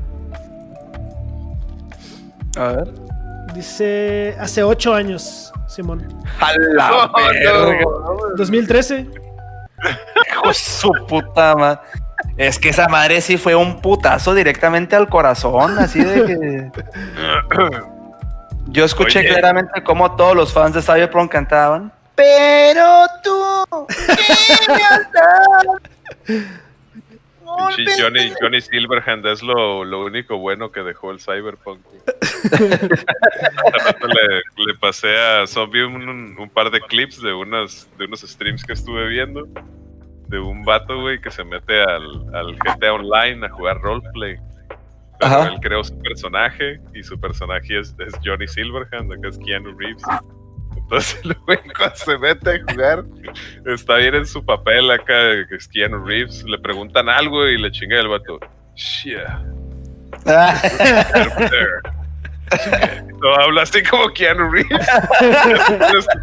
A 2.57 2.67
ver. 2.67 2.87
Dice 3.53 4.35
hace 4.39 4.63
8 4.63 4.93
años, 4.93 5.51
Simón. 5.67 6.07
A 6.39 6.53
la 6.57 7.11
verga. 7.15 7.81
no. 7.81 8.35
2013. 8.37 9.07
Hijo 10.31 10.47
de 10.47 10.53
su 10.53 10.91
puta 11.07 11.55
madre. 11.55 11.79
Es 12.37 12.57
que 12.57 12.69
esa 12.69 12.87
madre 12.87 13.21
sí 13.21 13.37
fue 13.37 13.55
un 13.55 13.79
putazo 13.81 14.33
directamente 14.33 14.95
al 14.95 15.07
corazón, 15.07 15.77
así 15.77 16.03
de 16.03 16.25
que. 16.25 16.71
Yo 18.67 18.85
escuché 18.85 19.19
Oye. 19.19 19.29
claramente 19.29 19.83
cómo 19.83 20.15
todos 20.15 20.35
los 20.35 20.53
fans 20.53 20.73
de 20.73 20.81
Cyberpunk 20.81 21.31
cantaban. 21.31 21.91
Pero 22.15 23.05
tú, 23.23 23.87
¿qué 23.87 23.95
Johnny, 27.99 28.33
Johnny 28.39 28.61
Silverhand 28.61 29.25
es 29.27 29.43
lo, 29.43 29.83
lo 29.83 30.05
único 30.05 30.37
bueno 30.37 30.71
que 30.71 30.81
dejó 30.81 31.11
el 31.11 31.19
Cyberpunk. 31.19 31.81
le, 32.59 34.41
le 34.65 34.73
pasé 34.79 35.19
a 35.19 35.45
Zombie 35.45 35.83
un 35.83 36.49
par 36.51 36.71
de 36.71 36.79
clips 36.81 37.21
de 37.21 37.33
unas 37.33 37.87
de 37.97 38.05
unos 38.05 38.21
streams 38.21 38.63
que 38.63 38.73
estuve 38.73 39.07
viendo 39.07 39.47
de 40.33 40.39
un 40.39 40.63
vato, 40.65 40.99
güey, 41.01 41.21
que 41.21 41.29
se 41.29 41.43
mete 41.43 41.81
al, 41.81 42.03
al 42.35 42.55
GTA 42.57 42.93
Online 42.93 43.45
a 43.45 43.49
jugar 43.49 43.79
roleplay. 43.81 44.35
Pero 45.19 45.31
Ajá. 45.35 45.47
él 45.49 45.59
creó 45.61 45.83
su 45.83 45.97
personaje 45.99 46.79
y 46.93 47.03
su 47.03 47.19
personaje 47.19 47.79
es, 47.79 47.95
es 47.99 48.13
Johnny 48.25 48.47
Silverhand, 48.47 49.13
acá 49.13 49.27
es 49.29 49.37
Keanu 49.37 49.77
Reeves. 49.77 50.01
Entonces 50.75 51.21
el 51.23 51.35
güey 51.45 51.59
cuando 51.77 51.95
se 51.95 52.17
mete 52.17 52.49
a 52.49 52.59
jugar 52.73 53.05
está 53.67 53.97
bien 53.97 54.15
en 54.15 54.25
su 54.25 54.43
papel 54.43 54.89
acá, 54.91 55.45
que 55.47 55.55
es 55.55 55.67
Keanu 55.67 56.03
Reeves. 56.03 56.43
Le 56.43 56.57
preguntan 56.57 57.07
algo 57.09 57.45
y 57.47 57.57
le 57.59 57.71
chinga 57.71 57.99
el 57.99 58.07
vato. 58.07 58.39
Yeah, 59.05 59.39
Ah, 60.25 60.59
over 61.37 61.49
there." 61.49 61.92
No, 63.23 63.33
habla 63.35 63.61
así 63.61 63.81
como 63.83 64.11
Keanu 64.11 64.51
Reeves. 64.51 64.85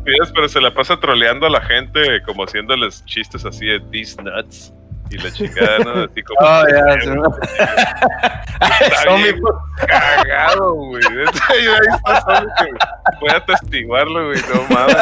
Pero 0.34 0.48
se 0.48 0.60
la 0.60 0.72
pasa 0.72 1.00
troleando 1.00 1.46
a 1.46 1.50
la 1.50 1.62
gente, 1.62 2.22
como 2.26 2.44
haciéndoles 2.44 3.04
chistes 3.06 3.44
así 3.46 3.66
de 3.66 3.80
these 3.90 4.22
nuts. 4.22 4.72
Y 5.10 5.18
la 5.18 5.32
chingada, 5.32 5.78
¿no? 5.78 5.90
Así 6.04 6.22
como. 6.22 6.38
oh, 6.40 6.64
ya, 6.68 7.00
sí. 7.00 7.08
Está 8.84 9.16
bien 9.16 9.40
cagado, 9.76 10.74
güey. 10.74 11.02
Ahí 11.08 11.24
está 11.24 12.20
Zombie 12.20 12.52
que 12.58 13.18
Voy 13.20 13.30
a 13.30 13.36
atestiguarlo, 13.38 14.26
güey. 14.26 14.40
No 14.54 14.74
mames. 14.74 14.96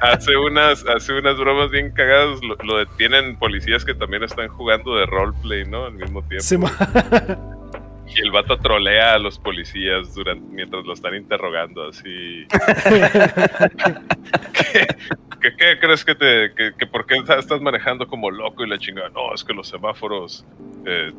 Hace 0.00 0.36
unas, 0.36 0.86
hace 0.86 1.12
unas 1.12 1.36
bromas 1.36 1.70
bien 1.70 1.90
cagadas. 1.90 2.40
Lo, 2.42 2.56
lo 2.64 2.78
detienen 2.78 3.38
policías 3.38 3.84
que 3.84 3.94
también 3.94 4.22
están 4.22 4.48
jugando 4.48 4.96
de 4.96 5.04
roleplay, 5.04 5.66
¿no? 5.66 5.84
Al 5.84 5.92
mismo 5.92 6.22
tiempo. 6.22 6.44
Simón. 6.44 6.70
Y 8.16 8.20
el 8.22 8.30
vato 8.30 8.56
trolea 8.58 9.14
a 9.14 9.18
los 9.18 9.38
policías 9.38 10.14
durante, 10.14 10.44
mientras 10.50 10.84
lo 10.84 10.92
están 10.94 11.14
interrogando, 11.14 11.88
así. 11.88 12.46
¿Qué, 14.52 14.86
qué- 15.40 15.56
qué 15.56 15.78
crees 15.78 16.04
que 16.04 16.14
te. 16.14 16.52
Que, 16.54 16.72
que 16.78 16.86
por 16.86 17.06
qué 17.06 17.16
estás 17.16 17.60
manejando 17.60 18.06
como 18.06 18.30
loco 18.30 18.64
y 18.64 18.68
la 18.68 18.78
chingada? 18.78 19.10
No, 19.10 19.34
es 19.34 19.44
que 19.44 19.52
los 19.52 19.68
semáforos. 19.68 20.44
eh, 20.86 21.12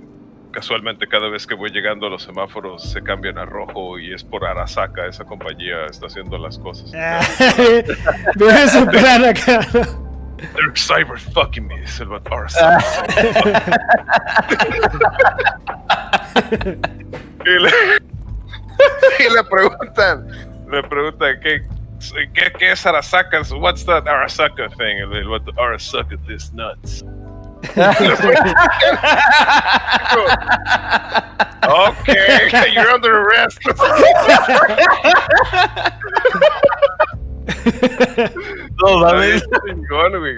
casualmente, 0.51 1.07
cada 1.07 1.29
vez 1.29 1.45
que 1.45 1.53
voy 1.53 1.69
llegando 1.69 2.07
a 2.07 2.09
los 2.09 2.23
semáforos 2.23 2.83
se 2.91 3.03
cambian 3.03 3.37
a 3.37 3.45
rojo 3.45 3.99
y 3.99 4.11
es 4.13 4.23
por 4.23 4.43
Arasaka, 4.45 5.05
esa 5.05 5.23
compañía 5.23 5.85
está 5.85 6.07
haciendo 6.07 6.39
las 6.39 6.57
cosas. 6.57 6.91
Viene 8.35 8.67
su 8.67 8.83
plan 8.87 9.25
acá. 9.25 9.59
They're 10.55 10.71
cyber 10.73 11.19
fucking 11.19 11.67
me, 11.67 11.81
dice 11.81 12.01
el 12.03 12.09
vato. 12.09 12.33
Arasaka. 12.33 12.79
y, 17.45 17.49
le, 17.59 17.71
y 19.19 19.33
le 19.33 19.43
preguntan, 19.49 20.27
le 20.69 20.83
preguntan 20.83 21.39
qué, 21.41 21.61
qué, 22.33 22.51
qué 22.57 22.71
es 22.71 22.85
Arasaka, 22.85 23.41
what's 23.59 23.85
that 23.85 24.07
Arasaka 24.07 24.69
thing? 24.77 24.97
El, 24.97 25.13
el 25.13 25.27
vato, 25.27 25.51
Arasaka 25.57 26.17
this 26.27 26.51
nuts. 26.53 27.03
okay, 31.69 32.71
you're 32.71 32.89
under 32.89 33.19
arrest. 33.21 33.59
no 38.81 38.99
mames. 38.99 39.43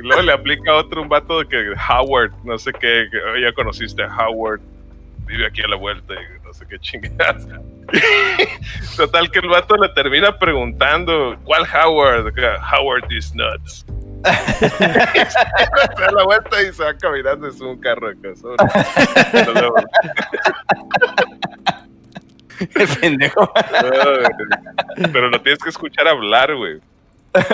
Luego 0.04 0.22
le 0.24 0.34
aplica 0.34 0.74
otro 0.74 1.02
un 1.02 1.10
vato 1.10 1.40
de 1.40 1.48
que 1.48 1.76
Howard, 1.76 2.32
no 2.44 2.58
sé 2.58 2.74
qué, 2.74 3.08
que, 3.12 3.18
"Oh, 3.18 3.38
ya 3.38 3.54
conociste 3.54 4.04
a 4.04 4.08
Howard. 4.08 4.62
Vive 5.26 5.46
aquí 5.46 5.62
a 5.62 5.68
la 5.68 5.76
vuelta 5.76 6.14
y 6.14 6.44
no 6.44 6.54
sé 6.54 6.66
qué 6.68 6.80
chingadas. 6.80 7.48
Total 8.98 9.32
que 9.32 9.40
el 9.40 9.48
vato 9.48 9.76
le 9.76 9.90
termina 9.90 10.38
preguntando, 10.38 11.38
¿cuál 11.44 11.64
Howard? 11.64 12.34
Howard 12.74 13.12
is 13.12 13.34
nuts. 13.36 13.86
se 14.70 16.02
da 16.02 16.12
la 16.12 16.24
vuelta 16.26 16.62
y 16.62 16.72
se 16.74 16.84
va 16.84 16.94
caminando, 16.96 17.48
es 17.48 17.60
un 17.60 17.80
carro. 17.80 18.12
Qué 22.76 22.88
pendejo. 23.00 23.52
Ay, 23.56 25.10
Pero 25.12 25.30
lo 25.30 25.42
tienes 25.42 25.60
que 25.64 25.70
escuchar 25.70 26.08
hablar, 26.08 26.56
güey. 26.56 26.80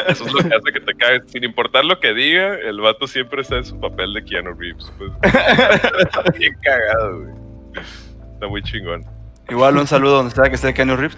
Eso 0.07 0.25
es 0.25 0.33
lo 0.33 0.39
que 0.39 0.55
hace 0.55 0.73
que 0.73 0.79
te 0.79 0.93
caes. 0.95 1.23
Sin 1.27 1.43
importar 1.43 1.85
lo 1.85 1.99
que 1.99 2.13
diga, 2.13 2.55
el 2.55 2.81
vato 2.81 3.07
siempre 3.07 3.41
está 3.41 3.57
en 3.57 3.65
su 3.65 3.79
papel 3.79 4.13
de 4.13 4.25
Keanu 4.25 4.53
Reeves. 4.53 4.91
Pues. 4.97 5.11
Está 5.99 6.23
bien 6.37 6.55
cagado, 6.61 7.19
güey. 7.21 7.46
Está 8.33 8.47
muy 8.47 8.61
chingón. 8.63 9.05
Igual 9.49 9.77
un 9.77 9.87
saludo 9.87 10.17
donde 10.17 10.33
sea 10.35 10.45
que 10.49 10.55
esté 10.55 10.73
Keanu 10.73 10.95
Reeves. 10.97 11.17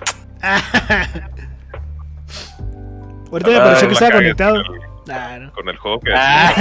Ahorita 3.31 3.49
me 3.49 3.57
Ah, 3.57 3.63
pareció 3.63 3.87
que 3.87 3.93
estaba 3.93 4.11
conectado. 4.11 4.63
con 4.65 4.75
el- 4.75 4.81
Claro. 5.05 5.51
Con 5.53 5.69
el 5.69 5.77
juego 5.77 5.99
que 6.01 6.11
Ah. 6.15 6.53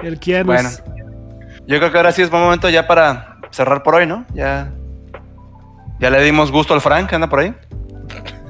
El 0.00 0.18
Keanu. 0.18 0.46
Bueno, 0.46 0.68
yo 1.66 1.78
creo 1.78 1.92
que 1.92 1.96
ahora 1.96 2.10
sí 2.12 2.22
es 2.22 2.30
buen 2.30 2.42
momento 2.42 2.68
ya 2.68 2.86
para 2.88 3.36
cerrar 3.50 3.82
por 3.82 3.94
hoy, 3.96 4.06
¿no? 4.06 4.24
Ya, 4.34 4.70
ya 6.00 6.10
le 6.10 6.22
dimos 6.22 6.50
gusto 6.50 6.74
al 6.74 6.80
Frank, 6.80 7.12
anda 7.12 7.28
por 7.28 7.40
ahí. 7.40 7.54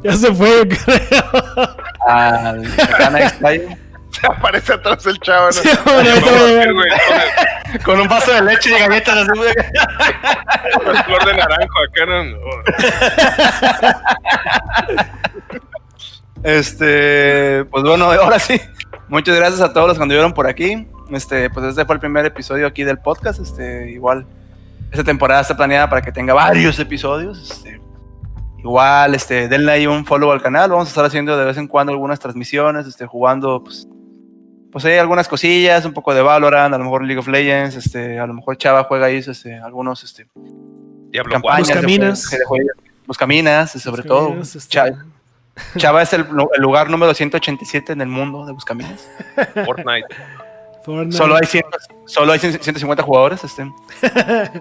Ya 0.03 0.13
se 0.13 0.33
fue, 0.35 0.67
yo 0.67 0.77
creo. 0.85 1.77
Al 2.07 2.63
Gana 2.99 3.21
Extrayo, 3.21 3.69
Se 4.13 4.27
aparece 4.27 4.73
atrás 4.73 5.05
el 5.07 5.19
chavo, 5.21 5.47
¿no? 5.47 5.53
Sí, 5.53 5.69
bueno, 5.85 6.11
con 7.85 8.01
un 8.01 8.09
vaso 8.09 8.33
de 8.33 8.43
leche 8.43 8.71
y 8.71 8.79
galletas 8.79 9.17
así, 9.17 9.31
con 10.75 10.97
el 10.97 11.03
flor 11.05 11.25
de 11.25 11.35
naranjo 11.35 11.79
acá, 11.89 12.07
¿no? 12.07 12.25
Este, 16.43 17.65
pues 17.67 17.85
bueno, 17.85 18.11
ahora 18.13 18.39
sí. 18.39 18.61
Muchas 19.09 19.37
gracias 19.37 19.61
a 19.61 19.73
todos 19.73 19.89
los 19.89 19.97
que 19.97 20.03
anduvieron 20.03 20.33
por 20.33 20.47
aquí. 20.47 20.87
Este, 21.11 21.51
pues 21.51 21.67
este 21.67 21.85
fue 21.85 21.97
el 21.97 22.01
primer 22.01 22.25
episodio 22.25 22.67
aquí 22.67 22.85
del 22.85 22.99
podcast. 22.99 23.41
Este, 23.41 23.91
igual, 23.91 24.27
esta 24.91 25.05
temporada 25.05 25.41
está 25.41 25.57
planeada 25.57 25.89
para 25.89 26.01
que 26.01 26.13
tenga 26.13 26.33
varios 26.33 26.79
episodios. 26.79 27.51
Este, 27.51 27.81
igual, 28.59 29.15
este, 29.15 29.49
denle 29.49 29.73
ahí 29.73 29.87
un 29.87 30.07
follow 30.07 30.31
al 30.31 30.41
canal. 30.41 30.71
Vamos 30.71 30.87
a 30.87 30.91
estar 30.91 31.05
haciendo 31.05 31.37
de 31.37 31.45
vez 31.45 31.57
en 31.57 31.67
cuando 31.67 31.93
algunas 31.93 32.21
transmisiones, 32.21 32.87
este, 32.87 33.07
jugando, 33.07 33.63
pues, 33.65 33.89
pues 34.73 34.85
hay 34.85 34.99
algunas 34.99 35.29
cosillas, 35.29 35.85
un 35.85 35.93
poco 35.93 36.15
de 36.15 36.23
Valorant, 36.23 36.75
a 36.75 36.79
lo 36.79 36.85
mejor 36.85 37.05
League 37.05 37.19
of 37.19 37.29
Legends, 37.29 37.77
este, 37.77 38.19
a 38.19 38.27
lo 38.27 38.35
mejor 38.35 38.57
Chava 38.57 38.85
juega 38.85 39.07
ahí, 39.07 39.17
este, 39.17 39.59
algunos, 39.59 40.05
este, 40.05 40.29
Diablo 41.11 41.33
campañas. 41.33 41.69
de 41.69 42.39
de 42.39 42.45
juegos. 42.45 42.73
Buscaminas, 43.07 43.73
sobre 43.73 44.05
todo. 44.05 44.41
Este, 44.41 44.61
Cha- 44.61 45.05
Chava 45.77 46.03
es 46.03 46.13
el, 46.13 46.21
el 46.55 46.63
lugar 46.63 46.89
número 46.89 47.13
187 47.13 47.93
en 47.93 48.01
el 48.01 48.09
mundo 48.09 48.47
de 48.47 48.53
Buscaminas. 48.53 49.09
Fortnite. 49.67 50.07
Fortnite. 50.85 51.17
Solo 51.17 51.35
hay, 51.37 51.47
100 51.47 51.65
solo 52.07 52.33
hay 52.33 52.39
150 52.39 53.03
jugadores. 53.03 53.43
Este. 53.43 53.69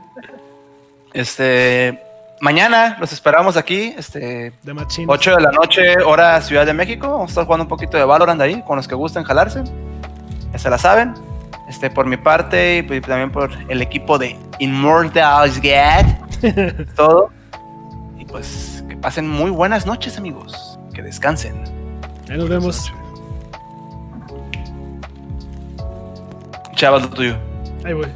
este 1.14 2.02
mañana 2.42 2.98
los 3.00 3.12
esperamos 3.14 3.58
aquí. 3.58 3.94
Este, 3.98 4.54
De 4.64 4.74
Machine. 4.74 5.08
8 5.10 5.36
de 5.36 5.42
la 5.42 5.52
noche, 5.52 5.98
hora 6.06 6.42
Ciudad 6.42 6.66
de 6.66 6.74
México. 6.74 7.08
Vamos 7.10 7.28
a 7.28 7.32
estar 7.32 7.46
jugando 7.46 7.64
un 7.64 7.70
poquito 7.70 7.98
de 7.98 8.04
Valorant 8.04 8.42
ahí, 8.42 8.62
con 8.64 8.78
los 8.78 8.88
que 8.88 8.96
gusten 8.96 9.24
jalarse. 9.24 9.64
Ya 10.52 10.60
se 10.60 10.70
la 10.70 10.78
saben. 10.78 11.14
Este, 11.70 11.90
por 11.92 12.06
mi 12.08 12.18
parte 12.18 12.78
y 12.78 12.82
pues, 12.84 13.02
también 13.02 13.32
por 13.32 13.52
el 13.68 13.82
equipo 13.82 14.18
de 14.18 14.36
Immortals 14.60 15.60
Get. 15.62 16.06
todo. 16.96 17.30
Y 18.18 18.26
pues 18.26 18.84
que 18.90 18.98
pasen 18.98 19.28
muy 19.28 19.52
buenas 19.52 19.86
noches, 19.86 20.18
amigos. 20.18 20.80
Que 20.94 21.02
descansen. 21.04 21.64
Ahí 22.30 22.38
nos 22.38 22.50
vemos. 22.50 22.92
Chava, 26.76 27.00
lo 27.00 27.10
tuyo. 27.10 27.36
Ahí 27.86 27.94
voy. 27.94 28.08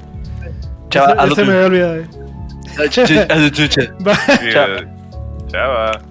Chava, 0.89 1.11
Ese- 1.13 1.19
haz 1.21 1.28
lo 1.28 1.34
ese 1.34 1.41
me 1.41 1.47
tuyo. 1.47 1.65
había 1.65 1.65
olvidado. 1.67 1.95
eh. 1.97 2.07
Haz 2.78 3.39
lo 3.41 3.51
tuyo, 3.51 3.67
Chava. 3.67 3.93
Bye. 3.99 4.15
Sí, 4.39 4.51
Chao. 4.51 4.67
eh, 4.78 4.88
Chava. 5.51 6.01